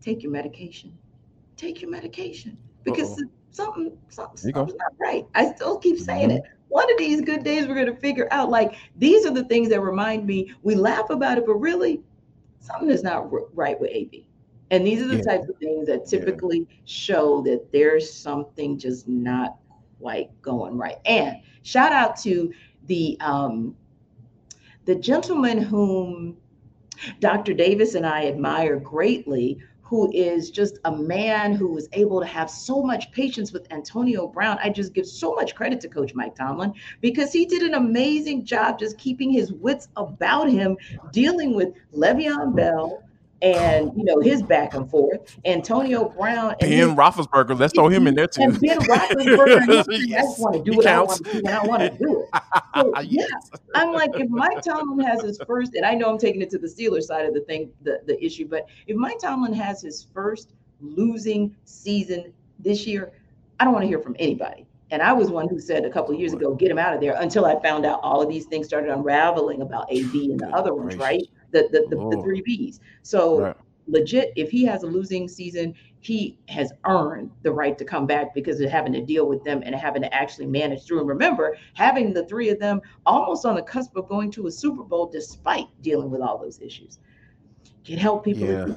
take 0.00 0.22
your 0.22 0.32
medication. 0.32 0.96
Take 1.56 1.80
your 1.80 1.90
medication 1.90 2.58
because 2.84 3.12
Uh-oh. 3.12 3.28
something, 3.50 3.96
something, 4.08 4.36
There 4.42 4.48
you 4.48 4.52
go. 4.52 4.60
something's 4.60 4.78
not 4.78 4.92
right. 5.00 5.26
I 5.34 5.54
still 5.54 5.78
keep 5.78 5.98
saying 5.98 6.30
Mhm. 6.30 6.38
it. 6.38 6.42
One 6.68 6.90
of 6.90 6.98
these 6.98 7.20
good 7.20 7.44
days, 7.44 7.66
we're 7.66 7.74
going 7.74 7.86
to 7.86 7.96
figure 7.96 8.26
out 8.30 8.50
like 8.50 8.74
these 8.96 9.24
are 9.26 9.30
the 9.30 9.44
things 9.44 9.68
that 9.68 9.80
remind 9.80 10.26
me. 10.26 10.52
We 10.62 10.74
laugh 10.74 11.10
about 11.10 11.38
it, 11.38 11.46
but 11.46 11.54
really, 11.54 12.02
something 12.60 12.90
is 12.90 13.02
not 13.02 13.28
right 13.56 13.78
with 13.78 13.90
AB. 13.92 14.26
And 14.72 14.86
these 14.86 15.02
are 15.02 15.06
the 15.06 15.18
Yeah. 15.18 15.22
types 15.22 15.48
of 15.48 15.56
things 15.58 15.86
that 15.86 16.00
Yeah. 16.00 16.18
typically 16.18 16.66
show 16.86 17.42
that 17.42 17.70
there's 17.70 18.10
something 18.12 18.78
just 18.78 19.06
not 19.06 19.58
quite 20.00 20.30
going 20.40 20.76
right. 20.76 20.96
And 21.04 21.36
shout 21.62 21.92
out 21.92 22.16
to 22.22 22.50
the 22.86 23.16
um, 23.20 23.76
the 24.86 24.94
gentleman 24.96 25.58
whom 25.58 26.38
Dr. 27.20 27.52
Davis 27.52 27.94
and 27.94 28.06
I 28.06 28.26
admire 28.26 28.76
greatly, 28.80 29.58
who 29.82 30.10
is 30.12 30.50
just 30.50 30.78
a 30.86 30.90
man 30.96 31.52
who 31.52 31.68
was 31.68 31.88
able 31.92 32.18
to 32.20 32.26
have 32.26 32.48
so 32.50 32.82
much 32.82 33.12
patience 33.12 33.52
with 33.52 33.70
Antonio 33.70 34.26
Brown. 34.26 34.58
I 34.62 34.70
just 34.70 34.94
give 34.94 35.06
so 35.06 35.34
much 35.34 35.54
credit 35.54 35.80
to 35.82 35.88
Coach 35.88 36.14
Mike 36.14 36.34
Tomlin 36.34 36.72
because 37.02 37.30
he 37.30 37.44
did 37.44 37.62
an 37.62 37.74
amazing 37.74 38.44
job 38.46 38.78
just 38.78 38.96
keeping 38.96 39.30
his 39.30 39.52
wits 39.52 39.88
about 39.96 40.48
him, 40.48 40.78
dealing 41.12 41.54
with 41.54 41.74
Le'Veon 41.94 42.56
Bell 42.56 43.02
and 43.42 43.90
you 43.96 44.04
know 44.04 44.20
his 44.20 44.42
back 44.42 44.74
and 44.74 44.88
forth, 44.88 45.36
Antonio 45.44 46.08
Brown 46.08 46.54
and 46.60 46.70
his 46.70 46.86
Ben 46.86 46.96
Roethlisberger, 46.96 47.58
let's 47.58 47.74
throw 47.74 47.88
him 47.88 48.06
in 48.06 48.14
there 48.14 48.26
too. 48.28 48.42
and 48.42 48.60
Ben 48.60 48.78
Roethlisberger, 48.88 49.66
his- 49.68 49.88
I 49.90 50.04
Yes, 50.06 50.24
just 50.24 50.40
want 50.40 50.54
to 50.54 50.62
do 50.70 50.76
what. 50.76 50.86
I 50.86 51.00
want 51.02 51.24
to 51.24 51.32
do 51.32 51.40
when 51.42 51.52
I 51.54 51.62
want 51.64 51.82
to 51.82 51.90
do 51.98 52.22
it. 52.32 52.40
So, 52.74 52.92
yeah, 53.00 53.24
Yes. 53.30 53.50
I'm 53.74 53.92
like, 53.92 54.10
if 54.14 54.28
Mike 54.30 54.62
Tomlin 54.62 55.04
has 55.06 55.22
his 55.22 55.38
first, 55.46 55.74
and 55.74 55.84
I 55.84 55.94
know 55.94 56.08
I'm 56.08 56.16
taking 56.18 56.40
it 56.40 56.48
to 56.50 56.58
the 56.58 56.66
Steelers 56.66 57.02
side 57.02 57.26
of 57.26 57.34
the 57.34 57.40
thing, 57.42 57.70
the, 57.82 58.00
the 58.06 58.22
issue, 58.24 58.46
but 58.46 58.66
if 58.86 58.96
Mike 58.96 59.18
Tomlin 59.18 59.52
has 59.52 59.82
his 59.82 60.06
first 60.14 60.54
losing 60.80 61.54
season 61.64 62.32
this 62.58 62.86
year, 62.86 63.12
I 63.60 63.64
don't 63.64 63.72
want 63.74 63.82
to 63.82 63.88
hear 63.88 63.98
from 64.00 64.16
anybody. 64.18 64.66
And 64.90 65.02
I 65.02 65.12
was 65.12 65.30
one 65.30 65.48
who 65.48 65.58
said 65.58 65.84
a 65.84 65.90
couple 65.90 66.14
of 66.14 66.20
years 66.20 66.32
ago, 66.32 66.54
get 66.54 66.70
him 66.70 66.78
out 66.78 66.94
of 66.94 67.00
there 67.00 67.14
until 67.18 67.44
I 67.46 67.60
found 67.62 67.84
out 67.86 68.00
all 68.02 68.20
of 68.22 68.28
these 68.28 68.46
things 68.46 68.66
started 68.66 68.90
unraveling 68.90 69.62
about 69.62 69.86
AB 69.90 70.30
and 70.32 70.40
the 70.40 70.48
other 70.48 70.74
ones, 70.74 70.96
right? 70.96 71.22
The 71.52 71.68
the, 71.70 71.86
the, 71.88 71.96
the 71.96 72.16
oh. 72.18 72.22
three 72.22 72.42
Bs. 72.42 72.80
So 73.02 73.40
Right. 73.40 73.56
legit, 73.86 74.32
if 74.36 74.50
he 74.50 74.64
has 74.64 74.82
a 74.82 74.86
losing 74.86 75.28
season, 75.28 75.74
he 76.00 76.36
has 76.48 76.72
earned 76.84 77.30
the 77.42 77.52
right 77.52 77.78
to 77.78 77.84
come 77.84 78.06
back 78.06 78.34
because 78.34 78.60
of 78.60 78.70
having 78.70 78.92
to 78.92 79.00
deal 79.00 79.26
with 79.28 79.44
them 79.44 79.62
and 79.64 79.74
having 79.74 80.02
to 80.02 80.12
actually 80.12 80.46
manage 80.46 80.84
through. 80.84 81.00
And 81.00 81.08
remember, 81.08 81.56
having 81.74 82.12
the 82.12 82.26
three 82.26 82.48
of 82.48 82.58
them 82.58 82.80
almost 83.06 83.46
on 83.46 83.54
the 83.54 83.62
cusp 83.62 83.94
of 83.96 84.08
going 84.08 84.30
to 84.32 84.48
a 84.48 84.50
Super 84.50 84.82
Bowl 84.82 85.06
despite 85.06 85.66
dealing 85.80 86.10
with 86.10 86.20
all 86.20 86.38
those 86.38 86.60
issues. 86.60 86.98
Can 87.84 87.98
help 87.98 88.24
people. 88.24 88.46
Yeah. 88.46 88.74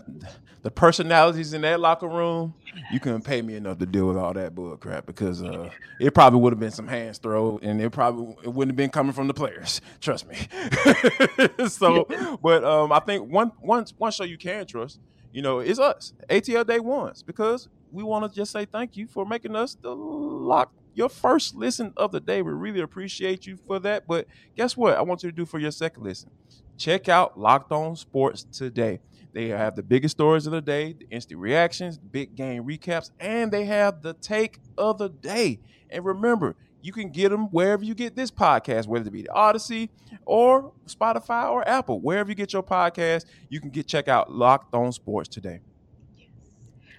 The 0.64 0.72
personalities 0.72 1.54
in 1.54 1.62
that 1.62 1.80
locker 1.80 2.08
room, 2.08 2.56
you 2.92 3.00
couldn't 3.00 3.22
pay 3.22 3.44
me 3.44 3.56
enough 3.56 3.78
to 3.78 3.86
deal 3.86 4.08
with 4.08 4.18
all 4.18 4.34
that 4.34 4.56
bull 4.56 4.76
crap 4.78 5.06
because 5.06 5.44
uh, 5.44 5.70
it 6.00 6.16
probably 6.16 6.40
would 6.40 6.54
have 6.54 6.60
been 6.60 6.72
some 6.72 6.88
hands 6.88 7.20
throw 7.20 7.60
and 7.62 7.80
it 7.80 7.92
probably 7.92 8.36
it 8.44 8.52
wouldn't 8.52 8.72
have 8.72 8.76
been 8.76 8.90
coming 8.90 9.14
from 9.14 9.28
the 9.28 9.34
players. 9.34 9.80
Trust 10.02 10.28
me. 10.28 10.36
so, 11.68 12.06
but 12.42 12.64
um, 12.64 12.92
I 12.92 13.00
think 13.00 13.32
one 13.32 13.52
one 13.60 13.86
one 13.98 14.12
show 14.12 14.24
you 14.24 14.40
can 14.40 14.66
trust, 14.66 15.00
you 15.32 15.44
know, 15.44 15.60
is 15.60 15.80
us, 15.80 16.14
ATL 16.30 16.66
Day 16.66 16.80
Ones, 16.80 17.22
because 17.22 17.70
we 17.92 18.02
want 18.02 18.30
to 18.30 18.36
just 18.36 18.52
say 18.52 18.66
thank 18.66 18.98
you 18.98 19.06
for 19.06 19.24
making 19.24 19.56
us 19.56 19.78
the 19.80 19.96
lock 19.96 20.72
your 20.96 21.10
first 21.10 21.56
listen 21.56 21.94
of 21.96 22.12
the 22.12 22.20
day. 22.20 22.42
We 22.42 22.54
really 22.54 22.80
appreciate 22.80 23.46
you 23.46 23.58
for 23.68 23.80
that. 23.80 24.08
But 24.08 24.28
guess 24.56 24.76
what? 24.76 24.98
I 24.98 25.02
want 25.02 25.22
you 25.24 25.30
to 25.30 25.36
do 25.36 25.46
for 25.46 25.60
your 25.60 25.72
second 25.72 26.04
listen. 26.04 26.32
Check 26.78 27.10
out 27.10 27.40
Locked 27.40 27.72
On 27.72 27.96
Sports 27.96 28.44
today. 28.44 29.00
They 29.34 29.50
have 29.50 29.76
the 29.76 29.84
biggest 29.84 30.16
stories 30.16 30.46
of 30.46 30.54
the 30.54 30.62
day, 30.62 30.94
the 30.94 31.08
instant 31.10 31.40
reactions, 31.40 31.98
big 31.98 32.36
game 32.36 32.64
recaps, 32.64 33.12
and 33.20 33.52
they 33.52 33.66
have 33.66 34.02
the 34.02 34.14
take 34.14 34.60
of 34.78 34.98
the 34.98 35.10
day. 35.10 35.60
And 35.90 36.06
remember, 36.06 36.56
you 36.82 36.94
can 36.94 37.10
get 37.10 37.30
them 37.30 37.48
wherever 37.48 37.84
you 37.84 37.96
get 37.96 38.16
this 38.16 38.32
podcast, 38.32 38.88
whether 38.88 39.08
it 39.08 39.12
be 39.12 39.24
the 39.24 39.32
Odyssey 39.32 39.90
or 40.26 40.72
Spotify 40.88 41.50
or 41.50 41.68
Apple, 41.68 42.00
wherever 42.00 42.30
you 42.30 42.36
get 42.36 42.54
your 42.54 42.64
podcast, 42.64 43.26
you 43.50 43.60
can 43.60 43.72
get 43.72 43.88
check 43.88 44.08
out 44.08 44.32
Locked 44.32 44.74
On 44.74 44.92
Sports 44.92 45.28
today. 45.28 45.60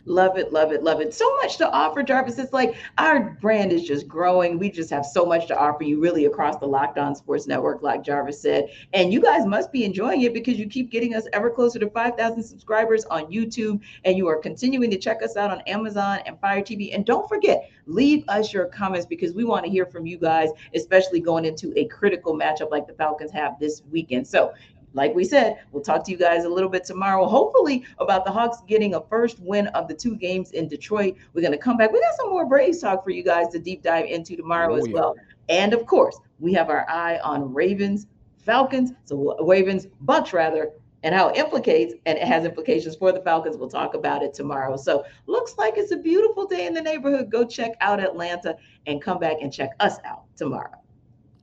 Love 0.08 0.38
it, 0.38 0.52
love 0.52 0.70
it, 0.70 0.84
love 0.84 1.00
it. 1.00 1.12
So 1.12 1.34
much 1.36 1.56
to 1.56 1.68
offer, 1.70 2.00
Jarvis. 2.00 2.38
It's 2.38 2.52
like 2.52 2.76
our 2.96 3.36
brand 3.40 3.72
is 3.72 3.82
just 3.82 4.06
growing. 4.06 4.56
We 4.56 4.70
just 4.70 4.88
have 4.90 5.04
so 5.04 5.26
much 5.26 5.48
to 5.48 5.58
offer 5.58 5.82
you, 5.82 6.00
really, 6.00 6.26
across 6.26 6.58
the 6.58 6.66
Locked 6.66 6.96
On 6.96 7.14
Sports 7.16 7.48
Network, 7.48 7.82
like 7.82 8.04
Jarvis 8.04 8.40
said. 8.40 8.68
And 8.92 9.12
you 9.12 9.20
guys 9.20 9.46
must 9.46 9.72
be 9.72 9.84
enjoying 9.84 10.22
it 10.22 10.32
because 10.32 10.58
you 10.58 10.68
keep 10.68 10.92
getting 10.92 11.16
us 11.16 11.24
ever 11.32 11.50
closer 11.50 11.80
to 11.80 11.90
5,000 11.90 12.40
subscribers 12.40 13.04
on 13.06 13.24
YouTube. 13.32 13.80
And 14.04 14.16
you 14.16 14.28
are 14.28 14.38
continuing 14.38 14.92
to 14.92 14.96
check 14.96 15.24
us 15.24 15.36
out 15.36 15.50
on 15.50 15.60
Amazon 15.62 16.20
and 16.24 16.40
Fire 16.40 16.62
TV. 16.62 16.94
And 16.94 17.04
don't 17.04 17.28
forget, 17.28 17.68
leave 17.86 18.24
us 18.28 18.52
your 18.52 18.66
comments 18.66 19.06
because 19.06 19.34
we 19.34 19.44
want 19.44 19.64
to 19.64 19.70
hear 19.70 19.86
from 19.86 20.06
you 20.06 20.18
guys, 20.18 20.50
especially 20.74 21.18
going 21.18 21.44
into 21.44 21.72
a 21.76 21.86
critical 21.86 22.32
matchup 22.38 22.70
like 22.70 22.86
the 22.86 22.94
Falcons 22.94 23.32
have 23.32 23.58
this 23.58 23.82
weekend. 23.90 24.26
So 24.28 24.52
like 24.96 25.14
we 25.14 25.24
said, 25.24 25.58
we'll 25.70 25.82
talk 25.82 26.04
to 26.04 26.10
you 26.10 26.16
guys 26.16 26.44
a 26.44 26.48
little 26.48 26.70
bit 26.70 26.82
tomorrow, 26.84 27.26
hopefully 27.26 27.84
about 27.98 28.24
the 28.24 28.32
Hawks 28.32 28.62
getting 28.66 28.94
a 28.94 29.00
first 29.02 29.38
win 29.40 29.66
of 29.68 29.88
the 29.88 29.94
two 29.94 30.16
games 30.16 30.52
in 30.52 30.68
Detroit. 30.68 31.16
We're 31.34 31.42
going 31.42 31.52
to 31.52 31.58
come 31.58 31.76
back. 31.76 31.92
We 31.92 32.00
got 32.00 32.16
some 32.16 32.30
more 32.30 32.46
Braves 32.46 32.80
talk 32.80 33.04
for 33.04 33.10
you 33.10 33.22
guys 33.22 33.48
to 33.48 33.58
deep 33.58 33.82
dive 33.82 34.06
into 34.06 34.36
tomorrow 34.36 34.72
Oh, 34.72 34.76
as 34.78 34.86
yeah. 34.88 34.94
well. 34.94 35.16
And 35.50 35.74
of 35.74 35.84
course, 35.86 36.18
we 36.40 36.54
have 36.54 36.70
our 36.70 36.88
eye 36.88 37.18
on 37.18 37.52
Ravens, 37.52 38.06
Falcons, 38.38 38.92
so 39.04 39.36
Ravens, 39.46 39.86
Bucs 40.06 40.32
rather, 40.32 40.72
and 41.02 41.14
how 41.14 41.28
it 41.28 41.36
implicates 41.36 41.92
and 42.06 42.16
it 42.16 42.26
has 42.26 42.46
implications 42.46 42.96
for 42.96 43.12
the 43.12 43.20
Falcons. 43.20 43.58
We'll 43.58 43.68
talk 43.68 43.92
about 43.92 44.22
it 44.22 44.32
tomorrow. 44.32 44.78
So 44.78 45.04
looks 45.26 45.58
like 45.58 45.74
it's 45.76 45.92
a 45.92 45.96
beautiful 45.98 46.46
day 46.46 46.66
in 46.66 46.72
the 46.72 46.80
neighborhood. 46.80 47.30
Go 47.30 47.44
check 47.44 47.72
out 47.82 48.00
Atlanta 48.00 48.56
and 48.86 49.02
come 49.02 49.18
back 49.18 49.36
and 49.42 49.52
check 49.52 49.70
us 49.78 49.98
out 50.06 50.22
tomorrow. 50.36 50.80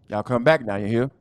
Y'all 0.10 0.24
come 0.24 0.44
back 0.44 0.66
now, 0.66 0.76
you 0.76 0.88
hear? 0.88 1.12